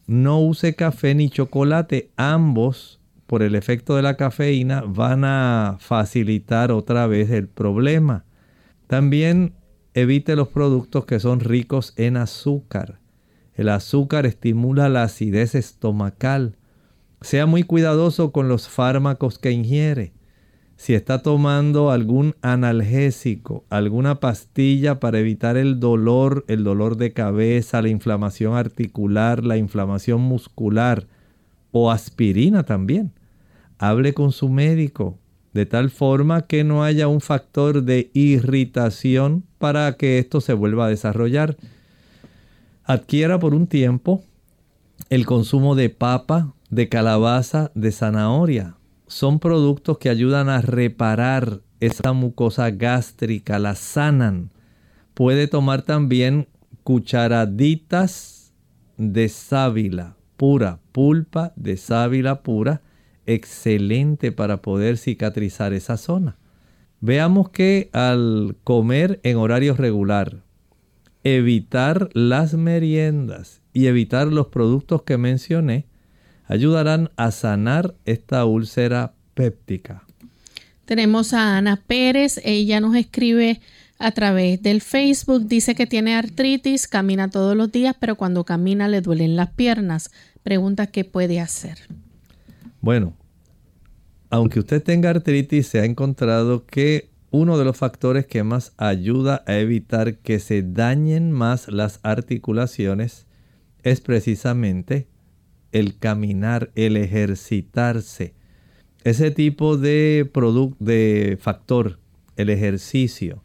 No 0.06 0.40
use 0.40 0.74
café 0.74 1.14
ni 1.14 1.30
chocolate. 1.30 2.10
Ambos, 2.16 3.00
por 3.26 3.42
el 3.42 3.54
efecto 3.54 3.96
de 3.96 4.02
la 4.02 4.18
cafeína, 4.18 4.82
van 4.82 5.24
a 5.24 5.78
facilitar 5.80 6.72
otra 6.72 7.06
vez 7.06 7.30
el 7.30 7.48
problema. 7.48 8.24
También 8.86 9.54
evite 9.94 10.36
los 10.36 10.48
productos 10.48 11.06
que 11.06 11.20
son 11.20 11.40
ricos 11.40 11.94
en 11.96 12.18
azúcar. 12.18 13.00
El 13.54 13.70
azúcar 13.70 14.26
estimula 14.26 14.90
la 14.90 15.04
acidez 15.04 15.54
estomacal. 15.54 16.56
Sea 17.20 17.46
muy 17.46 17.62
cuidadoso 17.62 18.32
con 18.32 18.48
los 18.48 18.68
fármacos 18.68 19.38
que 19.38 19.50
ingiere 19.50 20.12
si 20.80 20.94
está 20.94 21.20
tomando 21.20 21.90
algún 21.90 22.36
analgésico, 22.40 23.66
alguna 23.68 24.18
pastilla 24.18 24.98
para 24.98 25.18
evitar 25.18 25.58
el 25.58 25.78
dolor, 25.78 26.46
el 26.48 26.64
dolor 26.64 26.96
de 26.96 27.12
cabeza, 27.12 27.82
la 27.82 27.90
inflamación 27.90 28.54
articular, 28.54 29.44
la 29.44 29.58
inflamación 29.58 30.22
muscular 30.22 31.06
o 31.70 31.90
aspirina 31.90 32.62
también. 32.62 33.12
Hable 33.76 34.14
con 34.14 34.32
su 34.32 34.48
médico 34.48 35.18
de 35.52 35.66
tal 35.66 35.90
forma 35.90 36.46
que 36.46 36.64
no 36.64 36.82
haya 36.82 37.08
un 37.08 37.20
factor 37.20 37.82
de 37.82 38.10
irritación 38.14 39.44
para 39.58 39.98
que 39.98 40.18
esto 40.18 40.40
se 40.40 40.54
vuelva 40.54 40.86
a 40.86 40.88
desarrollar. 40.88 41.58
Adquiera 42.84 43.38
por 43.38 43.52
un 43.52 43.66
tiempo 43.66 44.22
el 45.10 45.26
consumo 45.26 45.74
de 45.74 45.90
papa, 45.90 46.54
de 46.70 46.88
calabaza, 46.88 47.70
de 47.74 47.92
zanahoria 47.92 48.76
son 49.10 49.40
productos 49.40 49.98
que 49.98 50.08
ayudan 50.08 50.48
a 50.48 50.60
reparar 50.62 51.62
esa 51.80 52.12
mucosa 52.12 52.70
gástrica, 52.70 53.58
la 53.58 53.74
sanan. 53.74 54.52
Puede 55.14 55.48
tomar 55.48 55.82
también 55.82 56.46
cucharaditas 56.84 58.54
de 58.96 59.28
sábila 59.28 60.16
pura, 60.36 60.78
pulpa 60.92 61.52
de 61.56 61.76
sábila 61.76 62.42
pura, 62.42 62.82
excelente 63.26 64.30
para 64.30 64.62
poder 64.62 64.96
cicatrizar 64.96 65.72
esa 65.72 65.96
zona. 65.96 66.38
Veamos 67.00 67.50
que 67.50 67.90
al 67.92 68.56
comer 68.62 69.18
en 69.24 69.38
horario 69.38 69.74
regular, 69.74 70.44
evitar 71.24 72.10
las 72.12 72.54
meriendas 72.54 73.60
y 73.72 73.86
evitar 73.86 74.28
los 74.28 74.46
productos 74.46 75.02
que 75.02 75.18
mencioné, 75.18 75.89
ayudarán 76.51 77.11
a 77.16 77.30
sanar 77.30 77.94
esta 78.05 78.44
úlcera 78.44 79.14
péptica. 79.34 80.03
Tenemos 80.84 81.32
a 81.32 81.57
Ana 81.57 81.76
Pérez, 81.86 82.40
ella 82.44 82.80
nos 82.80 82.96
escribe 82.96 83.61
a 84.01 84.11
través 84.11 84.61
del 84.61 84.80
Facebook, 84.80 85.46
dice 85.46 85.76
que 85.76 85.86
tiene 85.86 86.16
artritis, 86.16 86.88
camina 86.88 87.30
todos 87.30 87.57
los 87.57 87.70
días, 87.70 87.94
pero 88.01 88.16
cuando 88.16 88.44
camina 88.44 88.88
le 88.88 89.01
duelen 89.01 89.36
las 89.36 89.51
piernas. 89.51 90.11
Pregunta 90.42 90.88
qué 90.88 91.05
puede 91.05 91.38
hacer. 91.38 91.78
Bueno, 92.80 93.14
aunque 94.28 94.59
usted 94.59 94.82
tenga 94.82 95.11
artritis, 95.11 95.68
se 95.68 95.78
ha 95.78 95.84
encontrado 95.84 96.66
que 96.66 97.11
uno 97.30 97.59
de 97.59 97.64
los 97.64 97.76
factores 97.76 98.26
que 98.26 98.42
más 98.42 98.72
ayuda 98.76 99.44
a 99.46 99.55
evitar 99.59 100.16
que 100.16 100.40
se 100.40 100.62
dañen 100.62 101.30
más 101.30 101.68
las 101.68 102.01
articulaciones 102.03 103.26
es 103.84 104.01
precisamente 104.01 105.09
el 105.72 105.98
caminar, 105.98 106.70
el 106.74 106.96
ejercitarse. 106.96 108.34
Ese 109.04 109.30
tipo 109.30 109.76
de, 109.76 110.30
de 110.78 111.38
factor, 111.40 111.98
el 112.36 112.50
ejercicio, 112.50 113.42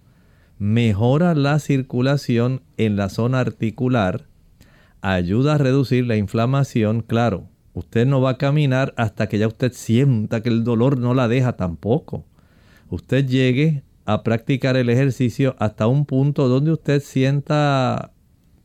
mejora 0.58 1.36
la 1.36 1.60
circulación 1.60 2.62
en 2.78 2.96
la 2.96 3.10
zona 3.10 3.40
articular, 3.40 4.28
ayuda 5.02 5.56
a 5.56 5.58
reducir 5.58 6.06
la 6.08 6.18
inflamación, 6.18 7.02
claro. 7.02 7.48
Usted 7.74 8.08
no 8.08 8.22
va 8.22 8.32
a 8.32 8.38
caminar 8.38 8.94
hasta 8.96 9.28
que 9.28 9.38
ya 9.38 9.48
usted 9.48 9.74
sienta 9.74 10.42
que 10.42 10.50
el 10.50 10.64
dolor 10.64 10.98
no 10.98 11.14
la 11.14 11.28
deja 11.28 11.58
tampoco. 11.58 12.26
Usted 12.90 13.28
llegue 13.28 13.84
a 14.06 14.24
practicar 14.24 14.78
el 14.78 14.90
ejercicio 14.90 15.56
hasta 15.60 15.88
un 15.88 16.06
punto 16.06 16.48
donde 16.48 16.72
usted 16.72 17.02
sienta 17.02 18.14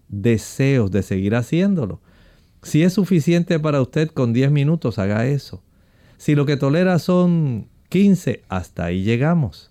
deseos 0.08 0.90
de 0.90 1.02
seguir 1.02 1.34
haciéndolo. 1.34 2.00
Si 2.62 2.82
es 2.82 2.92
suficiente 2.92 3.58
para 3.58 3.80
usted 3.80 4.08
con 4.08 4.32
10 4.32 4.50
minutos, 4.50 4.98
haga 4.98 5.26
eso. 5.26 5.62
Si 6.18 6.34
lo 6.34 6.46
que 6.46 6.56
tolera 6.56 6.98
son 6.98 7.68
15, 7.88 8.42
hasta 8.48 8.84
ahí 8.84 9.02
llegamos. 9.02 9.70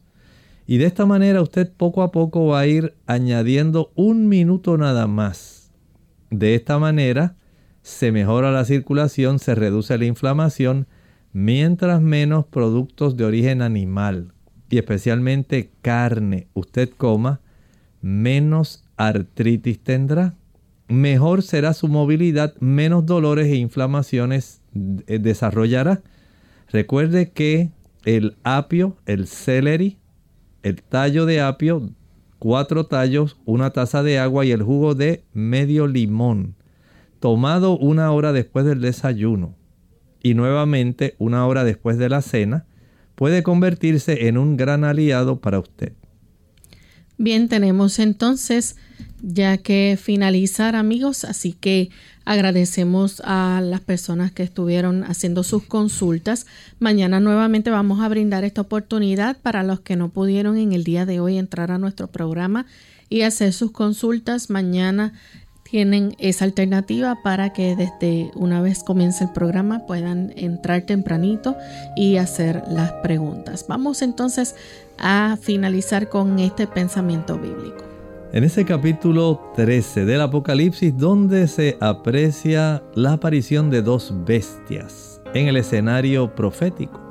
Y 0.65 0.77
de 0.77 0.85
esta 0.85 1.05
manera 1.05 1.41
usted 1.41 1.71
poco 1.71 2.03
a 2.03 2.11
poco 2.11 2.47
va 2.47 2.59
a 2.59 2.67
ir 2.67 2.95
añadiendo 3.07 3.91
un 3.95 4.27
minuto 4.27 4.77
nada 4.77 5.07
más. 5.07 5.71
De 6.29 6.55
esta 6.55 6.77
manera 6.77 7.35
se 7.81 8.11
mejora 8.11 8.51
la 8.51 8.65
circulación, 8.65 9.39
se 9.39 9.55
reduce 9.55 9.97
la 9.97 10.05
inflamación, 10.05 10.87
mientras 11.33 12.01
menos 12.01 12.45
productos 12.45 13.17
de 13.17 13.25
origen 13.25 13.61
animal 13.61 14.33
y 14.69 14.77
especialmente 14.77 15.71
carne 15.81 16.47
usted 16.53 16.89
coma, 16.89 17.41
menos 18.01 18.83
artritis 18.97 19.79
tendrá. 19.79 20.35
Mejor 20.89 21.43
será 21.43 21.73
su 21.73 21.87
movilidad, 21.87 22.55
menos 22.59 23.05
dolores 23.05 23.47
e 23.47 23.55
inflamaciones 23.55 24.61
eh, 25.05 25.19
desarrollará. 25.19 26.01
Recuerde 26.71 27.31
que 27.31 27.69
el 28.05 28.37
apio, 28.43 28.97
el 29.05 29.27
celery, 29.27 29.99
el 30.63 30.81
tallo 30.81 31.27
de 31.27 31.41
apio, 31.41 31.91
cuatro 32.39 32.87
tallos, 32.87 33.37
una 33.45 33.69
taza 33.69 34.01
de 34.01 34.17
agua 34.17 34.45
y 34.45 34.51
el 34.51 34.63
jugo 34.63 34.95
de 34.95 35.23
medio 35.31 35.85
limón, 35.85 36.55
tomado 37.19 37.77
una 37.77 38.11
hora 38.11 38.33
después 38.33 38.65
del 38.65 38.81
desayuno 38.81 39.55
y 40.23 40.33
nuevamente 40.33 41.15
una 41.19 41.45
hora 41.45 41.63
después 41.63 41.99
de 41.99 42.09
la 42.09 42.23
cena, 42.23 42.65
puede 43.13 43.43
convertirse 43.43 44.27
en 44.27 44.37
un 44.39 44.57
gran 44.57 44.83
aliado 44.83 45.39
para 45.39 45.59
usted. 45.59 45.93
Bien, 47.21 47.49
tenemos 47.49 47.99
entonces 47.99 48.77
ya 49.21 49.57
que 49.57 49.99
finalizar 50.01 50.77
amigos, 50.77 51.25
así 51.25 51.51
que 51.51 51.89
agradecemos 52.23 53.21
a 53.25 53.59
las 53.61 53.81
personas 53.81 54.31
que 54.31 54.43
estuvieron 54.43 55.03
haciendo 55.03 55.43
sus 55.43 55.63
consultas. 55.63 56.45
Mañana 56.79 57.19
nuevamente 57.19 57.71
vamos 57.71 57.99
a 57.99 58.07
brindar 58.07 58.45
esta 58.45 58.61
oportunidad 58.61 59.35
para 59.37 59.63
los 59.63 59.81
que 59.81 59.97
no 59.97 60.07
pudieron 60.07 60.57
en 60.57 60.71
el 60.71 60.85
día 60.85 61.05
de 61.05 61.19
hoy 61.19 61.37
entrar 61.37 61.71
a 61.71 61.77
nuestro 61.77 62.07
programa 62.07 62.65
y 63.09 63.23
hacer 63.23 63.51
sus 63.51 63.71
consultas. 63.71 64.49
Mañana 64.49 65.11
tienen 65.69 66.15
esa 66.17 66.45
alternativa 66.45 67.21
para 67.21 67.53
que 67.53 67.75
desde 67.75 68.31
una 68.35 68.61
vez 68.61 68.83
comience 68.83 69.25
el 69.25 69.31
programa 69.31 69.85
puedan 69.85 70.33
entrar 70.35 70.81
tempranito 70.81 71.55
y 71.95 72.17
hacer 72.17 72.63
las 72.69 72.91
preguntas. 73.03 73.65
Vamos 73.67 74.01
entonces 74.01 74.55
a 74.97 75.37
finalizar 75.41 76.09
con 76.09 76.39
este 76.39 76.67
pensamiento 76.67 77.37
bíblico. 77.37 77.83
En 78.31 78.43
ese 78.43 78.63
capítulo 78.63 79.51
13 79.55 80.05
del 80.05 80.21
Apocalipsis 80.21 80.95
donde 80.95 81.47
se 81.47 81.77
aprecia 81.79 82.83
la 82.93 83.13
aparición 83.13 83.69
de 83.69 83.81
dos 83.81 84.13
bestias 84.25 85.19
en 85.33 85.47
el 85.47 85.57
escenario 85.57 86.35
profético. 86.35 87.08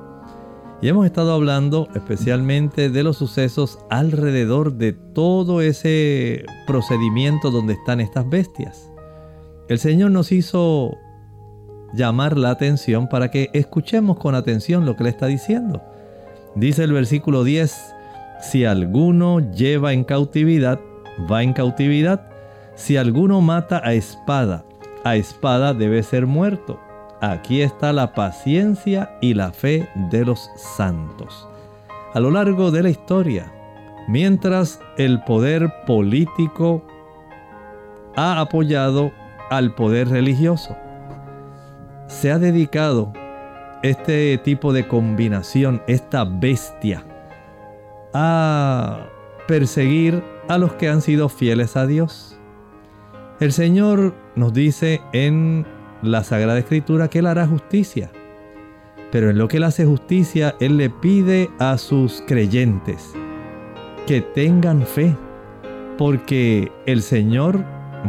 Y 0.80 0.88
hemos 0.88 1.06
estado 1.06 1.32
hablando 1.32 1.88
especialmente 1.94 2.88
de 2.88 3.02
los 3.02 3.16
sucesos 3.16 3.80
alrededor 3.90 4.74
de 4.74 4.92
todo 4.92 5.60
ese 5.60 6.44
procedimiento 6.68 7.50
donde 7.50 7.72
están 7.72 8.00
estas 8.00 8.28
bestias. 8.28 8.88
El 9.68 9.80
Señor 9.80 10.12
nos 10.12 10.30
hizo 10.30 10.96
llamar 11.94 12.38
la 12.38 12.50
atención 12.50 13.08
para 13.08 13.30
que 13.30 13.50
escuchemos 13.54 14.18
con 14.18 14.36
atención 14.36 14.86
lo 14.86 14.94
que 14.94 15.04
le 15.04 15.10
está 15.10 15.26
diciendo. 15.26 15.82
Dice 16.54 16.84
el 16.84 16.92
versículo 16.92 17.42
10, 17.42 17.94
si 18.40 18.64
alguno 18.64 19.40
lleva 19.52 19.92
en 19.92 20.04
cautividad, 20.04 20.78
va 21.30 21.42
en 21.42 21.54
cautividad. 21.54 22.30
Si 22.76 22.96
alguno 22.96 23.40
mata 23.40 23.82
a 23.84 23.94
espada, 23.94 24.64
a 25.02 25.16
espada 25.16 25.74
debe 25.74 26.04
ser 26.04 26.26
muerto. 26.26 26.78
Aquí 27.20 27.62
está 27.62 27.92
la 27.92 28.14
paciencia 28.14 29.10
y 29.20 29.34
la 29.34 29.50
fe 29.52 29.88
de 30.10 30.24
los 30.24 30.50
santos. 30.56 31.48
A 32.14 32.20
lo 32.20 32.30
largo 32.30 32.70
de 32.70 32.84
la 32.84 32.90
historia, 32.90 33.52
mientras 34.06 34.80
el 34.96 35.22
poder 35.24 35.72
político 35.84 36.84
ha 38.14 38.40
apoyado 38.40 39.10
al 39.50 39.74
poder 39.74 40.08
religioso, 40.08 40.76
se 42.06 42.30
ha 42.30 42.38
dedicado 42.38 43.12
este 43.82 44.38
tipo 44.38 44.72
de 44.72 44.86
combinación, 44.86 45.82
esta 45.88 46.24
bestia, 46.24 47.04
a 48.14 49.06
perseguir 49.48 50.22
a 50.48 50.56
los 50.56 50.74
que 50.74 50.88
han 50.88 51.02
sido 51.02 51.28
fieles 51.28 51.76
a 51.76 51.86
Dios. 51.86 52.38
El 53.40 53.52
Señor 53.52 54.14
nos 54.36 54.52
dice 54.52 55.00
en 55.12 55.66
la 56.02 56.24
Sagrada 56.24 56.58
Escritura 56.58 57.08
que 57.08 57.20
Él 57.20 57.26
hará 57.26 57.46
justicia. 57.46 58.10
Pero 59.10 59.30
en 59.30 59.38
lo 59.38 59.48
que 59.48 59.56
Él 59.56 59.64
hace 59.64 59.84
justicia, 59.84 60.54
Él 60.60 60.76
le 60.76 60.90
pide 60.90 61.50
a 61.58 61.78
sus 61.78 62.22
creyentes 62.26 63.14
que 64.06 64.20
tengan 64.20 64.82
fe, 64.82 65.14
porque 65.96 66.72
el 66.86 67.02
Señor 67.02 67.64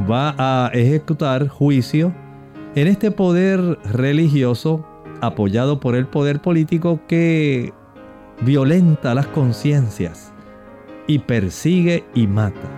va 0.09 0.35
a 0.37 0.69
ejecutar 0.73 1.47
juicio 1.47 2.13
en 2.75 2.87
este 2.87 3.11
poder 3.11 3.79
religioso 3.91 4.85
apoyado 5.21 5.79
por 5.79 5.95
el 5.95 6.07
poder 6.07 6.41
político 6.41 7.01
que 7.07 7.73
violenta 8.41 9.13
las 9.13 9.27
conciencias 9.27 10.31
y 11.07 11.19
persigue 11.19 12.05
y 12.13 12.27
mata. 12.27 12.69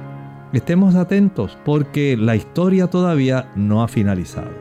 Estemos 0.53 0.95
atentos 0.95 1.57
porque 1.64 2.18
la 2.18 2.36
historia 2.36 2.88
todavía 2.88 3.51
no 3.55 3.84
ha 3.84 3.88
finalizado. 3.88 4.61